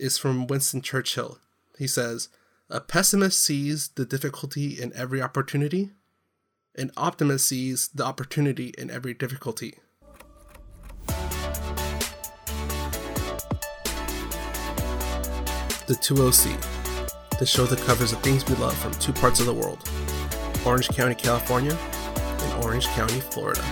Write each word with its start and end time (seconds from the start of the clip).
is 0.00 0.18
from 0.18 0.46
Winston 0.46 0.80
Churchill. 0.80 1.38
He 1.78 1.86
says, 1.86 2.28
A 2.68 2.80
pessimist 2.80 3.40
sees 3.40 3.88
the 3.88 4.04
difficulty 4.04 4.80
in 4.80 4.92
every 4.94 5.20
opportunity, 5.22 5.90
an 6.74 6.90
optimist 6.96 7.46
sees 7.46 7.88
the 7.88 8.04
opportunity 8.04 8.72
in 8.78 8.90
every 8.90 9.12
difficulty. 9.14 9.74
The 15.86 15.96
2OC, 15.96 17.38
the 17.38 17.46
show 17.46 17.66
that 17.66 17.80
covers 17.80 18.12
the 18.12 18.16
things 18.18 18.48
we 18.48 18.54
love 18.56 18.76
from 18.78 18.92
two 18.94 19.12
parts 19.12 19.40
of 19.40 19.46
the 19.46 19.54
world 19.54 19.88
Orange 20.64 20.88
County, 20.88 21.14
California, 21.14 21.72
and 21.74 22.64
Orange 22.64 22.86
County, 22.88 23.20
Florida. 23.20 23.62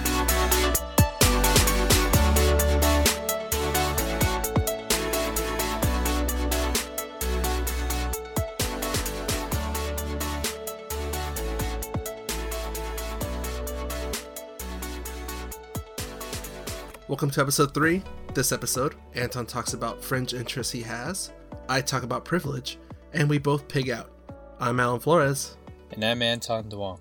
Welcome 17.19 17.31
to 17.31 17.41
episode 17.41 17.75
three. 17.75 18.05
This 18.33 18.53
episode, 18.53 18.95
Anton 19.17 19.45
talks 19.45 19.73
about 19.73 20.05
fringe 20.05 20.35
interests 20.35 20.73
he 20.73 20.83
has, 20.83 21.33
I 21.69 21.81
talk 21.81 22.05
about 22.05 22.25
privilege, 22.25 22.79
and 23.13 23.29
we 23.29 23.39
both 23.39 23.67
pig 23.67 23.91
out. 23.91 24.13
I'm 24.61 24.79
Alan 24.79 25.01
Flores. 25.01 25.57
And 25.91 26.05
I'm 26.05 26.23
Anton 26.23 26.71
Duong. 26.71 27.01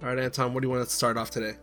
right, 0.00 0.18
Anton, 0.18 0.54
what 0.54 0.62
do 0.62 0.68
you 0.68 0.74
want 0.74 0.88
to 0.88 0.90
start 0.90 1.18
off 1.18 1.30
today? 1.30 1.56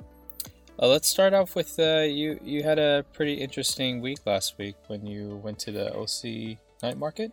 Uh, 0.80 0.90
let's 0.90 1.08
start 1.08 1.34
off 1.34 1.56
with 1.56 1.80
uh, 1.80 2.02
you. 2.02 2.40
You 2.44 2.62
had 2.62 2.78
a 2.78 3.04
pretty 3.14 3.34
interesting 3.34 4.00
week 4.00 4.20
last 4.28 4.60
week 4.60 4.76
when 4.86 5.08
you 5.08 5.38
went 5.38 5.58
to 5.62 5.72
the 5.72 5.92
OC 5.96 6.60
night 6.84 7.00
market. 7.00 7.32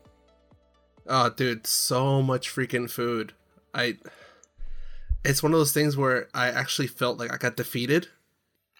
Oh, 1.06 1.28
dude, 1.28 1.66
so 1.66 2.22
much 2.22 2.48
freaking 2.48 2.90
food. 2.90 3.34
I. 3.74 3.98
It's 5.26 5.42
one 5.42 5.52
of 5.52 5.58
those 5.58 5.74
things 5.74 5.94
where 5.94 6.28
I 6.32 6.46
actually 6.48 6.88
felt 6.88 7.18
like 7.18 7.30
I 7.30 7.36
got 7.36 7.54
defeated. 7.54 8.08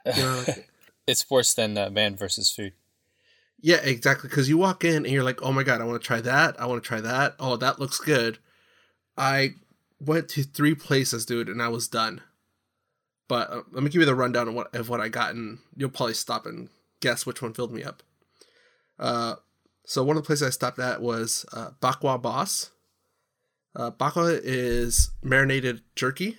You 0.06 0.22
know, 0.22 0.44
like, 0.46 0.67
it's 1.08 1.28
worse 1.30 1.54
than 1.54 1.76
uh, 1.78 1.90
man 1.90 2.14
versus 2.16 2.50
food. 2.50 2.74
Yeah, 3.60 3.80
exactly. 3.82 4.28
Because 4.28 4.48
you 4.48 4.56
walk 4.58 4.84
in 4.84 5.04
and 5.04 5.08
you're 5.08 5.24
like, 5.24 5.42
oh 5.42 5.50
my 5.52 5.64
god, 5.64 5.80
I 5.80 5.84
want 5.84 6.00
to 6.00 6.06
try 6.06 6.20
that. 6.20 6.60
I 6.60 6.66
want 6.66 6.82
to 6.82 6.86
try 6.86 7.00
that. 7.00 7.34
Oh, 7.40 7.56
that 7.56 7.80
looks 7.80 7.98
good. 7.98 8.38
I 9.16 9.54
went 9.98 10.28
to 10.30 10.44
three 10.44 10.76
places, 10.76 11.26
dude, 11.26 11.48
and 11.48 11.60
I 11.60 11.68
was 11.68 11.88
done. 11.88 12.20
But 13.26 13.50
uh, 13.50 13.62
let 13.72 13.82
me 13.82 13.90
give 13.90 14.00
you 14.00 14.06
the 14.06 14.14
rundown 14.14 14.48
of 14.48 14.54
what 14.54 14.74
of 14.74 14.88
what 14.88 15.00
I 15.00 15.08
got, 15.08 15.34
and 15.34 15.58
you'll 15.76 15.90
probably 15.90 16.14
stop 16.14 16.46
and 16.46 16.68
guess 17.00 17.26
which 17.26 17.42
one 17.42 17.52
filled 17.52 17.72
me 17.72 17.82
up. 17.82 18.02
Uh, 18.98 19.34
so 19.84 20.02
one 20.04 20.16
of 20.16 20.22
the 20.22 20.26
places 20.26 20.46
I 20.46 20.50
stopped 20.50 20.78
at 20.78 21.02
was 21.02 21.44
uh, 21.52 21.70
Bakkwa 21.82 22.20
Boss. 22.22 22.70
Uh, 23.76 23.90
bakkwa 23.90 24.40
is 24.42 25.10
marinated 25.22 25.82
jerky, 25.94 26.38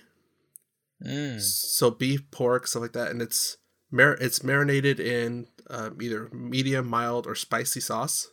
Mm. 1.02 1.40
so 1.40 1.90
beef, 1.90 2.30
pork, 2.30 2.66
stuff 2.66 2.82
like 2.82 2.92
that, 2.92 3.10
and 3.10 3.22
it's 3.22 3.56
mar- 3.90 4.18
it's 4.20 4.42
marinated 4.42 5.00
in 5.00 5.46
um, 5.68 5.98
either 6.00 6.28
medium, 6.32 6.86
mild, 6.88 7.26
or 7.26 7.34
spicy 7.34 7.80
sauce. 7.80 8.28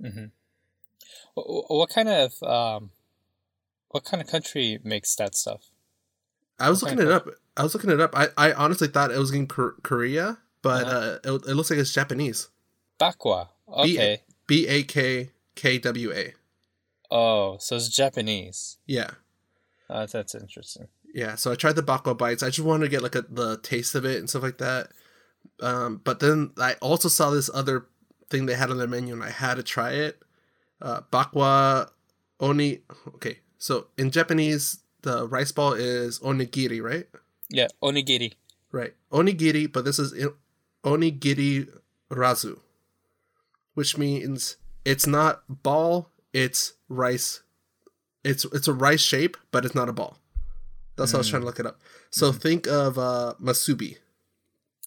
hmm 0.00 0.26
What, 1.34 1.70
what 1.70 1.90
kind 1.90 2.08
of 2.08 2.42
um, 2.42 2.90
what 3.88 4.04
kind 4.04 4.22
of 4.22 4.28
country 4.28 4.78
makes 4.84 5.14
that 5.16 5.34
stuff? 5.34 5.62
I 6.58 6.70
was 6.70 6.82
Okay, 6.82 6.92
looking 6.94 7.06
it 7.06 7.12
up. 7.12 7.28
I 7.56 7.62
was 7.62 7.74
looking 7.74 7.90
it 7.90 8.00
up. 8.00 8.16
I, 8.16 8.28
I 8.36 8.52
honestly 8.52 8.88
thought 8.88 9.10
it 9.10 9.18
was 9.18 9.32
in 9.32 9.46
Kor- 9.46 9.76
Korea, 9.82 10.38
but 10.62 10.84
Uh-huh. 10.86 11.18
uh, 11.24 11.34
it, 11.34 11.42
it 11.50 11.54
looks 11.54 11.70
like 11.70 11.78
it's 11.78 11.92
Japanese. 11.92 12.48
Bakkwa. 13.00 13.48
Okay. 13.68 14.22
B 14.46 14.66
A 14.68 14.82
K 14.82 15.30
K 15.54 15.78
W 15.78 16.12
A. 16.12 16.34
Oh, 17.10 17.56
so 17.58 17.76
it's 17.76 17.88
Japanese. 17.88 18.78
Yeah, 18.86 19.10
Uh, 19.90 20.06
that's 20.06 20.34
interesting. 20.34 20.88
yeah. 21.14 21.34
So 21.34 21.52
I 21.52 21.54
tried 21.56 21.76
the 21.76 21.82
bakkwa 21.82 22.16
bites. 22.16 22.42
I 22.42 22.48
just 22.48 22.60
wanted 22.66 22.84
to 22.84 22.90
get 22.90 23.02
like 23.02 23.14
a, 23.14 23.22
the 23.22 23.58
taste 23.58 23.94
of 23.94 24.04
it 24.06 24.18
and 24.18 24.28
stuff 24.30 24.42
like 24.42 24.58
that. 24.58 24.88
Um, 25.60 26.00
but 26.02 26.20
then 26.20 26.50
I 26.58 26.74
also 26.80 27.08
saw 27.08 27.30
this 27.30 27.48
other 27.52 27.86
thing 28.30 28.46
they 28.46 28.54
had 28.54 28.70
on 28.70 28.78
their 28.78 28.88
menu, 28.88 29.12
and 29.14 29.22
I 29.22 29.30
had 29.30 29.54
to 29.56 29.62
try 29.62 29.92
it. 29.92 30.20
Uh, 30.80 31.00
bakkwa 31.12 31.90
oni. 32.40 32.80
Okay, 33.14 33.38
so 33.58 33.86
in 33.96 34.10
Japanese, 34.10 34.80
the 35.02 35.28
rice 35.28 35.52
ball 35.52 35.72
is 35.74 36.18
onigiri, 36.20 36.82
right? 36.82 37.06
Yeah, 37.48 37.68
onigiri. 37.82 38.32
Right. 38.72 38.94
Onigiri, 39.12 39.70
but 39.70 39.84
this 39.84 39.98
is 39.98 40.14
onigiri 40.84 41.68
razu, 42.10 42.58
which 43.74 43.96
means 43.98 44.56
it's 44.84 45.06
not 45.06 45.42
ball, 45.62 46.08
it's 46.32 46.72
rice. 46.88 47.42
It's 48.24 48.44
it's 48.46 48.68
a 48.68 48.72
rice 48.72 49.00
shape, 49.02 49.36
but 49.50 49.64
it's 49.64 49.74
not 49.74 49.88
a 49.88 49.92
ball. 49.92 50.18
That's 50.96 51.12
what 51.12 51.18
I 51.18 51.20
was 51.20 51.26
Mm. 51.28 51.30
trying 51.30 51.42
to 51.42 51.46
look 51.46 51.60
it 51.60 51.66
up. 51.66 51.80
So 52.10 52.32
think 52.32 52.66
of 52.66 52.98
uh, 52.98 53.34
musubi. 53.40 53.98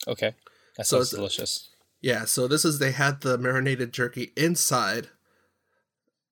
Okay, 0.08 0.34
that 0.78 0.86
So 0.88 0.98
sounds 0.98 1.14
it's- 1.14 1.18
delicious. 1.20 1.70
Yeah, 2.02 2.26
so 2.26 2.48
this 2.48 2.64
is 2.66 2.78
they 2.78 2.92
had 2.92 3.22
the 3.22 3.38
marinated 3.38 3.92
jerky 3.92 4.32
inside 4.38 5.10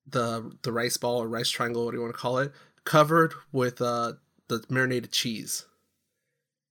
the 0.06 0.52
the 0.62 0.72
rice 0.72 0.96
ball 0.96 1.22
or 1.22 1.28
rice 1.28 1.48
triangle, 1.50 1.84
what 1.84 1.90
do 1.92 1.96
you 1.96 2.02
want 2.02 2.14
to 2.14 2.20
call 2.20 2.38
it, 2.38 2.52
covered 2.84 3.34
with 3.50 3.80
uh 3.80 4.12
the 4.48 4.62
marinated 4.68 5.10
cheese 5.10 5.64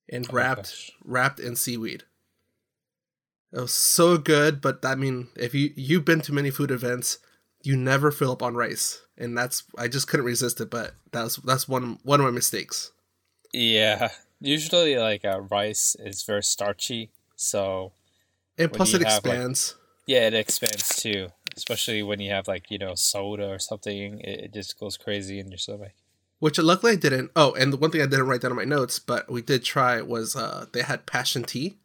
and 0.08 0.26
Oh, 0.30 0.32
wrapped 0.32 0.62
gosh. 0.62 0.90
wrapped 1.04 1.40
in 1.40 1.56
seaweed. 1.56 2.04
It 3.52 3.60
was 3.60 3.74
so 3.74 4.16
good, 4.18 4.60
but 4.60 4.84
I 4.84 4.94
mean, 4.94 5.28
if 5.36 5.54
you 5.54 5.72
you've 5.76 6.04
been 6.04 6.20
to 6.22 6.32
many 6.32 6.50
food 6.50 6.70
events, 6.70 7.18
you 7.62 7.76
never 7.76 8.10
fill 8.10 8.32
up 8.32 8.42
on 8.42 8.54
rice, 8.54 9.02
and 9.18 9.36
that's 9.36 9.64
I 9.76 9.88
just 9.88 10.08
couldn't 10.08 10.26
resist 10.26 10.60
it. 10.60 10.70
But 10.70 10.94
that's 11.12 11.36
that's 11.36 11.68
one 11.68 11.98
one 12.04 12.20
of 12.20 12.24
my 12.24 12.30
mistakes. 12.32 12.92
Yeah, 13.52 14.10
usually 14.40 14.96
like 14.96 15.24
uh, 15.24 15.40
rice 15.40 15.96
is 15.98 16.22
very 16.22 16.42
starchy, 16.42 17.10
so 17.36 17.92
And 18.58 18.72
plus, 18.72 18.94
it 18.94 19.02
have, 19.02 19.24
like- 19.24 19.34
expands. 19.34 19.74
yeah, 20.06 20.26
it 20.26 20.34
expands 20.34 20.88
too. 21.00 21.28
Especially 21.56 22.02
when 22.02 22.18
you 22.20 22.30
have 22.32 22.48
like 22.48 22.70
you 22.70 22.78
know 22.78 22.94
soda 22.96 23.48
or 23.48 23.58
something, 23.60 24.18
it, 24.20 24.40
it 24.46 24.52
just 24.52 24.78
goes 24.78 24.96
crazy 24.96 25.38
in 25.38 25.48
your 25.50 25.58
stomach. 25.58 25.92
Which 26.40 26.58
luckily 26.58 26.92
I 26.92 26.96
didn't. 26.96 27.30
Oh, 27.36 27.52
and 27.54 27.72
the 27.72 27.76
one 27.76 27.90
thing 27.92 28.02
I 28.02 28.06
didn't 28.06 28.26
write 28.26 28.40
down 28.40 28.50
in 28.50 28.56
my 28.56 28.64
notes, 28.64 28.98
but 28.98 29.30
we 29.30 29.40
did 29.40 29.62
try 29.64 30.02
was 30.02 30.34
uh 30.34 30.66
they 30.72 30.82
had 30.82 31.06
passion 31.06 31.44
tea. 31.44 31.76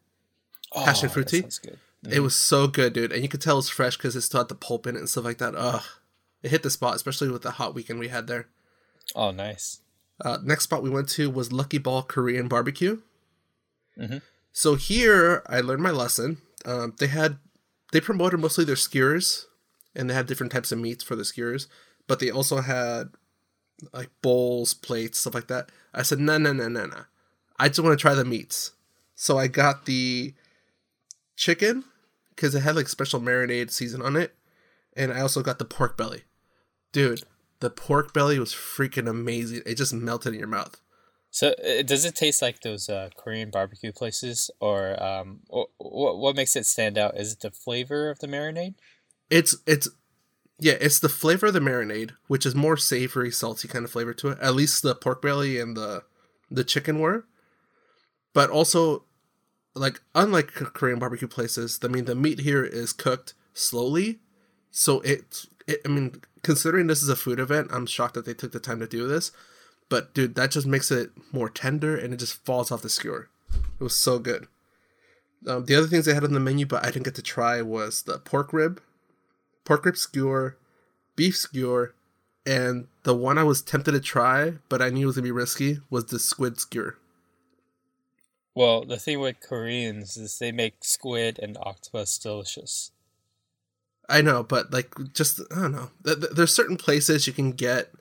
Passion 0.74 1.09
Oh, 1.09 1.14
fruit 1.14 1.28
tea? 1.28 1.42
good. 1.42 1.80
It 2.09 2.22
was 2.22 2.34
so 2.36 2.66
good, 2.68 2.94
dude, 2.94 3.12
and 3.12 3.22
you 3.22 3.28
could 3.30 3.42
tell 3.42 3.56
it 3.56 3.58
was 3.58 3.70
fresh 3.70 3.98
because 3.98 4.16
it 4.16 4.22
still 4.22 4.40
had 4.40 4.48
the 4.48 4.56
pulp 4.56 4.88
in 4.88 4.96
it 4.96 5.00
and 5.00 5.09
stuff 5.09 5.26
like 5.26 5.38
that. 5.40 5.54
Ugh, 5.56 5.84
it 6.42 6.50
hit 6.50 6.64
the 6.64 6.70
spot, 6.70 6.96
especially 6.96 7.30
with 7.30 7.42
the 7.44 7.52
hot 7.52 7.76
weekend 7.76 8.00
we 8.00 8.08
had 8.08 8.26
there. 8.28 8.48
Oh, 9.16 9.32
nice. 9.32 9.82
Uh, 10.22 10.38
next 10.44 10.66
spot 10.66 10.84
we 10.84 10.90
went 10.90 11.09
to 11.09 11.30
was 11.30 11.52
Lucky 11.52 11.78
Ball 11.78 12.03
Korean 12.03 12.47
Barbecue. 12.47 13.02
Mhm. 13.97 14.22
So 14.52 14.75
here 14.75 15.44
I 15.47 15.62
learned 15.62 15.84
my 15.84 15.91
lesson. 15.91 16.41
Um, 16.66 16.94
they 16.97 17.07
had 17.07 17.38
they 17.91 18.02
promoted 18.02 18.40
mostly 18.40 18.66
their 18.66 18.75
skewers, 18.75 19.47
and 19.96 20.09
they 20.09 20.13
had 20.13 20.28
different 20.28 20.52
types 20.52 20.72
of 20.72 20.79
meats 20.79 21.03
for 21.03 21.16
the 21.16 21.25
skewers, 21.25 21.68
but 22.08 22.19
they 22.19 22.29
also 22.29 22.62
had 22.62 23.09
like 23.94 24.09
bowls, 24.22 24.74
plates, 24.74 25.19
stuff 25.19 25.34
like 25.34 25.47
that. 25.47 25.69
I 25.94 26.03
said 26.03 26.19
no, 26.19 26.38
no, 26.38 26.52
no, 26.53 26.68
no, 26.68 26.85
no. 26.85 27.03
I 27.58 27.69
just 27.69 27.79
want 27.79 27.97
to 27.97 28.02
try 28.02 28.13
the 28.13 28.25
meats. 28.25 28.72
So 29.16 29.38
I 29.38 29.47
got 29.47 29.85
the 29.85 30.34
chicken 31.35 31.85
because 32.29 32.56
it 32.56 32.62
had 32.62 32.75
like 32.75 32.88
special 32.90 33.19
marinade 33.19 33.72
season 33.72 34.02
on 34.02 34.16
it, 34.16 34.35
and 34.96 35.12
I 35.13 35.22
also 35.22 35.41
got 35.41 35.59
the 35.59 35.66
pork 35.66 35.97
belly. 35.97 36.24
Dude, 36.91 37.24
the 37.59 37.70
pork 37.70 38.14
belly 38.14 38.40
was 38.40 38.53
freaking 38.53 39.09
amazing. 39.09 39.62
It 39.66 39.75
just 39.75 39.94
melted 39.94 40.34
in 40.34 40.40
your 40.40 40.47
mouth. 40.47 40.80
So, 41.31 41.50
uh, 41.50 41.84
does 41.84 42.06
it 42.06 42.16
taste 42.16 42.42
like 42.42 42.62
those 42.62 42.90
uh, 42.90 43.09
Korean 43.16 43.52
barbecue 43.52 43.92
places, 43.92 44.50
or 44.59 45.02
um, 45.02 45.42
what 45.47 45.70
what 45.78 46.36
makes 46.36 46.56
it 46.56 46.66
stand 46.66 46.97
out? 46.97 47.18
Is 47.18 47.34
it 47.34 47.42
the 47.42 47.52
flavor 47.52 48.09
of 48.09 48.20
the 48.20 48.28
marinade? 48.28 48.75
It's 49.30 49.58
it's 49.68 49.90
yeah, 50.59 50.74
it's 50.81 51.00
the 51.00 51.09
flavor 51.09 51.47
of 51.47 51.53
the 51.53 51.59
marinade, 51.59 52.11
which 52.28 52.46
is 52.46 52.56
more 52.56 52.78
savory, 52.78 53.32
salty 53.32 53.67
kind 53.67 53.85
of 53.85 53.91
flavor 53.91 54.14
to 54.16 54.29
it. 54.29 54.40
At 54.41 54.56
least 54.56 54.82
the 54.82 54.96
pork 54.96 55.22
belly 55.22 55.59
and 55.59 55.78
the 55.78 56.03
the 56.50 56.64
chicken 56.64 57.00
were. 57.00 57.26
But 58.34 58.50
also 58.50 59.06
like 59.76 60.02
unlike 60.16 60.47
Korean 60.47 61.00
barbecue 61.00 61.28
places, 61.28 61.79
I 61.84 61.88
mean 61.88 62.06
the 62.06 62.16
meat 62.16 62.40
here 62.40 62.64
is 62.64 62.91
cooked 62.91 63.35
slowly. 63.53 64.20
So 64.72 65.00
it, 65.02 65.46
it 65.70 65.82
I 65.86 65.90
mean 65.90 66.22
considering 66.44 66.88
this 66.88 67.04
is 67.04 67.10
a 67.10 67.16
food 67.16 67.40
event, 67.40 67.70
I'm 67.72 67.86
shocked 67.86 68.16
that 68.16 68.26
they 68.26 68.34
took 68.34 68.52
the 68.52 68.60
time 68.60 68.80
to 68.80 68.88
do 68.88 69.08
this. 69.08 69.32
But 69.90 70.14
dude, 70.14 70.36
that 70.36 70.52
just 70.52 70.68
makes 70.68 70.92
it 70.92 71.12
more 71.32 71.50
tender 71.50 71.98
and 71.98 72.14
it 72.14 72.18
just 72.18 72.46
falls 72.46 72.72
off 72.72 72.82
the 72.82 72.90
skewer. 72.90 73.30
It 73.80 73.84
was 73.84 73.96
so 73.96 74.20
good. 74.20 74.48
Um, 75.48 75.66
the 75.66 75.76
other 75.76 75.88
things 75.88 76.06
they 76.06 76.14
had 76.14 76.24
on 76.24 76.34
the 76.34 76.40
menu, 76.40 76.66
but 76.66 76.86
I 76.86 76.92
didn't 76.92 77.06
get 77.06 77.16
to 77.16 77.22
try, 77.22 77.62
was 77.62 78.04
the 78.04 78.20
pork 78.20 78.54
rib, 78.54 78.82
pork 79.64 79.86
rib 79.86 79.98
skewer, 79.98 80.58
beef 81.16 81.38
skewer, 81.38 81.96
and 82.46 82.88
the 83.04 83.16
one 83.16 83.38
I 83.38 83.44
was 83.44 83.62
tempted 83.62 83.94
to 83.94 84.00
try, 84.00 84.56
but 84.68 84.82
I 84.82 84.90
knew 84.90 85.04
it 85.04 85.06
was 85.08 85.16
gonna 85.16 85.24
be 85.24 85.32
risky, 85.32 85.80
was 85.90 86.06
the 86.06 86.20
squid 86.20 86.60
skewer. 86.60 86.98
Well, 88.54 88.84
the 88.84 88.98
thing 88.98 89.22
with 89.22 89.40
Koreans 89.40 90.18
is 90.18 90.38
they 90.38 90.52
make 90.52 90.84
squid 90.84 91.40
and 91.40 91.58
octopus 91.62 92.18
delicious. 92.18 92.92
I 94.09 94.22
know, 94.22 94.44
but 94.44 94.73
like, 94.73 94.94
just 95.14 95.40
I 95.56 95.61
don't 95.61 95.72
know. 95.72 95.91
Th- 96.03 96.20
th- 96.20 96.34
There's 96.34 96.53
certain 96.53 96.78
places 96.78 97.28
you 97.28 97.34
can 97.34 97.52
get 97.52 97.91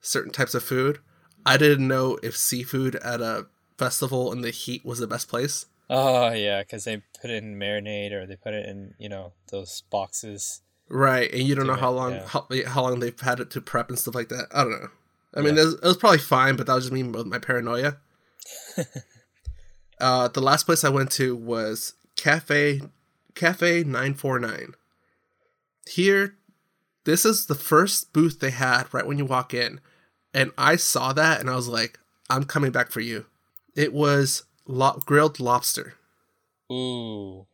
certain 0.00 0.32
types 0.32 0.54
of 0.54 0.62
food. 0.64 0.98
I 1.44 1.56
didn't 1.56 1.86
know 1.86 2.18
if 2.22 2.36
seafood 2.36 2.96
at 2.96 3.20
a 3.20 3.46
festival 3.78 4.32
in 4.32 4.40
the 4.40 4.50
heat 4.50 4.84
was 4.84 4.98
the 4.98 5.06
best 5.06 5.28
place. 5.28 5.66
Oh 5.88 6.30
yeah, 6.32 6.62
because 6.62 6.84
they 6.84 7.02
put 7.20 7.30
it 7.30 7.42
in 7.42 7.56
marinade 7.58 8.12
or 8.12 8.26
they 8.26 8.36
put 8.36 8.54
it 8.54 8.66
in 8.68 8.94
you 8.98 9.08
know 9.08 9.32
those 9.50 9.82
boxes. 9.90 10.62
Right, 10.88 11.32
and 11.32 11.42
you 11.42 11.54
don't 11.54 11.66
know 11.66 11.74
how 11.74 11.90
long 11.90 12.12
yeah. 12.12 12.26
how, 12.26 12.46
how 12.66 12.82
long 12.82 13.00
they've 13.00 13.18
had 13.20 13.40
it 13.40 13.50
to 13.52 13.60
prep 13.60 13.88
and 13.88 13.98
stuff 13.98 14.14
like 14.14 14.28
that. 14.30 14.46
I 14.52 14.62
don't 14.62 14.72
know. 14.72 14.88
I 15.34 15.40
mean, 15.40 15.56
Yeah. 15.56 15.62
it, 15.62 15.64
was, 15.66 15.74
it 15.74 15.82
was 15.82 15.96
probably 15.96 16.18
fine, 16.18 16.56
but 16.56 16.66
that 16.66 16.74
was 16.74 16.84
just 16.84 16.92
me 16.92 17.02
with 17.02 17.26
my 17.26 17.38
paranoia. 17.38 17.98
uh, 20.00 20.28
the 20.28 20.40
last 20.40 20.64
place 20.66 20.84
I 20.84 20.88
went 20.88 21.10
to 21.12 21.36
was 21.36 21.94
Cafe 22.16 22.80
Cafe 23.34 23.84
Nine 23.84 24.14
Four 24.14 24.38
Nine. 24.38 24.74
Here, 25.90 26.36
this 27.04 27.24
is 27.24 27.46
the 27.46 27.54
first 27.54 28.12
booth 28.12 28.40
they 28.40 28.50
had 28.50 28.92
right 28.92 29.06
when 29.06 29.18
you 29.18 29.24
walk 29.24 29.52
in, 29.54 29.80
and 30.32 30.52
I 30.56 30.76
saw 30.76 31.12
that 31.12 31.40
and 31.40 31.50
I 31.50 31.56
was 31.56 31.68
like, 31.68 31.98
"I'm 32.28 32.44
coming 32.44 32.70
back 32.70 32.90
for 32.90 33.00
you." 33.00 33.26
It 33.74 33.92
was 33.92 34.44
lo- 34.66 35.00
grilled 35.04 35.40
lobster. 35.40 35.94
Ooh. 36.70 37.46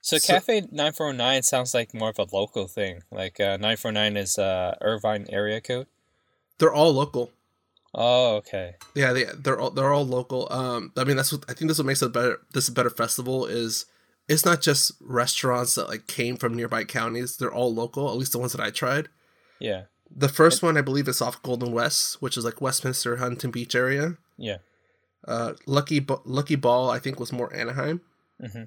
So, 0.00 0.18
So- 0.18 0.26
Cafe 0.34 0.60
949 0.72 1.42
sounds 1.42 1.74
like 1.74 1.92
more 1.94 2.10
of 2.10 2.18
a 2.18 2.26
local 2.34 2.66
thing. 2.66 3.02
Like 3.10 3.38
uh, 3.40 3.56
949 3.58 4.16
is 4.16 4.38
uh, 4.38 4.76
Irvine 4.80 5.26
area 5.28 5.60
code. 5.60 5.86
They're 6.58 6.72
all 6.72 6.92
local. 6.92 7.30
Oh, 7.94 8.36
okay. 8.36 8.74
Yeah, 8.94 9.12
they 9.12 9.24
they're 9.24 9.58
all 9.58 9.70
they're 9.70 9.92
all 9.92 10.06
local. 10.06 10.48
Um, 10.52 10.92
I 10.96 11.04
mean 11.04 11.16
that's 11.16 11.32
what 11.32 11.44
I 11.48 11.52
think. 11.54 11.68
This 11.68 11.78
what 11.78 11.86
makes 11.86 12.02
it 12.02 12.12
better. 12.12 12.40
This 12.52 12.68
a 12.68 12.72
better 12.72 12.90
festival 12.90 13.46
is 13.46 13.86
it's 14.28 14.44
not 14.44 14.60
just 14.60 14.92
restaurants 15.00 15.74
that 15.74 15.88
like 15.88 16.06
came 16.06 16.36
from 16.36 16.54
nearby 16.54 16.84
counties. 16.84 17.36
They're 17.36 17.52
all 17.52 17.74
local. 17.74 18.08
At 18.08 18.16
least 18.16 18.32
the 18.32 18.38
ones 18.38 18.52
that 18.52 18.60
I 18.60 18.70
tried. 18.70 19.08
Yeah. 19.58 19.84
The 20.14 20.28
first 20.28 20.62
one 20.62 20.76
I 20.76 20.82
believe 20.82 21.08
is 21.08 21.20
off 21.20 21.42
Golden 21.42 21.72
West, 21.72 22.20
which 22.22 22.36
is 22.36 22.44
like 22.44 22.60
Westminster, 22.60 23.16
Huntington 23.16 23.50
Beach 23.50 23.74
area. 23.74 24.16
Yeah. 24.36 24.58
Uh, 25.26 25.54
Lucky 25.66 26.04
Lucky 26.24 26.56
Ball 26.56 26.90
I 26.90 26.98
think 26.98 27.18
was 27.18 27.32
more 27.32 27.52
Anaheim, 27.54 28.00
hmm 28.40 28.64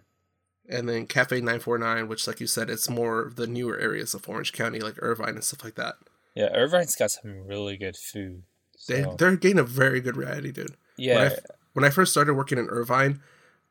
and 0.70 0.88
then 0.88 1.06
Cafe 1.06 1.42
Nine 1.42 1.60
Four 1.60 1.78
Nine, 1.78 2.08
which 2.08 2.28
like 2.28 2.40
you 2.40 2.48
said, 2.48 2.70
it's 2.70 2.90
more 2.90 3.32
the 3.36 3.48
newer 3.48 3.78
areas 3.80 4.14
of 4.14 4.30
Orange 4.30 4.54
County, 4.54 4.80
like 4.80 4.96
Irvine 5.00 5.30
and 5.36 5.44
stuff 5.44 5.64
like 5.64 5.76
that. 5.76 5.96
Yeah. 6.36 6.50
Irvine's 6.54 6.96
got 6.96 7.12
some 7.12 7.46
really 7.46 7.76
good 7.78 7.98
food. 7.98 8.44
They 8.88 9.04
So, 9.04 9.16
they're 9.18 9.36
getting 9.36 9.60
a 9.60 9.64
very 9.64 10.00
good 10.00 10.16
variety, 10.16 10.52
dude. 10.52 10.76
yeah. 10.98 11.16
when 11.16 11.28
I, 11.28 11.36
when 11.74 11.86
I 11.86 11.90
first 11.90 12.12
started 12.12 12.36
working 12.36 12.58
in 12.58 12.68
Irvine, 12.68 13.22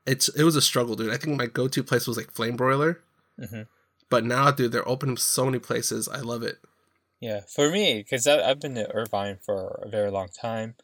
it's 0.06 0.28
it 0.28 0.44
was 0.44 0.56
a 0.56 0.62
struggle, 0.62 0.96
dude. 0.96 1.12
I 1.12 1.16
think 1.16 1.36
my 1.36 1.46
go 1.46 1.68
to 1.68 1.82
place 1.82 2.06
was 2.06 2.16
like 2.16 2.30
Flame 2.32 2.56
Broiler, 2.56 3.00
hmm 3.38 3.62
but 4.10 4.24
now, 4.24 4.50
dude, 4.50 4.72
they're 4.72 4.86
opening 4.86 5.16
so 5.16 5.46
many 5.46 5.60
places. 5.60 6.08
I 6.08 6.18
love 6.18 6.42
it. 6.42 6.58
Yeah, 7.20 7.42
for 7.48 7.70
me, 7.70 7.98
because 7.98 8.26
I've 8.26 8.60
been 8.60 8.74
to 8.74 8.90
Irvine 8.92 9.38
for 9.40 9.80
a 9.84 9.88
very 9.88 10.10
long 10.10 10.28
time, 10.28 10.74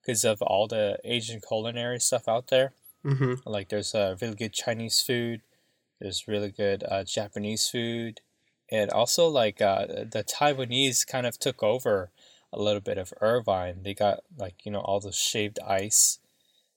because 0.00 0.24
of 0.24 0.42
all 0.42 0.66
the 0.66 0.98
Asian 1.04 1.40
culinary 1.40 2.00
stuff 2.00 2.28
out 2.28 2.48
there. 2.48 2.72
hmm 3.04 3.34
Like, 3.46 3.68
there's 3.68 3.94
uh, 3.94 4.16
really 4.20 4.34
good 4.34 4.52
Chinese 4.52 5.00
food, 5.00 5.42
there's 6.00 6.26
really 6.26 6.50
good 6.50 6.82
uh, 6.90 7.04
Japanese 7.04 7.68
food, 7.68 8.20
and 8.70 8.90
also 8.90 9.28
like 9.28 9.62
uh, 9.62 9.86
the 9.86 10.24
Taiwanese 10.24 11.06
kind 11.06 11.26
of 11.26 11.38
took 11.38 11.62
over 11.62 12.10
a 12.52 12.60
little 12.60 12.80
bit 12.80 12.98
of 12.98 13.12
Irvine. 13.20 13.82
They 13.82 13.94
got 13.94 14.20
like 14.36 14.64
you 14.66 14.72
know 14.72 14.80
all 14.80 14.98
those 14.98 15.16
shaved 15.16 15.60
ice, 15.60 16.18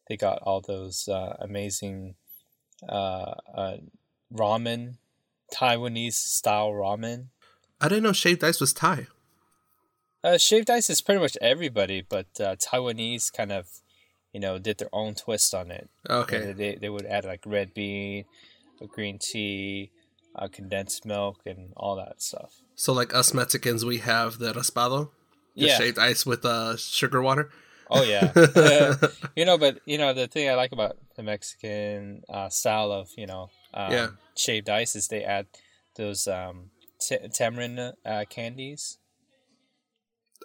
they 0.07 0.18
got 0.18 0.40
all 0.44 0.62
those 0.62 1.07
uh, 1.07 1.36
amazing 1.40 2.16
uh, 2.88 3.34
uh, 3.56 3.78
ramen, 4.34 4.96
Taiwanese 5.54 6.13
style 6.13 6.72
ramen. 6.72 7.28
I 7.81 7.88
didn't 7.90 8.04
know 8.04 8.13
shaved 8.13 8.44
ice 8.44 8.60
was 8.60 8.74
Thai. 8.74 9.07
Uh, 10.24 10.38
shaved 10.38 10.69
ice 10.69 10.90
is 10.90 11.02
pretty 11.02 11.22
much 11.22 11.38
everybody, 11.42 12.02
but 12.02 12.28
uh, 12.40 12.56
Taiwanese 12.56 13.31
kind 13.31 13.52
of, 13.52 13.68
you 14.34 14.40
know, 14.40 14.57
did 14.57 14.80
their 14.80 14.90
own 14.94 15.13
twist 15.13 15.54
on 15.54 15.69
it. 15.72 15.88
Okay, 16.10 16.50
And 16.50 16.57
They, 16.57 16.75
they 16.75 16.90
would 16.90 17.06
add 17.06 17.25
like 17.25 17.42
red 17.46 17.74
bean, 17.74 18.25
green 18.88 19.19
tea, 19.19 19.92
uh, 20.36 20.48
condensed 20.48 21.06
milk, 21.06 21.42
and 21.46 21.74
all 21.78 21.96
that 21.98 22.22
stuff. 22.22 22.62
so 22.75 22.92
like 22.92 23.13
us 23.13 23.34
Mexicans, 23.34 23.86
we 23.86 24.00
have 24.00 24.40
the 24.40 24.52
raspado, 24.54 25.10
the 25.56 25.68
Yeah. 25.68 25.78
shaved 25.78 26.00
ice 26.00 26.25
with 26.25 26.44
uh, 26.44 26.75
sugar 26.75 27.22
water. 27.22 27.52
Oh 27.90 28.04
yeah. 28.04 28.32
you 29.36 29.46
know, 29.46 29.58
but 29.58 29.80
you 29.86 29.98
know 29.98 30.14
the 30.14 30.28
thing 30.28 30.50
I 30.50 30.56
like 30.56 30.72
about 30.72 30.98
the 31.16 31.24
Mexican 31.24 32.24
uh, 32.30 32.50
style 32.50 32.92
of 32.92 33.10
you 33.18 33.28
know 33.28 33.50
um, 33.74 33.92
Yeah. 33.92 34.08
shaved 34.36 34.70
ice 34.70 34.96
is 34.96 35.08
they 35.08 35.24
add 35.24 35.48
those 35.96 36.28
um, 36.28 36.72
t- 37.00 37.18
tamarind 37.34 37.80
uh, 38.06 38.26
candies. 38.30 38.98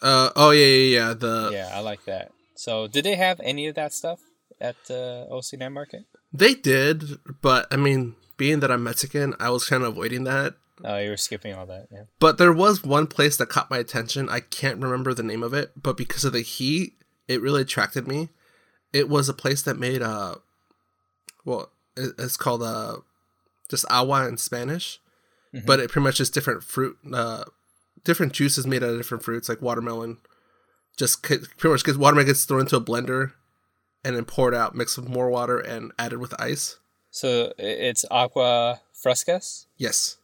Uh, 0.02 0.30
oh 0.36 0.50
yeah, 0.50 0.66
yeah, 0.66 0.98
yeah. 1.08 1.14
The 1.14 1.50
yeah, 1.52 1.70
I 1.74 1.80
like 1.80 2.04
that. 2.06 2.32
So, 2.54 2.86
did 2.86 3.04
they 3.04 3.16
have 3.16 3.40
any 3.42 3.66
of 3.68 3.74
that 3.76 3.92
stuff 3.92 4.20
at 4.60 4.76
the 4.86 5.26
OC 5.30 5.58
Night 5.58 5.68
Market? 5.70 6.04
they 6.32 6.54
did, 6.54 7.18
but 7.42 7.66
I 7.72 7.76
mean, 7.76 8.14
being 8.36 8.60
that 8.60 8.70
I'm 8.70 8.84
Mexican, 8.84 9.34
I 9.40 9.50
was 9.50 9.66
kind 9.68 9.82
of 9.82 9.90
avoiding 9.90 10.24
that. 10.24 10.54
Oh, 10.84 10.96
you 10.96 11.10
were 11.10 11.16
skipping 11.16 11.54
all 11.54 11.66
that. 11.66 11.88
Yeah. 11.92 12.04
But 12.20 12.38
there 12.38 12.52
was 12.52 12.82
one 12.84 13.06
place 13.06 13.36
that 13.36 13.48
caught 13.50 13.70
my 13.70 13.78
attention. 13.78 14.28
I 14.30 14.40
can't 14.40 14.80
remember 14.80 15.12
the 15.12 15.22
name 15.22 15.42
of 15.42 15.52
it, 15.52 15.72
but 15.76 15.96
because 15.96 16.24
of 16.24 16.32
the 16.32 16.40
heat, 16.40 16.94
it 17.30 17.40
really 17.40 17.62
attracted 17.62 18.06
me. 18.08 18.28
It 18.92 19.08
was 19.08 19.28
a 19.28 19.34
place 19.34 19.62
that 19.62 19.78
made 19.78 20.02
uh 20.02 20.36
well, 21.44 21.70
it's 21.96 22.36
called 22.36 22.62
uh 22.62 22.96
just 23.70 23.84
agua 23.88 24.26
in 24.28 24.36
Spanish, 24.36 25.00
Mhm. 25.54 25.64
but 25.66 25.78
it 25.80 25.90
pretty 25.90 26.04
much 26.04 26.20
is 26.20 26.30
different 26.30 26.62
fruit 26.64 26.96
uh 27.12 27.44
different 28.04 28.32
juices 28.32 28.66
made 28.66 28.82
out 28.82 28.90
of 28.90 28.96
different 28.98 29.24
fruits 29.24 29.48
like 29.48 29.62
watermelon. 29.62 30.18
Just 30.96 31.22
pretty 31.22 31.46
much 31.64 31.82
because 31.84 31.96
watermelon 31.96 32.26
gets 32.26 32.44
thrown 32.44 32.60
into 32.62 32.76
a 32.76 32.80
blender 32.80 33.32
and 34.04 34.16
then 34.16 34.24
poured 34.24 34.54
out, 34.54 34.74
mixed 34.74 34.96
with 34.98 35.08
more 35.08 35.30
water 35.30 35.58
and 35.58 35.92
added 35.98 36.18
with 36.18 36.34
ice. 36.40 36.78
So 37.10 37.52
it's 37.58 38.04
agua 38.10 38.80
frescas. 38.94 39.66
Yes. 39.76 40.16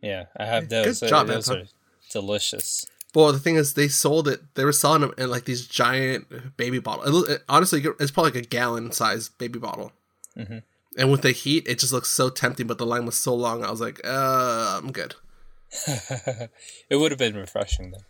Yeah, 0.00 0.24
I 0.36 0.46
have 0.46 0.68
those. 0.68 1.02
Uh, 1.02 1.06
job, 1.08 1.26
those 1.28 1.48
Anton. 1.48 1.64
are 1.66 1.68
delicious. 2.10 2.86
Well, 3.14 3.32
the 3.32 3.38
thing 3.38 3.56
is, 3.56 3.74
they 3.74 3.88
sold 3.88 4.26
it. 4.26 4.40
They 4.54 4.64
were 4.64 4.72
selling 4.72 5.02
them 5.02 5.12
in 5.18 5.30
like 5.30 5.44
these 5.44 5.66
giant 5.66 6.56
baby 6.56 6.78
bottles. 6.78 7.28
It, 7.28 7.32
it- 7.32 7.42
honestly, 7.48 7.84
it's 8.00 8.10
probably 8.10 8.32
like 8.32 8.44
a 8.44 8.48
gallon 8.48 8.90
size 8.92 9.28
baby 9.28 9.58
bottle. 9.58 9.92
Mhm. 10.36 10.62
And 10.98 11.10
with 11.10 11.22
the 11.22 11.32
heat, 11.32 11.66
it 11.66 11.78
just 11.78 11.92
looks 11.92 12.08
so 12.10 12.28
tempting. 12.30 12.66
But 12.66 12.78
the 12.78 12.86
line 12.86 13.04
was 13.06 13.16
so 13.16 13.34
long, 13.34 13.64
I 13.64 13.70
was 13.70 13.80
like, 13.80 14.00
uh, 14.04 14.80
I'm 14.82 14.92
good. 14.92 15.14
it 15.86 16.96
would 16.96 17.10
have 17.12 17.18
been 17.18 17.34
refreshing 17.36 17.90
though. 17.92 18.04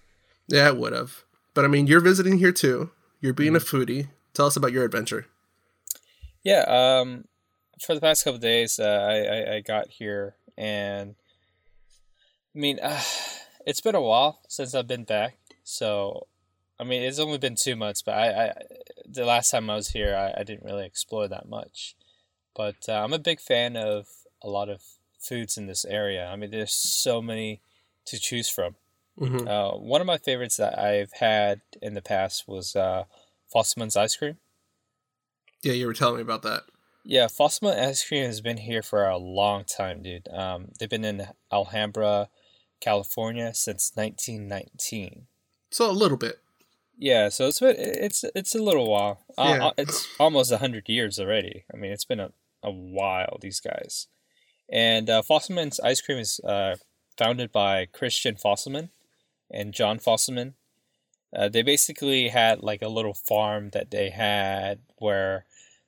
Yeah, 0.48 0.68
it 0.68 0.76
would 0.76 0.92
have. 0.92 1.24
But 1.54 1.64
I 1.64 1.68
mean, 1.68 1.86
you're 1.86 2.00
visiting 2.00 2.38
here 2.38 2.52
too. 2.52 2.90
You're 3.20 3.32
being 3.34 3.54
a 3.54 3.60
foodie. 3.60 4.08
Tell 4.34 4.46
us 4.46 4.56
about 4.56 4.72
your 4.72 4.84
adventure. 4.84 5.26
Yeah. 6.42 6.64
Um, 6.66 7.24
for 7.80 7.94
the 7.94 8.00
past 8.00 8.24
couple 8.24 8.38
days, 8.40 8.78
uh, 8.80 8.84
I, 8.84 9.16
I 9.52 9.54
I 9.56 9.60
got 9.60 9.88
here, 9.90 10.34
and 10.56 11.14
I 12.54 12.58
mean, 12.58 12.78
uh, 12.82 13.00
it's 13.66 13.80
been 13.80 13.94
a 13.94 14.00
while 14.00 14.40
since 14.48 14.74
I've 14.74 14.86
been 14.86 15.04
back. 15.04 15.38
So, 15.64 16.26
I 16.78 16.84
mean, 16.84 17.02
it's 17.02 17.18
only 17.18 17.38
been 17.38 17.54
two 17.54 17.76
months, 17.76 18.02
but 18.02 18.14
I, 18.14 18.46
I 18.46 18.52
the 19.08 19.24
last 19.24 19.50
time 19.50 19.70
I 19.70 19.76
was 19.76 19.90
here, 19.90 20.14
I, 20.14 20.40
I 20.40 20.44
didn't 20.44 20.64
really 20.64 20.86
explore 20.86 21.28
that 21.28 21.48
much. 21.48 21.94
But 22.54 22.88
uh, 22.88 23.02
I'm 23.02 23.12
a 23.12 23.18
big 23.18 23.40
fan 23.40 23.76
of 23.76 24.06
a 24.42 24.48
lot 24.48 24.68
of 24.68 24.82
foods 25.18 25.56
in 25.56 25.66
this 25.66 25.84
area. 25.84 26.26
I 26.26 26.36
mean, 26.36 26.50
there's 26.50 26.72
so 26.72 27.22
many 27.22 27.60
to 28.06 28.18
choose 28.18 28.48
from. 28.48 28.76
hmm 29.18 29.46
Uh, 29.46 29.72
one 29.72 30.00
of 30.00 30.06
my 30.06 30.18
favorites 30.18 30.56
that 30.56 30.78
I've 30.78 31.12
had 31.12 31.60
in 31.80 31.94
the 31.94 32.02
past 32.02 32.48
was 32.48 32.74
uh, 32.76 33.04
Fosselman's 33.54 33.96
ice 33.96 34.16
cream. 34.16 34.38
Yeah, 35.62 35.74
you 35.74 35.86
were 35.86 35.94
telling 35.94 36.16
me 36.16 36.22
about 36.22 36.42
that. 36.42 36.64
Yeah, 37.04 37.26
Fosselman 37.26 37.78
ice 37.78 38.06
cream 38.06 38.24
has 38.24 38.40
been 38.40 38.58
here 38.58 38.82
for 38.82 39.06
a 39.06 39.16
long 39.16 39.64
time, 39.64 40.02
dude. 40.02 40.28
Um, 40.28 40.68
they've 40.78 40.88
been 40.88 41.04
in 41.04 41.26
Alhambra, 41.52 42.28
California 42.82 43.54
since 43.54 43.92
1919. 43.94 45.26
So 45.70 45.90
a 45.90 45.92
little 45.92 46.18
bit. 46.18 46.40
Yeah, 46.98 47.30
so 47.30 47.46
it's 47.48 47.60
been 47.60 47.74
it's 47.78 48.24
it's 48.34 48.54
a 48.54 48.62
little 48.62 48.88
while. 48.90 49.24
Uh, 49.38 49.56
Yeah. 49.58 49.66
uh, 49.68 49.72
it's 49.78 50.06
almost 50.20 50.52
a 50.52 50.58
hundred 50.58 50.88
years 50.88 51.18
already. 51.18 51.64
I 51.72 51.76
mean, 51.76 51.90
it's 51.90 52.04
been 52.04 52.20
a, 52.20 52.30
a 52.62 52.70
while. 52.70 53.38
These 53.40 53.60
guys, 53.60 54.08
and 54.70 55.08
uh, 55.08 55.22
Fosselman's 55.22 55.80
ice 55.80 56.00
cream 56.02 56.18
is 56.18 56.38
uh, 56.44 56.76
founded 57.18 57.50
by 57.50 57.86
Christian 57.86 58.34
Fosselman 58.36 58.90
and 59.50 59.72
John 59.74 59.98
Fosselman. 59.98 60.52
Uh, 61.34 61.48
they 61.48 61.62
basically 61.62 62.28
had 62.28 62.62
like 62.62 62.82
a 62.82 62.88
little 62.96 63.14
farm 63.14 63.70
that 63.70 63.90
they 63.90 64.10
had 64.10 64.80
where 64.98 65.46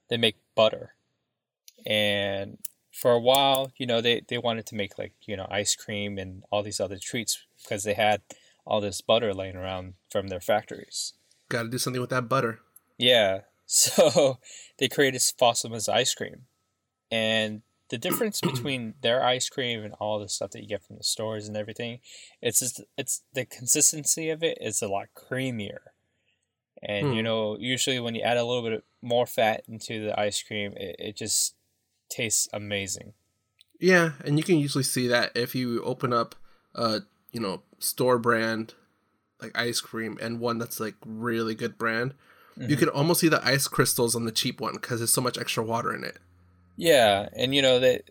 they 0.09 0.17
make 0.17 0.37
butter, 0.57 0.95
and 1.87 2.59
for 2.95 3.11
a 3.11 3.21
while, 3.21 3.73
you 3.77 3.87
know, 3.87 4.01
they 4.01 4.23
they 4.29 4.39
wanted 4.39 4.67
to 4.67 4.77
make 4.77 4.99
like 4.99 5.15
you 5.27 5.37
know 5.37 5.49
ice 5.51 5.75
cream 5.75 6.17
and 6.17 6.45
all 6.51 6.63
these 6.63 6.81
other 6.81 6.99
treats 6.99 7.45
because 7.63 7.83
they 7.83 7.95
had 7.95 8.23
all 8.65 8.81
this 8.81 9.01
butter 9.01 9.35
laying 9.35 9.57
around 9.57 9.95
from 10.09 10.29
their 10.29 10.41
factories. 10.41 11.15
Got 11.49 11.65
to 11.65 11.69
do 11.69 11.79
something 11.79 12.01
with 12.01 12.11
that 12.11 12.29
butter. 12.29 12.61
Yeah, 12.97 13.41
so 13.67 14.39
they 14.79 14.89
created 14.89 15.21
Fosselman's 15.21 15.89
ice 15.89 16.15
cream, 16.15 16.47
and 17.11 17.63
the 17.91 17.99
difference 17.99 18.41
between 18.53 18.95
their 19.03 19.25
ice 19.25 19.49
cream 19.49 19.83
and 19.83 19.95
all 19.95 20.21
the 20.21 20.29
stuff 20.29 20.53
that 20.53 20.63
you 20.63 20.69
get 20.69 20.85
from 20.85 20.97
the 20.97 21.05
stores 21.05 21.49
and 21.49 21.57
everything, 21.57 21.99
it's 22.41 22.61
just 22.61 22.81
it's 22.97 23.23
the 23.33 23.45
consistency 23.45 24.31
of 24.31 24.45
it 24.45 24.57
is 24.61 24.81
a 24.81 24.89
lot 24.89 25.09
creamier. 25.17 25.79
And 26.81 27.09
Hmm. 27.09 27.15
you 27.15 27.23
know, 27.25 27.57
usually 27.59 27.99
when 27.99 28.15
you 28.15 28.23
add 28.23 28.37
a 28.37 28.45
little 28.45 28.63
bit 28.63 28.85
more 29.03 29.27
fat 29.27 29.65
into 29.67 30.05
the 30.05 30.19
ice 30.19 30.43
cream, 30.43 30.75
it, 30.77 30.97
it 30.99 31.17
just 31.17 31.57
tastes 32.09 32.49
amazing. 32.53 33.13
Yeah, 33.81 34.13
and 34.25 34.39
you 34.39 34.45
can 34.45 34.59
usually 34.59 34.85
see 34.85 35.09
that 35.09 35.33
if 35.35 35.55
you 35.55 35.83
open 35.83 36.13
up 36.13 36.35
a 36.75 37.01
you 37.33 37.41
know 37.41 37.63
store 37.79 38.19
brand 38.19 38.75
like 39.43 39.57
ice 39.57 39.81
cream 39.81 40.17
and 40.23 40.41
one 40.41 40.59
that's 40.59 40.81
like 40.81 40.95
really 41.05 41.55
good 41.55 41.77
brand, 41.77 42.15
you 42.57 42.77
Mhm. 42.77 42.79
can 42.79 42.89
almost 42.89 43.21
see 43.21 43.29
the 43.29 43.45
ice 43.45 43.67
crystals 43.69 44.15
on 44.15 44.25
the 44.25 44.33
cheap 44.33 44.61
one 44.61 44.75
because 44.75 45.01
there's 45.01 45.13
so 45.13 45.21
much 45.21 45.37
extra 45.37 45.63
water 45.63 45.95
in 45.95 46.05
it. 46.05 46.19
Yeah, 46.77 47.29
and 47.35 47.55
you 47.55 47.63
know 47.63 47.79
that 47.81 48.03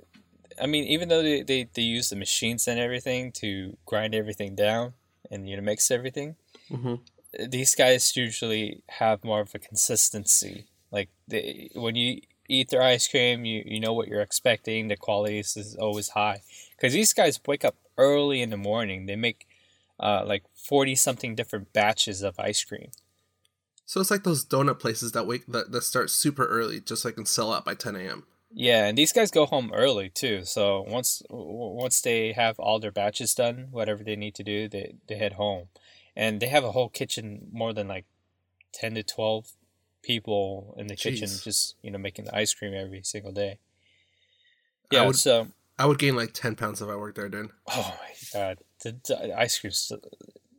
I 0.62 0.68
mean, 0.68 0.84
even 0.84 1.10
though 1.10 1.24
they, 1.24 1.42
they, 1.42 1.68
they 1.74 1.82
use 1.82 2.10
the 2.10 2.16
machines 2.16 2.68
and 2.68 2.80
everything 2.80 3.32
to 3.34 3.76
grind 3.88 4.14
everything 4.14 4.54
down 4.56 4.94
and 5.32 5.50
you 5.50 5.56
know 5.56 5.64
mix 5.64 5.90
everything, 5.90 6.36
Mm-hmm. 6.72 7.50
these 7.50 7.74
guys 7.76 8.16
usually 8.16 8.84
have 8.90 9.24
more 9.24 9.42
of 9.42 9.56
a 9.56 9.60
consistency. 9.60 10.68
Like 10.92 11.10
they, 11.28 11.70
when 11.74 11.96
you 11.96 12.22
eat 12.54 12.70
their 12.70 12.82
ice 12.82 13.08
cream, 13.08 13.46
you, 13.46 13.64
you 13.66 13.80
know 13.80 13.94
what 13.94 14.08
you're 14.08 14.22
expecting. 14.22 14.88
The 14.88 14.98
quality 14.98 15.40
is, 15.40 15.76
always 15.80 16.10
high 16.10 16.42
because 16.72 16.94
these 16.94 17.14
guys 17.14 17.40
wake 17.46 17.66
up 17.66 17.76
early 17.98 18.42
in 18.42 18.50
the 18.50 18.58
morning. 18.58 19.06
They 19.06 19.16
make 19.16 19.48
uh, 20.00 20.24
like 20.26 20.44
forty 20.56 20.96
something 20.96 21.36
different 21.36 21.74
batches 21.74 22.22
of 22.22 22.40
ice 22.40 22.64
cream. 22.64 22.92
So 23.86 24.00
it's 24.00 24.12
like 24.12 24.24
those 24.24 24.46
donut 24.46 24.80
places 24.80 25.12
that 25.12 25.28
wake 25.28 25.46
that, 25.48 25.72
that 25.72 25.84
start 25.84 26.10
super 26.10 26.46
early, 26.46 26.80
just 26.80 27.04
so 27.04 27.10
I 27.10 27.12
can 27.12 27.26
sell 27.26 27.54
out 27.54 27.66
by 27.66 27.76
10 27.76 27.96
a.m. 27.96 28.24
Yeah, 28.56 28.86
and 28.86 28.98
these 28.98 29.12
guys 29.12 29.32
go 29.32 29.46
home 29.46 29.72
early 29.74 30.10
too. 30.10 30.46
So 30.46 30.86
once 30.88 31.24
once 31.30 32.02
they 32.02 32.34
have 32.34 32.60
all 32.60 32.80
their 32.80 32.92
batches 32.92 33.34
done, 33.34 33.68
whatever 33.72 34.04
they 34.04 34.16
need 34.16 34.36
to 34.36 34.44
do, 34.44 34.70
they 34.70 34.96
they 35.08 35.16
head 35.16 35.34
home, 35.34 35.70
and 36.16 36.40
they 36.40 36.48
have 36.48 36.64
a 36.64 36.72
whole 36.72 36.90
kitchen, 36.90 37.48
more 37.52 37.74
than 37.74 37.88
like 37.88 38.06
ten 38.72 38.94
to 38.94 39.04
twelve 39.04 39.52
people 40.04 40.76
in 40.78 40.86
the 40.88 40.96
kitchen, 40.96 41.28
just 41.44 41.76
you 41.82 41.90
know 41.90 41.98
making 41.98 42.26
the 42.26 42.36
ice 42.36 42.54
cream 42.54 42.74
every 42.76 43.02
single 43.04 43.32
day. 43.32 43.58
I 44.92 44.96
Yeah, 44.98 45.06
would- 45.08 45.16
so 45.16 45.48
I 45.80 45.86
would 45.88 45.98
gain 45.98 46.16
like 46.16 46.34
10 46.34 46.56
pounds 46.56 46.82
if 46.82 46.88
I 46.90 46.96
worked 46.96 47.16
there, 47.16 47.30
dude. 47.30 47.50
oh 47.70 47.98
my 48.00 48.12
god, 48.32 48.60
the, 48.84 48.96
the 49.08 49.34
ice 49.40 49.58
cream's 49.58 49.80
so, 49.80 50.00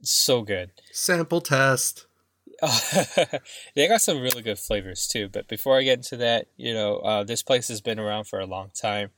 so 0.03 0.43
good. 0.43 0.73
Sample 0.93 1.41
test. 1.41 2.07
they 3.75 3.89
got 3.89 4.01
some 4.01 4.21
really 4.21 4.43
good 4.43 4.59
flavors 4.59 5.07
too. 5.07 5.29
But 5.29 5.49
before 5.49 5.79
I 5.79 5.83
get 5.83 5.99
into 5.99 6.17
that, 6.19 6.47
you 6.57 6.73
know, 6.73 6.97
uh, 6.99 7.25
this 7.25 7.43
place 7.43 7.69
has 7.69 7.81
been 7.81 7.99
around 7.99 8.25
for 8.25 8.39
a 8.41 8.47
long 8.47 8.71
time, 8.75 9.11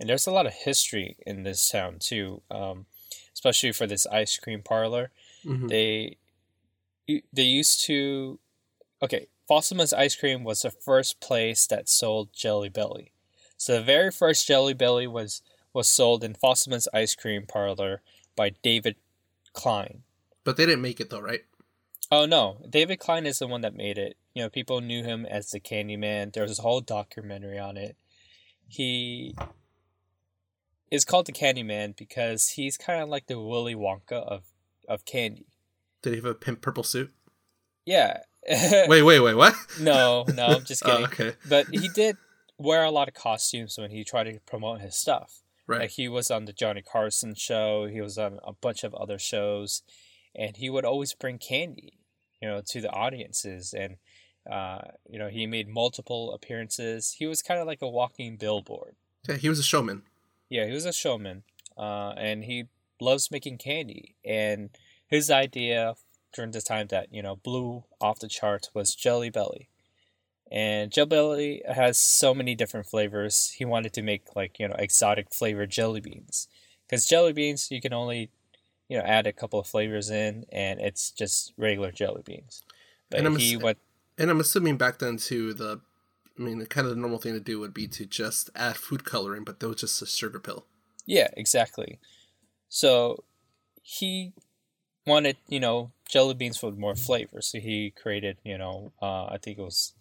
and 0.00 0.08
there's 0.08 0.26
a 0.26 0.30
lot 0.32 0.46
of 0.46 0.52
history 0.52 1.16
in 1.26 1.42
this 1.42 1.68
town 1.68 1.98
too. 1.98 2.42
Um, 2.50 2.86
especially 3.32 3.72
for 3.72 3.86
this 3.86 4.06
ice 4.06 4.38
cream 4.38 4.62
parlor, 4.62 5.10
Mhm. 5.44 5.68
they 5.68 6.16
they 7.32 7.42
used 7.42 7.84
to. 7.86 8.38
Okay, 9.02 9.26
Fosselman's 9.48 9.92
Ice 9.92 10.16
Cream 10.16 10.44
was 10.44 10.62
the 10.62 10.70
first 10.70 11.20
place 11.20 11.66
that 11.66 11.88
sold 11.88 12.32
Jelly 12.32 12.68
Belly. 12.68 13.12
So 13.56 13.74
the 13.74 13.82
very 13.82 14.10
first 14.10 14.46
Jelly 14.46 14.74
Belly 14.74 15.06
was 15.06 15.42
was 15.72 15.88
sold 15.88 16.22
in 16.22 16.34
Fosselman's 16.34 16.88
Ice 16.94 17.14
Cream 17.14 17.46
Parlor 17.46 18.00
by 18.36 18.50
David 18.62 18.96
Klein. 19.52 20.02
But 20.44 20.56
they 20.56 20.66
didn't 20.66 20.82
make 20.82 21.00
it 21.00 21.10
though, 21.10 21.20
right? 21.20 21.42
Oh 22.10 22.26
no, 22.26 22.58
David 22.68 22.98
Klein 22.98 23.26
is 23.26 23.38
the 23.38 23.46
one 23.46 23.62
that 23.62 23.74
made 23.74 23.98
it. 23.98 24.16
You 24.34 24.42
know, 24.42 24.50
people 24.50 24.80
knew 24.80 25.02
him 25.02 25.26
as 25.26 25.50
the 25.50 25.60
Candyman. 25.60 26.32
There 26.32 26.42
was 26.42 26.58
a 26.58 26.62
whole 26.62 26.80
documentary 26.80 27.58
on 27.58 27.76
it. 27.76 27.96
He 28.68 29.36
is 30.90 31.04
called 31.04 31.26
the 31.26 31.32
Candyman 31.32 31.96
because 31.96 32.50
he's 32.50 32.76
kind 32.76 33.02
of 33.02 33.08
like 33.08 33.26
the 33.26 33.40
Willy 33.40 33.74
Wonka 33.74 34.12
of 34.12 34.44
of 34.88 35.04
candy. 35.04 35.46
Did 36.02 36.10
he 36.10 36.16
have 36.16 36.24
a 36.24 36.34
pimp 36.34 36.60
purple 36.60 36.82
suit? 36.82 37.12
Yeah. 37.86 38.18
Wait, 38.48 39.02
wait, 39.02 39.20
wait, 39.20 39.34
what? 39.34 39.54
no, 39.80 40.24
no, 40.34 40.46
I'm 40.46 40.64
just 40.64 40.84
Oh, 40.84 40.90
kidding. 40.90 41.04
okay. 41.06 41.32
But 41.48 41.68
he 41.68 41.88
did 41.88 42.16
wear 42.58 42.84
a 42.84 42.90
lot 42.90 43.08
of 43.08 43.14
costumes 43.14 43.78
when 43.78 43.90
he 43.90 44.04
tried 44.04 44.24
to 44.24 44.38
promote 44.46 44.80
his 44.80 44.96
stuff. 44.96 45.40
Right. 45.66 45.80
Like 45.82 45.90
he 45.90 46.08
was 46.08 46.30
on 46.30 46.44
the 46.44 46.52
Johnny 46.52 46.82
Carson 46.82 47.34
show, 47.34 47.86
he 47.86 48.00
was 48.00 48.18
on 48.18 48.38
a 48.44 48.52
bunch 48.52 48.84
of 48.84 48.94
other 48.94 49.18
shows, 49.18 49.82
and 50.34 50.56
he 50.56 50.68
would 50.68 50.84
always 50.84 51.14
bring 51.14 51.38
candy, 51.38 51.94
you 52.42 52.48
know, 52.48 52.60
to 52.66 52.80
the 52.82 52.90
audiences. 52.90 53.72
And 53.72 53.96
uh, 54.50 54.82
you 55.08 55.18
know, 55.18 55.28
he 55.28 55.46
made 55.46 55.68
multiple 55.68 56.34
appearances. 56.34 57.16
He 57.18 57.26
was 57.26 57.40
kind 57.40 57.60
of 57.60 57.66
like 57.66 57.80
a 57.80 57.88
walking 57.88 58.36
billboard. 58.36 58.94
yeah, 59.26 59.36
he 59.36 59.48
was 59.48 59.58
a 59.58 59.62
showman. 59.62 60.02
Yeah, 60.50 60.66
he 60.66 60.72
was 60.72 60.84
a 60.84 60.92
showman, 60.92 61.44
uh, 61.78 62.10
and 62.18 62.44
he 62.44 62.64
loves 63.00 63.30
making 63.30 63.56
candy. 63.56 64.16
And 64.22 64.68
his 65.06 65.30
idea 65.30 65.94
during 66.34 66.50
the 66.50 66.60
time 66.60 66.88
that 66.88 67.08
you 67.12 67.22
know 67.22 67.36
blew 67.36 67.84
off 68.00 68.18
the 68.18 68.28
charts 68.28 68.70
was 68.74 68.94
Jelly 68.94 69.30
Belly. 69.30 69.68
And 70.50 70.92
Jelly 70.92 71.08
Belly 71.08 71.62
has 71.66 71.98
so 71.98 72.34
many 72.34 72.54
different 72.54 72.86
flavors. 72.86 73.54
He 73.56 73.64
wanted 73.64 73.92
to 73.94 74.02
make 74.02 74.36
like 74.36 74.58
you 74.58 74.68
know 74.68 74.76
exotic 74.78 75.32
flavored 75.32 75.70
jelly 75.70 76.00
beans, 76.00 76.48
because 76.86 77.06
jelly 77.06 77.32
beans 77.32 77.70
you 77.70 77.80
can 77.80 77.92
only 77.92 78.30
you 78.88 78.98
know 78.98 79.04
add 79.04 79.26
a 79.26 79.32
couple 79.32 79.58
of 79.58 79.66
flavors 79.66 80.10
in, 80.10 80.44
and 80.52 80.80
it's 80.80 81.10
just 81.10 81.52
regular 81.56 81.90
jelly 81.92 82.22
beans. 82.24 82.62
But 83.10 83.18
And 83.20 83.26
I'm 83.26 83.36
he 83.36 83.56
ass- 83.56 83.62
went 83.62 83.78
And 84.18 84.30
I'm 84.30 84.40
assuming 84.40 84.76
back 84.76 84.98
then 84.98 85.16
too, 85.16 85.54
the 85.54 85.80
I 86.38 86.42
mean, 86.42 86.58
the 86.58 86.66
kind 86.66 86.86
of 86.86 86.94
the 86.94 87.00
normal 87.00 87.20
thing 87.20 87.34
to 87.34 87.40
do 87.40 87.60
would 87.60 87.72
be 87.72 87.86
to 87.88 88.04
just 88.04 88.50
add 88.56 88.76
food 88.76 89.04
coloring, 89.04 89.44
but 89.44 89.60
that 89.60 89.68
was 89.68 89.76
just 89.76 90.02
a 90.02 90.06
sugar 90.06 90.40
pill. 90.40 90.66
Yeah, 91.06 91.28
exactly. 91.36 92.00
So 92.68 93.22
he 93.82 94.32
wanted, 95.06 95.36
you 95.48 95.60
know, 95.60 95.90
jelly 96.08 96.34
beans 96.34 96.62
with 96.62 96.76
more 96.78 96.94
flavor. 96.94 97.40
So 97.40 97.58
he 97.58 97.90
created, 97.90 98.38
you 98.44 98.58
know, 98.58 98.92
uh, 99.00 99.26
I 99.26 99.38
think 99.42 99.58
it 99.58 99.62
was 99.62 99.94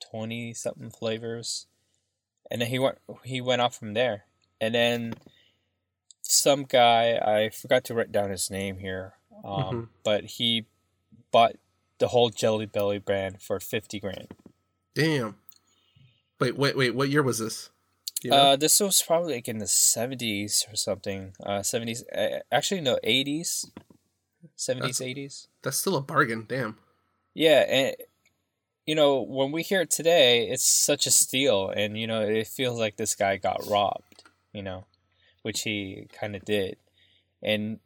twenty 0.00 0.52
something 0.54 0.90
flavors, 0.90 1.66
and 2.50 2.60
then 2.60 2.68
he 2.68 2.78
went 2.78 2.98
he 3.24 3.40
went 3.40 3.62
off 3.62 3.76
from 3.76 3.94
there. 3.94 4.24
And 4.60 4.74
then 4.74 5.14
some 6.22 6.64
guy 6.64 7.18
I 7.18 7.50
forgot 7.50 7.84
to 7.84 7.94
write 7.94 8.12
down 8.12 8.30
his 8.30 8.50
name 8.50 8.78
here, 8.78 9.14
um, 9.44 9.62
Mhm. 9.74 9.88
but 10.02 10.24
he 10.24 10.66
bought 11.30 11.56
the 11.98 12.08
whole 12.08 12.30
Jelly 12.30 12.66
Belly 12.66 12.98
brand 12.98 13.40
for 13.42 13.60
fifty 13.60 14.00
grand. 14.00 14.28
Damn. 14.94 15.36
Wait, 16.40 16.56
wait, 16.56 16.76
wait. 16.76 16.94
What 16.94 17.08
year 17.08 17.22
was 17.22 17.38
this? 17.38 17.70
You 18.22 18.30
know? 18.30 18.36
Uh, 18.36 18.56
this 18.56 18.80
was 18.80 19.02
probably 19.02 19.34
like 19.34 19.48
in 19.48 19.58
the 19.58 19.66
seventies 19.66 20.66
or 20.70 20.76
something. 20.76 21.34
Uh, 21.42 21.62
seventies. 21.62 22.04
Uh, 22.08 22.40
actually, 22.50 22.80
no, 22.80 22.98
eighties, 23.04 23.70
seventies, 24.54 25.00
eighties. 25.00 25.48
That's 25.62 25.76
still 25.76 25.96
a 25.96 26.00
bargain. 26.00 26.44
Damn. 26.48 26.78
Yeah, 27.34 27.60
and 27.68 27.96
you 28.86 28.94
know 28.94 29.20
when 29.22 29.52
we 29.52 29.62
hear 29.62 29.82
it 29.82 29.90
today, 29.90 30.48
it's 30.48 30.64
such 30.66 31.06
a 31.06 31.10
steal, 31.10 31.70
and 31.70 31.98
you 31.98 32.06
know 32.06 32.20
it 32.22 32.46
feels 32.46 32.78
like 32.78 32.96
this 32.96 33.14
guy 33.14 33.36
got 33.36 33.66
robbed. 33.68 34.22
You 34.52 34.62
know, 34.62 34.86
which 35.42 35.62
he 35.62 36.08
kind 36.18 36.34
of 36.36 36.44
did, 36.44 36.76
and 37.42 37.80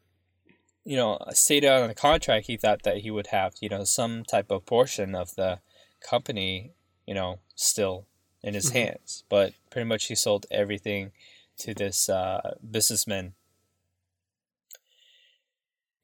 you 0.85 0.97
know 0.97 1.19
stated 1.33 1.69
on 1.71 1.88
the 1.88 1.95
contract 1.95 2.47
he 2.47 2.57
thought 2.57 2.83
that 2.85 2.99
he 2.99 3.11
would 3.11 3.29
have 3.29 3.55
you 3.61 3.69
know 3.69 3.85
some 3.85 4.25
type 4.25 4.50
of 4.50 4.64
portion 4.67 5.14
of 5.14 5.35
the 5.35 5.61
company 6.00 6.73
you 7.07 7.14
know 7.14 7.38
still 7.55 8.07
in 8.43 8.55
his 8.55 8.71
Mhm. 8.71 8.73
hands, 8.73 9.25
but 9.29 9.52
pretty 9.71 9.87
much 9.87 10.07
he 10.07 10.14
sold 10.14 10.47
everything 10.50 11.12
to 11.59 11.75
this 11.75 12.09
uh, 12.09 12.57
businessman. 12.71 13.35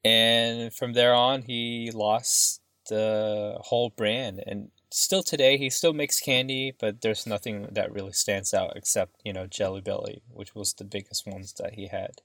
And 0.07 0.73
from 0.73 0.93
there 0.93 1.13
on, 1.13 1.41
he 1.41 1.91
lost 1.93 2.61
the 2.87 3.57
whole 3.59 3.89
brand. 3.89 4.41
And 4.47 4.71
still 4.89 5.21
today, 5.21 5.57
he 5.57 5.69
still 5.69 5.91
makes 5.91 6.21
candy, 6.21 6.73
but 6.79 7.01
there's 7.01 7.27
nothing 7.27 7.67
that 7.71 7.91
really 7.91 8.13
stands 8.13 8.53
out 8.53 8.77
except, 8.77 9.19
you 9.25 9.33
know, 9.33 9.47
Jelly 9.47 9.81
Belly, 9.81 10.21
which 10.33 10.55
was 10.55 10.73
the 10.73 10.85
biggest 10.85 11.27
ones 11.27 11.53
that 11.59 11.73
he 11.73 11.87
had. 11.87 12.21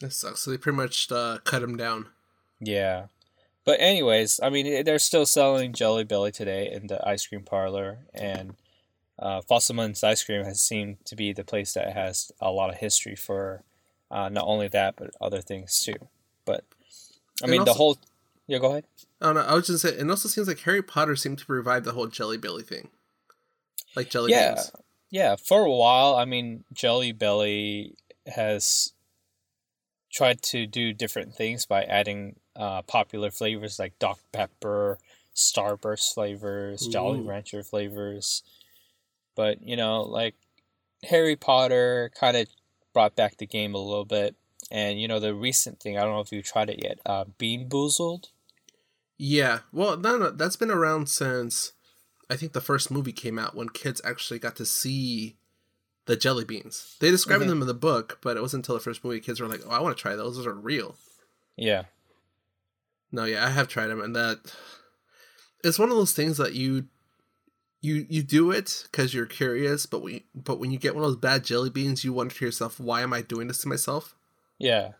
That 0.00 0.12
sucks. 0.12 0.40
So 0.40 0.50
they 0.50 0.58
pretty 0.58 0.76
much 0.76 1.12
uh, 1.12 1.38
cut 1.44 1.62
him 1.62 1.76
down. 1.76 2.08
Yeah. 2.60 3.06
But 3.64 3.78
anyways, 3.78 4.40
I 4.42 4.50
mean, 4.50 4.84
they're 4.84 4.98
still 4.98 5.26
selling 5.26 5.72
Jelly 5.72 6.02
Belly 6.02 6.32
today 6.32 6.72
in 6.72 6.88
the 6.88 7.06
ice 7.06 7.24
cream 7.28 7.42
parlor, 7.44 7.98
and 8.12 8.56
uh, 9.20 9.40
Fosselman's 9.40 10.02
Ice 10.02 10.24
Cream 10.24 10.44
has 10.44 10.60
seemed 10.60 11.04
to 11.04 11.14
be 11.14 11.32
the 11.32 11.44
place 11.44 11.74
that 11.74 11.92
has 11.92 12.32
a 12.40 12.50
lot 12.50 12.70
of 12.70 12.76
history 12.78 13.14
for 13.14 13.62
uh, 14.10 14.28
not 14.28 14.44
only 14.48 14.66
that 14.66 14.96
but 14.96 15.10
other 15.20 15.40
things 15.40 15.80
too. 15.80 16.08
But 16.44 16.64
I 17.42 17.46
mean, 17.46 17.64
the 17.64 17.74
whole 17.74 17.98
yeah, 18.46 18.58
go 18.58 18.70
ahead. 18.70 18.84
I 19.20 19.26
don't 19.26 19.34
know. 19.36 19.42
I 19.42 19.54
was 19.54 19.66
just 19.66 19.82
saying. 19.82 19.98
It 19.98 20.10
also 20.10 20.28
seems 20.28 20.48
like 20.48 20.60
Harry 20.60 20.82
Potter 20.82 21.16
seemed 21.16 21.38
to 21.38 21.52
revive 21.52 21.84
the 21.84 21.92
whole 21.92 22.06
Jelly 22.06 22.36
Belly 22.36 22.62
thing, 22.62 22.88
like 23.96 24.10
jelly 24.10 24.32
Yeah. 24.32 24.54
beans. 24.54 24.72
Yeah, 25.10 25.36
for 25.36 25.64
a 25.64 25.70
while, 25.70 26.16
I 26.16 26.24
mean, 26.24 26.64
Jelly 26.72 27.12
Belly 27.12 27.96
has 28.26 28.94
tried 30.10 30.40
to 30.42 30.66
do 30.66 30.92
different 30.94 31.34
things 31.34 31.66
by 31.66 31.82
adding 31.84 32.36
uh, 32.56 32.82
popular 32.82 33.30
flavors 33.30 33.78
like 33.78 33.98
Dr. 33.98 34.22
Pepper, 34.32 34.98
Starburst 35.34 36.14
flavors, 36.14 36.86
Jolly 36.86 37.20
Rancher 37.20 37.62
flavors. 37.62 38.42
But, 39.34 39.62
you 39.62 39.76
know, 39.76 40.02
like, 40.02 40.34
Harry 41.04 41.36
Potter 41.36 42.10
kind 42.18 42.36
of 42.36 42.46
brought 42.92 43.16
back 43.16 43.36
the 43.36 43.46
game 43.46 43.74
a 43.74 43.78
little 43.78 44.04
bit, 44.04 44.34
and 44.72 45.00
you 45.00 45.06
know 45.06 45.20
the 45.20 45.34
recent 45.34 45.78
thing. 45.78 45.96
I 45.96 46.00
don't 46.02 46.12
know 46.14 46.20
if 46.20 46.32
you 46.32 46.42
tried 46.42 46.70
it 46.70 46.82
yet. 46.82 46.98
Uh, 47.06 47.26
Bean 47.38 47.68
Boozled. 47.68 48.30
Yeah, 49.18 49.60
well, 49.72 49.96
no, 49.96 50.16
no, 50.18 50.30
that's 50.30 50.56
been 50.56 50.70
around 50.70 51.08
since 51.08 51.72
I 52.28 52.34
think 52.36 52.54
the 52.54 52.60
first 52.60 52.90
movie 52.90 53.12
came 53.12 53.38
out 53.38 53.54
when 53.54 53.68
kids 53.68 54.00
actually 54.04 54.40
got 54.40 54.56
to 54.56 54.66
see 54.66 55.36
the 56.06 56.16
jelly 56.16 56.44
beans. 56.44 56.96
They 56.98 57.10
described 57.12 57.44
Mhm. 57.44 57.48
them 57.48 57.60
in 57.60 57.68
the 57.68 57.74
book, 57.74 58.18
but 58.22 58.36
it 58.36 58.40
wasn't 58.40 58.64
until 58.64 58.74
the 58.74 58.80
first 58.80 59.04
movie 59.04 59.20
kids 59.20 59.38
were 59.40 59.46
like, 59.46 59.60
"Oh, 59.64 59.70
I 59.70 59.78
want 59.80 59.96
to 59.96 60.00
try 60.00 60.16
those. 60.16 60.36
Those 60.36 60.46
are 60.46 60.54
real." 60.54 60.96
Yeah. 61.56 61.84
No, 63.12 63.24
yeah, 63.24 63.46
I 63.46 63.50
have 63.50 63.68
tried 63.68 63.88
them, 63.88 64.00
and 64.00 64.16
that 64.16 64.40
it's 65.62 65.78
one 65.78 65.90
of 65.90 65.96
those 65.96 66.12
things 66.14 66.38
that 66.38 66.54
you 66.54 66.88
you 67.82 68.06
you 68.08 68.22
do 68.22 68.50
it 68.50 68.88
because 68.90 69.12
you're 69.12 69.26
curious, 69.26 69.86
but 69.86 70.02
when 70.02 70.22
but 70.34 70.58
when 70.58 70.70
you 70.70 70.78
get 70.78 70.94
one 70.94 71.04
of 71.04 71.10
those 71.10 71.20
bad 71.20 71.44
jelly 71.44 71.68
beans, 71.70 72.04
you 72.04 72.12
wonder 72.12 72.34
to 72.34 72.44
yourself, 72.44 72.80
"Why 72.80 73.02
am 73.02 73.12
I 73.12 73.22
doing 73.22 73.48
this 73.48 73.58
to 73.58 73.68
myself?" 73.68 74.16
Yeah. 74.62 74.92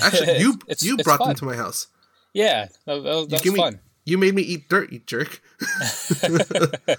Actually, 0.00 0.38
you 0.44 0.52
It's- 0.68 0.82
you 0.82 0.94
it's 0.94 1.02
brought 1.04 1.18
fun. 1.18 1.28
them 1.28 1.36
to 1.36 1.44
my 1.44 1.56
house. 1.56 1.88
Yeah. 2.32 2.68
That, 2.86 3.02
that, 3.30 3.42
give 3.42 3.52
was 3.52 3.58
me- 3.58 3.58
fun. 3.60 3.80
You 4.04 4.18
made 4.18 4.34
me 4.34 4.42
eat 4.42 4.68
dirt, 4.68 4.90
you 4.92 4.98
jerk. 5.00 5.40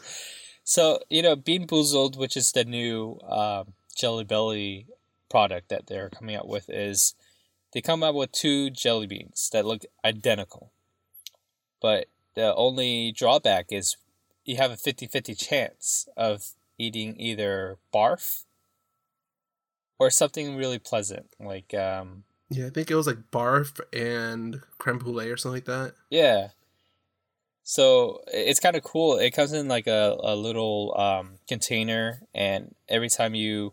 so 0.63 0.99
you 1.09 1.21
know, 1.21 1.35
Bean 1.35 1.67
Boozled, 1.67 2.17
which 2.17 2.37
is 2.37 2.51
the 2.51 2.63
new 2.63 3.19
um, 3.27 3.73
Jelly 3.95 4.23
Belly 4.23 4.87
product 5.29 5.69
that 5.69 5.87
they're 5.87 6.09
coming 6.09 6.35
out 6.35 6.47
with, 6.47 6.69
is 6.69 7.15
they 7.73 7.81
come 7.81 8.03
out 8.03 8.15
with 8.15 8.31
two 8.31 8.69
jelly 8.69 9.07
beans 9.07 9.49
that 9.51 9.65
look 9.65 9.83
identical, 10.05 10.71
but 11.81 12.07
the 12.35 12.53
only 12.55 13.11
drawback 13.11 13.67
is 13.71 13.97
you 14.45 14.55
have 14.57 14.71
a 14.71 14.75
50-50 14.75 15.37
chance 15.37 16.07
of 16.15 16.51
eating 16.77 17.15
either 17.19 17.77
barf 17.93 18.43
or 20.03 20.09
something 20.09 20.55
really 20.55 20.79
pleasant 20.79 21.27
like 21.39 21.73
um 21.73 22.23
Yeah, 22.49 22.67
I 22.67 22.69
think 22.69 22.91
it 22.91 22.95
was 22.95 23.07
like 23.07 23.31
barf 23.31 23.79
and 23.93 24.61
creme 24.77 24.97
brulee 24.99 25.29
or 25.29 25.37
something 25.37 25.57
like 25.57 25.65
that. 25.65 25.93
Yeah. 26.09 26.49
So 27.63 28.21
it's 28.27 28.59
kind 28.59 28.75
of 28.75 28.83
cool. 28.83 29.17
It 29.17 29.31
comes 29.31 29.53
in 29.53 29.67
like 29.69 29.87
a, 29.87 30.17
a 30.21 30.35
little 30.35 30.93
um, 30.97 31.39
container, 31.47 32.19
and 32.35 32.75
every 32.89 33.07
time 33.09 33.35
you 33.35 33.71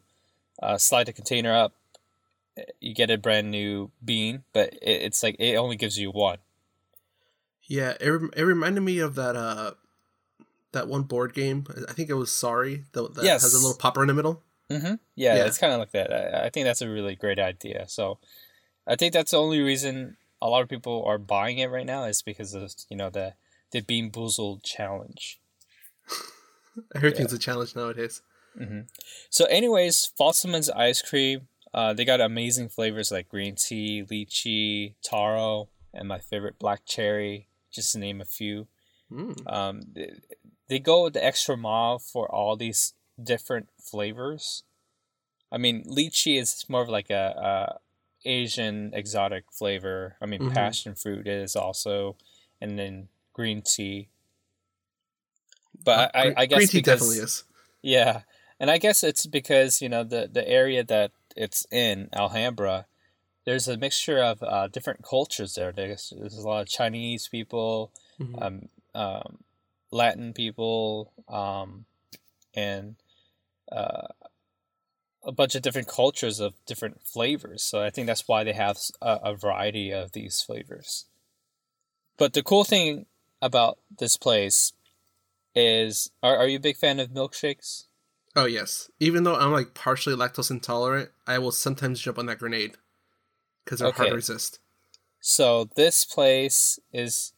uh, 0.62 0.78
slide 0.78 1.06
the 1.08 1.12
container 1.12 1.52
up, 1.52 1.72
eh, 2.56 2.62
you 2.80 2.94
get 2.94 3.10
a 3.10 3.18
brand 3.18 3.50
new 3.50 3.90
bean, 4.04 4.44
but 4.52 4.72
it, 4.74 5.02
it's 5.02 5.22
like 5.24 5.34
it 5.40 5.56
only 5.56 5.74
gives 5.76 5.98
you 5.98 6.10
one. 6.12 6.38
Yeah, 7.66 7.94
it, 8.00 8.08
rem- 8.08 8.30
it 8.36 8.42
reminded 8.42 8.82
me 8.82 8.98
of 9.00 9.16
that 9.16 9.34
uh 9.36 9.72
that 10.72 10.86
one 10.86 11.02
board 11.02 11.34
game. 11.34 11.66
I 11.88 11.92
think 11.92 12.08
it 12.10 12.14
was 12.14 12.30
Sorry 12.30 12.84
that, 12.92 13.14
that 13.14 13.24
Yes. 13.24 13.42
has 13.42 13.54
a 13.54 13.58
little 13.58 13.76
popper 13.76 14.02
in 14.02 14.08
the 14.08 14.14
middle. 14.14 14.44
Mm-hmm. 14.70 14.94
Yeah, 15.16 15.36
Yeah. 15.36 15.46
it's 15.46 15.58
kind 15.58 15.72
of 15.72 15.80
like 15.80 15.90
that. 15.92 16.12
I, 16.12 16.46
I 16.46 16.50
think 16.50 16.64
that's 16.64 16.82
a 16.82 16.88
really 16.88 17.16
great 17.16 17.38
idea. 17.38 17.86
So 17.88 18.18
I 18.86 18.96
think 18.96 19.12
that's 19.12 19.32
the 19.32 19.38
only 19.38 19.60
reason 19.60 20.16
a 20.40 20.48
lot 20.48 20.62
of 20.62 20.68
people 20.68 21.04
are 21.06 21.18
buying 21.18 21.58
it 21.58 21.70
right 21.70 21.86
now 21.86 22.04
is 22.04 22.22
because 22.22 22.54
of 22.54 22.72
you 22.88 22.96
know 22.96 23.10
the 23.10 23.34
the 23.72 23.80
Bean 23.80 24.10
Boozled 24.10 24.62
challenge. 24.62 25.40
Everything's 26.94 27.32
a 27.32 27.38
challenge 27.38 27.74
nowadays. 27.76 28.22
hmm 28.56 28.80
So, 29.28 29.44
anyways, 29.46 30.12
Fosselman's 30.18 30.70
ice 30.70 31.02
cream. 31.02 31.48
Uh, 31.72 31.92
they 31.92 32.04
got 32.04 32.20
amazing 32.20 32.68
flavors 32.68 33.12
like 33.12 33.28
green 33.28 33.54
tea, 33.54 34.02
lychee, 34.10 34.94
taro, 35.04 35.68
and 35.94 36.08
my 36.08 36.18
favorite 36.18 36.58
black 36.58 36.80
cherry, 36.84 37.46
just 37.72 37.92
to 37.92 37.98
name 37.98 38.20
a 38.20 38.24
few. 38.24 38.66
Mm. 39.12 39.52
Um, 39.52 39.82
they, 39.94 40.10
they 40.68 40.78
go 40.80 41.08
the 41.08 41.24
extra 41.24 41.56
mile 41.56 42.00
for 42.00 42.28
all 42.28 42.56
these 42.56 42.94
different 43.24 43.68
flavors. 43.80 44.64
I 45.52 45.58
mean, 45.58 45.84
lychee 45.84 46.38
is 46.40 46.64
more 46.68 46.82
of 46.82 46.88
like 46.88 47.10
a, 47.10 47.78
a 48.24 48.28
Asian 48.28 48.92
exotic 48.94 49.44
flavor. 49.52 50.16
I 50.20 50.26
mean, 50.26 50.40
Mhm. 50.40 50.50
passion 50.54 50.94
fruit 50.94 51.26
is 51.26 51.56
also, 51.56 52.16
and 52.60 52.78
then 52.78 53.08
green 53.32 53.62
tea. 53.62 54.08
But 55.82 56.10
I, 56.14 56.28
I, 56.28 56.32
I 56.38 56.46
guess 56.46 56.58
green 56.58 56.68
tea 56.68 56.80
because 56.80 57.00
definitely 57.00 57.18
is. 57.18 57.44
yeah, 57.82 58.22
and 58.58 58.70
I 58.70 58.78
guess 58.78 59.02
it's 59.02 59.26
because 59.26 59.80
you 59.80 59.88
know 59.88 60.04
the 60.04 60.28
the 60.32 60.46
area 60.48 60.84
that 60.84 61.12
it's 61.36 61.66
in 61.70 62.08
Alhambra, 62.12 62.86
there's 63.46 63.68
a 63.68 63.76
mixture 63.78 64.18
of 64.22 64.42
uh, 64.42 64.68
different 64.68 65.02
cultures 65.04 65.54
there. 65.54 65.72
There's 65.72 66.12
there's 66.18 66.36
a 66.38 66.48
lot 66.48 66.62
of 66.62 66.68
Chinese 66.68 67.28
people, 67.28 67.92
Mhm. 68.18 68.42
um, 68.42 68.68
um, 68.94 69.38
Latin 69.90 70.32
people, 70.34 71.12
um, 71.28 71.86
and 72.54 72.96
uh, 73.70 74.08
a 75.24 75.32
bunch 75.32 75.54
of 75.54 75.62
different 75.62 75.88
cultures 75.88 76.40
of 76.40 76.54
different 76.66 77.02
flavors. 77.02 77.62
So 77.62 77.82
I 77.82 77.90
think 77.90 78.06
that's 78.06 78.26
why 78.26 78.44
they 78.44 78.52
have 78.52 78.78
a 79.02 79.34
variety 79.34 79.90
of 79.90 80.12
these 80.12 80.40
flavors. 80.40 81.06
But 82.16 82.32
the 82.32 82.42
cool 82.42 82.64
thing 82.64 83.06
about 83.42 83.78
this 83.98 84.16
place 84.16 84.72
is, 85.54 86.10
are 86.22 86.36
are 86.36 86.46
you 86.46 86.56
a 86.56 86.60
big 86.60 86.76
fan 86.76 87.00
of 87.00 87.10
milkshakes? 87.10 87.84
Oh 88.36 88.46
yes. 88.46 88.90
Even 89.00 89.24
though 89.24 89.34
I'm 89.34 89.52
like 89.52 89.74
partially 89.74 90.14
lactose 90.14 90.50
intolerant, 90.50 91.10
I 91.26 91.38
will 91.38 91.52
sometimes 91.52 92.00
jump 92.00 92.18
on 92.18 92.26
that 92.26 92.38
grenade 92.38 92.76
because 93.64 93.80
they're 93.80 93.92
hard 93.92 94.10
to 94.10 94.14
resist. 94.14 94.60
So 95.20 95.68
this 95.76 96.04
place 96.04 96.78
is, 96.92 97.32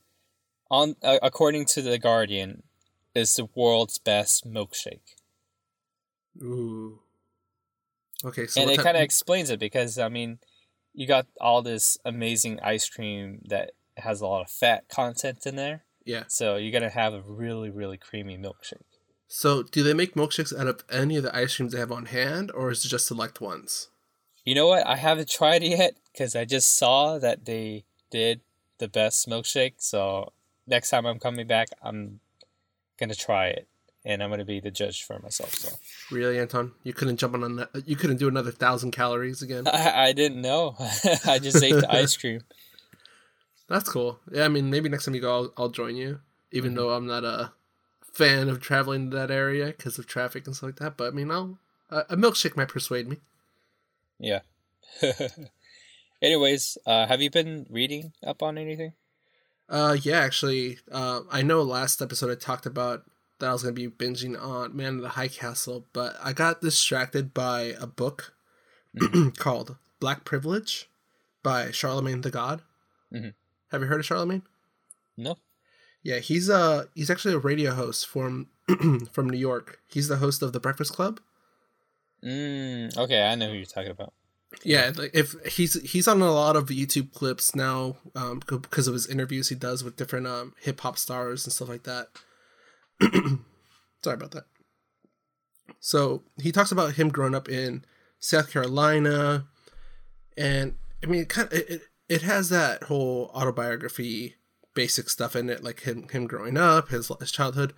on 0.70 0.96
uh, 1.02 1.18
according 1.22 1.64
to 1.66 1.82
the 1.82 1.98
Guardian, 1.98 2.62
is 3.14 3.34
the 3.34 3.48
world's 3.54 3.98
best 3.98 4.46
milkshake, 4.46 5.16
Ooh. 6.40 7.00
Okay, 8.24 8.46
so 8.46 8.60
and 8.60 8.70
it 8.70 8.78
kind 8.78 8.96
of 8.96 9.02
explains 9.02 9.50
it 9.50 9.58
because 9.58 9.98
I 9.98 10.08
mean, 10.08 10.38
you 10.94 11.06
got 11.06 11.26
all 11.40 11.62
this 11.62 11.98
amazing 12.04 12.60
ice 12.60 12.88
cream 12.88 13.40
that 13.46 13.72
has 13.96 14.20
a 14.20 14.26
lot 14.26 14.42
of 14.42 14.50
fat 14.50 14.88
content 14.88 15.44
in 15.44 15.56
there, 15.56 15.84
yeah. 16.04 16.24
so 16.28 16.56
you're 16.56 16.72
gonna 16.72 16.90
have 16.90 17.14
a 17.14 17.22
really 17.22 17.70
really 17.70 17.98
creamy 17.98 18.38
milkshake. 18.38 18.84
So 19.26 19.62
do 19.62 19.82
they 19.82 19.94
make 19.94 20.14
milkshakes 20.14 20.56
out 20.56 20.66
of 20.66 20.84
any 20.90 21.16
of 21.16 21.22
the 21.22 21.34
ice 21.34 21.56
creams 21.56 21.72
they 21.72 21.78
have 21.78 21.90
on 21.90 22.06
hand, 22.06 22.52
or 22.54 22.70
is 22.70 22.84
it 22.84 22.88
just 22.88 23.06
select 23.06 23.40
ones? 23.40 23.88
You 24.44 24.54
know 24.54 24.66
what? 24.66 24.86
I 24.86 24.96
haven't 24.96 25.30
tried 25.30 25.62
it 25.62 25.70
yet 25.70 25.94
because 26.12 26.36
I 26.36 26.44
just 26.44 26.76
saw 26.76 27.18
that 27.18 27.44
they 27.44 27.84
did 28.10 28.42
the 28.78 28.88
best 28.88 29.28
milkshake. 29.28 29.74
So 29.78 30.32
next 30.66 30.90
time 30.90 31.06
I'm 31.06 31.18
coming 31.18 31.46
back, 31.46 31.68
I'm 31.82 32.20
gonna 32.98 33.14
try 33.14 33.48
it, 33.48 33.68
and 34.04 34.22
I'm 34.22 34.30
gonna 34.30 34.44
be 34.44 34.60
the 34.60 34.70
judge 34.70 35.04
for 35.04 35.18
myself. 35.18 35.54
So 35.54 35.70
Really, 36.10 36.38
Anton? 36.38 36.72
You 36.82 36.92
couldn't 36.92 37.16
jump 37.18 37.34
on 37.34 37.58
a, 37.60 37.68
you 37.86 37.96
couldn't 37.96 38.16
do 38.18 38.28
another 38.28 38.50
thousand 38.50 38.90
calories 38.92 39.42
again. 39.42 39.66
I, 39.66 40.08
I 40.08 40.12
didn't 40.12 40.40
know. 40.42 40.74
I 41.26 41.38
just 41.38 41.62
ate 41.62 41.72
the 41.80 41.88
ice 41.94 42.16
cream. 42.16 42.40
That's 43.68 43.88
cool. 43.88 44.18
Yeah, 44.30 44.44
I 44.44 44.48
mean, 44.48 44.70
maybe 44.70 44.88
next 44.88 45.04
time 45.06 45.14
you 45.14 45.20
go, 45.20 45.32
I'll, 45.34 45.52
I'll 45.56 45.68
join 45.70 45.96
you. 45.96 46.20
Even 46.50 46.72
Mhm. 46.72 46.76
though 46.76 46.90
I'm 46.90 47.06
not 47.06 47.24
a 47.24 47.52
fan 48.12 48.48
of 48.50 48.60
traveling 48.60 49.10
to 49.10 49.16
that 49.16 49.30
area 49.30 49.66
because 49.66 49.98
of 49.98 50.06
traffic 50.06 50.46
and 50.46 50.54
stuff 50.54 50.68
like 50.68 50.76
that. 50.76 50.96
But 50.98 51.08
I 51.08 51.10
mean, 51.16 51.30
I'll 51.30 51.58
a, 51.90 52.00
a 52.10 52.16
milkshake 52.16 52.56
might 52.56 52.68
persuade 52.68 53.08
me. 53.08 53.16
Yeah. 54.18 54.40
Anyways, 56.22 56.78
uh, 56.86 57.06
have 57.06 57.20
you 57.22 57.30
been 57.30 57.66
reading 57.70 58.12
up 58.24 58.42
on 58.42 58.58
anything? 58.58 58.92
Uh, 59.68 59.96
yeah, 60.02 60.18
actually, 60.20 60.78
uh, 60.90 61.20
I 61.30 61.42
know 61.42 61.62
last 61.62 62.02
episode 62.02 62.30
I 62.30 62.34
talked 62.34 62.66
about 62.66 63.04
that 63.42 63.50
I 63.50 63.52
was 63.52 63.62
gonna 63.64 63.72
be 63.74 63.88
binging 63.88 64.40
on 64.40 64.74
Man 64.76 64.96
of 64.96 65.02
the 65.02 65.08
High 65.10 65.28
Castle, 65.28 65.84
but 65.92 66.16
I 66.22 66.32
got 66.32 66.60
distracted 66.60 67.34
by 67.34 67.74
a 67.80 67.86
book 67.88 68.34
called 69.36 69.76
Black 69.98 70.24
Privilege 70.24 70.88
by 71.42 71.72
Charlemagne 71.72 72.20
the 72.20 72.30
God. 72.30 72.62
Mhm. 73.12 73.34
Have 73.72 73.80
you 73.82 73.88
heard 73.88 73.98
of 74.00 74.06
Charlemagne? 74.06 74.42
No. 75.16 75.38
Yeah, 76.04 76.20
he's 76.20 76.48
uh 76.48 76.84
he's 76.94 77.10
actually 77.10 77.34
a 77.34 77.38
radio 77.38 77.74
host 77.74 78.06
from 78.06 78.46
from 79.12 79.28
New 79.28 79.38
York. 79.38 79.80
He's 79.88 80.06
the 80.06 80.18
host 80.18 80.40
of 80.42 80.52
the 80.52 80.60
Breakfast 80.60 80.92
Club. 80.92 81.20
Mm, 82.24 82.96
okay, 82.96 83.24
I 83.24 83.34
know 83.34 83.48
who 83.48 83.56
you're 83.56 83.66
talking 83.66 83.90
about. 83.90 84.12
Yeah, 84.62 84.92
like 84.96 85.10
if 85.14 85.34
he's 85.46 85.74
he's 85.82 86.06
on 86.06 86.22
a 86.22 86.30
lot 86.30 86.54
of 86.54 86.66
YouTube 86.68 87.12
clips 87.12 87.56
now 87.56 87.96
um, 88.14 88.38
because 88.38 88.86
of 88.86 88.94
his 88.94 89.08
interviews 89.08 89.48
he 89.48 89.56
does 89.56 89.82
with 89.82 89.96
different 89.96 90.28
um, 90.28 90.54
hip 90.60 90.78
hop 90.80 90.96
stars 90.96 91.44
and 91.44 91.52
stuff 91.52 91.68
like 91.68 91.82
that. 91.84 92.08
Sorry 94.04 94.14
about 94.14 94.32
that. 94.32 94.44
So 95.80 96.22
he 96.40 96.52
talks 96.52 96.72
about 96.72 96.94
him 96.94 97.08
growing 97.08 97.34
up 97.34 97.48
in 97.48 97.84
South 98.18 98.50
Carolina, 98.50 99.46
and 100.36 100.76
I 101.02 101.06
mean, 101.06 101.22
it 101.22 101.28
kind 101.28 101.48
of, 101.52 101.58
it, 101.58 101.82
it 102.08 102.22
has 102.22 102.48
that 102.50 102.84
whole 102.84 103.30
autobiography 103.34 104.36
basic 104.74 105.10
stuff 105.10 105.34
in 105.36 105.50
it, 105.50 105.62
like 105.62 105.80
him 105.80 106.08
him 106.08 106.26
growing 106.26 106.56
up, 106.56 106.88
his 106.88 107.10
his 107.20 107.32
childhood. 107.32 107.74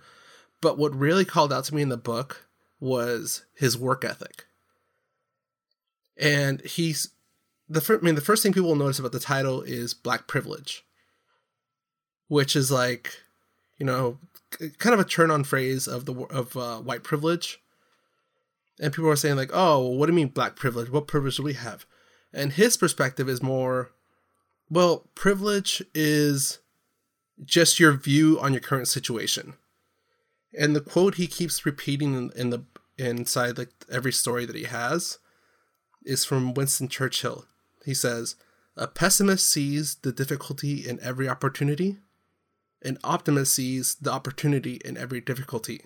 But 0.61 0.77
what 0.77 0.95
really 0.95 1.25
called 1.25 1.51
out 1.51 1.65
to 1.65 1.75
me 1.75 1.81
in 1.81 1.89
the 1.89 1.97
book 1.97 2.47
was 2.79 3.45
his 3.55 3.77
work 3.77 4.03
ethic 4.05 4.45
and 6.17 6.61
he's 6.61 7.09
the 7.67 7.81
first. 7.81 8.03
I 8.03 8.05
mean, 8.05 8.15
the 8.15 8.21
first 8.21 8.43
thing 8.43 8.53
people 8.53 8.69
will 8.69 8.75
notice 8.75 8.99
about 8.99 9.11
the 9.11 9.19
title 9.19 9.61
is 9.61 9.93
black 9.93 10.27
privilege, 10.27 10.85
which 12.27 12.55
is 12.55 12.71
like, 12.71 13.13
you 13.77 13.85
know, 13.85 14.17
kind 14.77 14.93
of 14.93 14.99
a 14.99 15.05
turn-on 15.05 15.43
phrase 15.43 15.87
of 15.87 16.05
the 16.05 16.13
of 16.13 16.55
uh, 16.57 16.77
white 16.79 17.03
privilege. 17.03 17.59
and 18.79 18.93
people 18.93 19.09
are 19.09 19.15
saying 19.15 19.35
like, 19.35 19.51
"Oh, 19.53 19.81
well, 19.81 19.97
what 19.97 20.05
do 20.07 20.11
you 20.11 20.15
mean 20.17 20.27
black 20.29 20.55
privilege? 20.55 20.89
What 20.89 21.07
privilege 21.07 21.37
do 21.37 21.43
we 21.43 21.53
have?" 21.53 21.85
And 22.33 22.53
his 22.53 22.75
perspective 22.77 23.29
is 23.29 23.41
more, 23.41 23.91
well, 24.69 25.07
privilege 25.15 25.81
is 25.93 26.59
just 27.43 27.79
your 27.79 27.93
view 27.93 28.39
on 28.41 28.51
your 28.53 28.61
current 28.61 28.87
situation. 28.89 29.53
And 30.57 30.75
the 30.75 30.81
quote 30.81 31.15
he 31.15 31.27
keeps 31.27 31.65
repeating 31.65 32.13
in, 32.15 32.31
in 32.35 32.49
the 32.49 32.63
inside 32.97 33.57
like 33.57 33.71
every 33.91 34.11
story 34.13 34.45
that 34.45 34.55
he 34.55 34.63
has 34.63 35.19
is 36.05 36.25
from 36.25 36.53
Winston 36.53 36.87
Churchill. 36.87 37.45
He 37.85 37.93
says, 37.93 38.35
"A 38.75 38.87
pessimist 38.87 39.47
sees 39.47 39.95
the 39.95 40.11
difficulty 40.11 40.87
in 40.87 40.99
every 41.01 41.27
opportunity, 41.29 41.97
an 42.83 42.97
optimist 43.03 43.53
sees 43.53 43.95
the 43.95 44.11
opportunity 44.11 44.81
in 44.85 44.97
every 44.97 45.21
difficulty." 45.21 45.81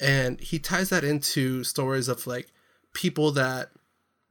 And 0.00 0.40
he 0.40 0.58
ties 0.58 0.88
that 0.90 1.04
into 1.04 1.64
stories 1.64 2.08
of 2.08 2.26
like 2.26 2.48
people 2.92 3.30
that 3.32 3.70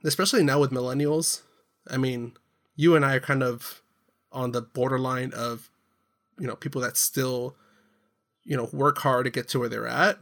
especially 0.04 0.44
now 0.44 0.60
with 0.60 0.72
millennials, 0.72 1.42
I 1.88 1.98
mean, 1.98 2.34
you 2.76 2.96
and 2.96 3.06
I 3.06 3.16
are 3.16 3.20
kind 3.22 3.44
of 3.44 3.82
on 4.32 4.52
the 4.52 4.62
borderline 4.62 5.32
of 5.34 5.70
you 6.40 6.48
know, 6.48 6.56
people 6.56 6.82
that 6.82 6.98
still 6.98 7.56
you 8.44 8.58
know, 8.58 8.70
work 8.74 8.98
hard 8.98 9.26
to 9.26 9.32
get 9.32 9.48
to 9.50 9.60
where 9.60 9.70
they're 9.70 9.88
at 9.88 10.20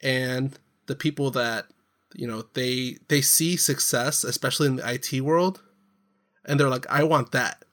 and 0.00 0.58
the 0.86 0.94
people 0.94 1.30
that 1.32 1.66
you 2.14 2.26
know 2.28 2.44
they 2.52 2.98
they 3.08 3.20
see 3.20 3.56
success 3.56 4.22
especially 4.22 4.68
in 4.68 4.76
the 4.76 4.88
IT 4.88 5.20
world 5.20 5.62
and 6.44 6.60
they're 6.60 6.68
like 6.68 6.86
I 6.88 7.02
want 7.02 7.32
that 7.32 7.64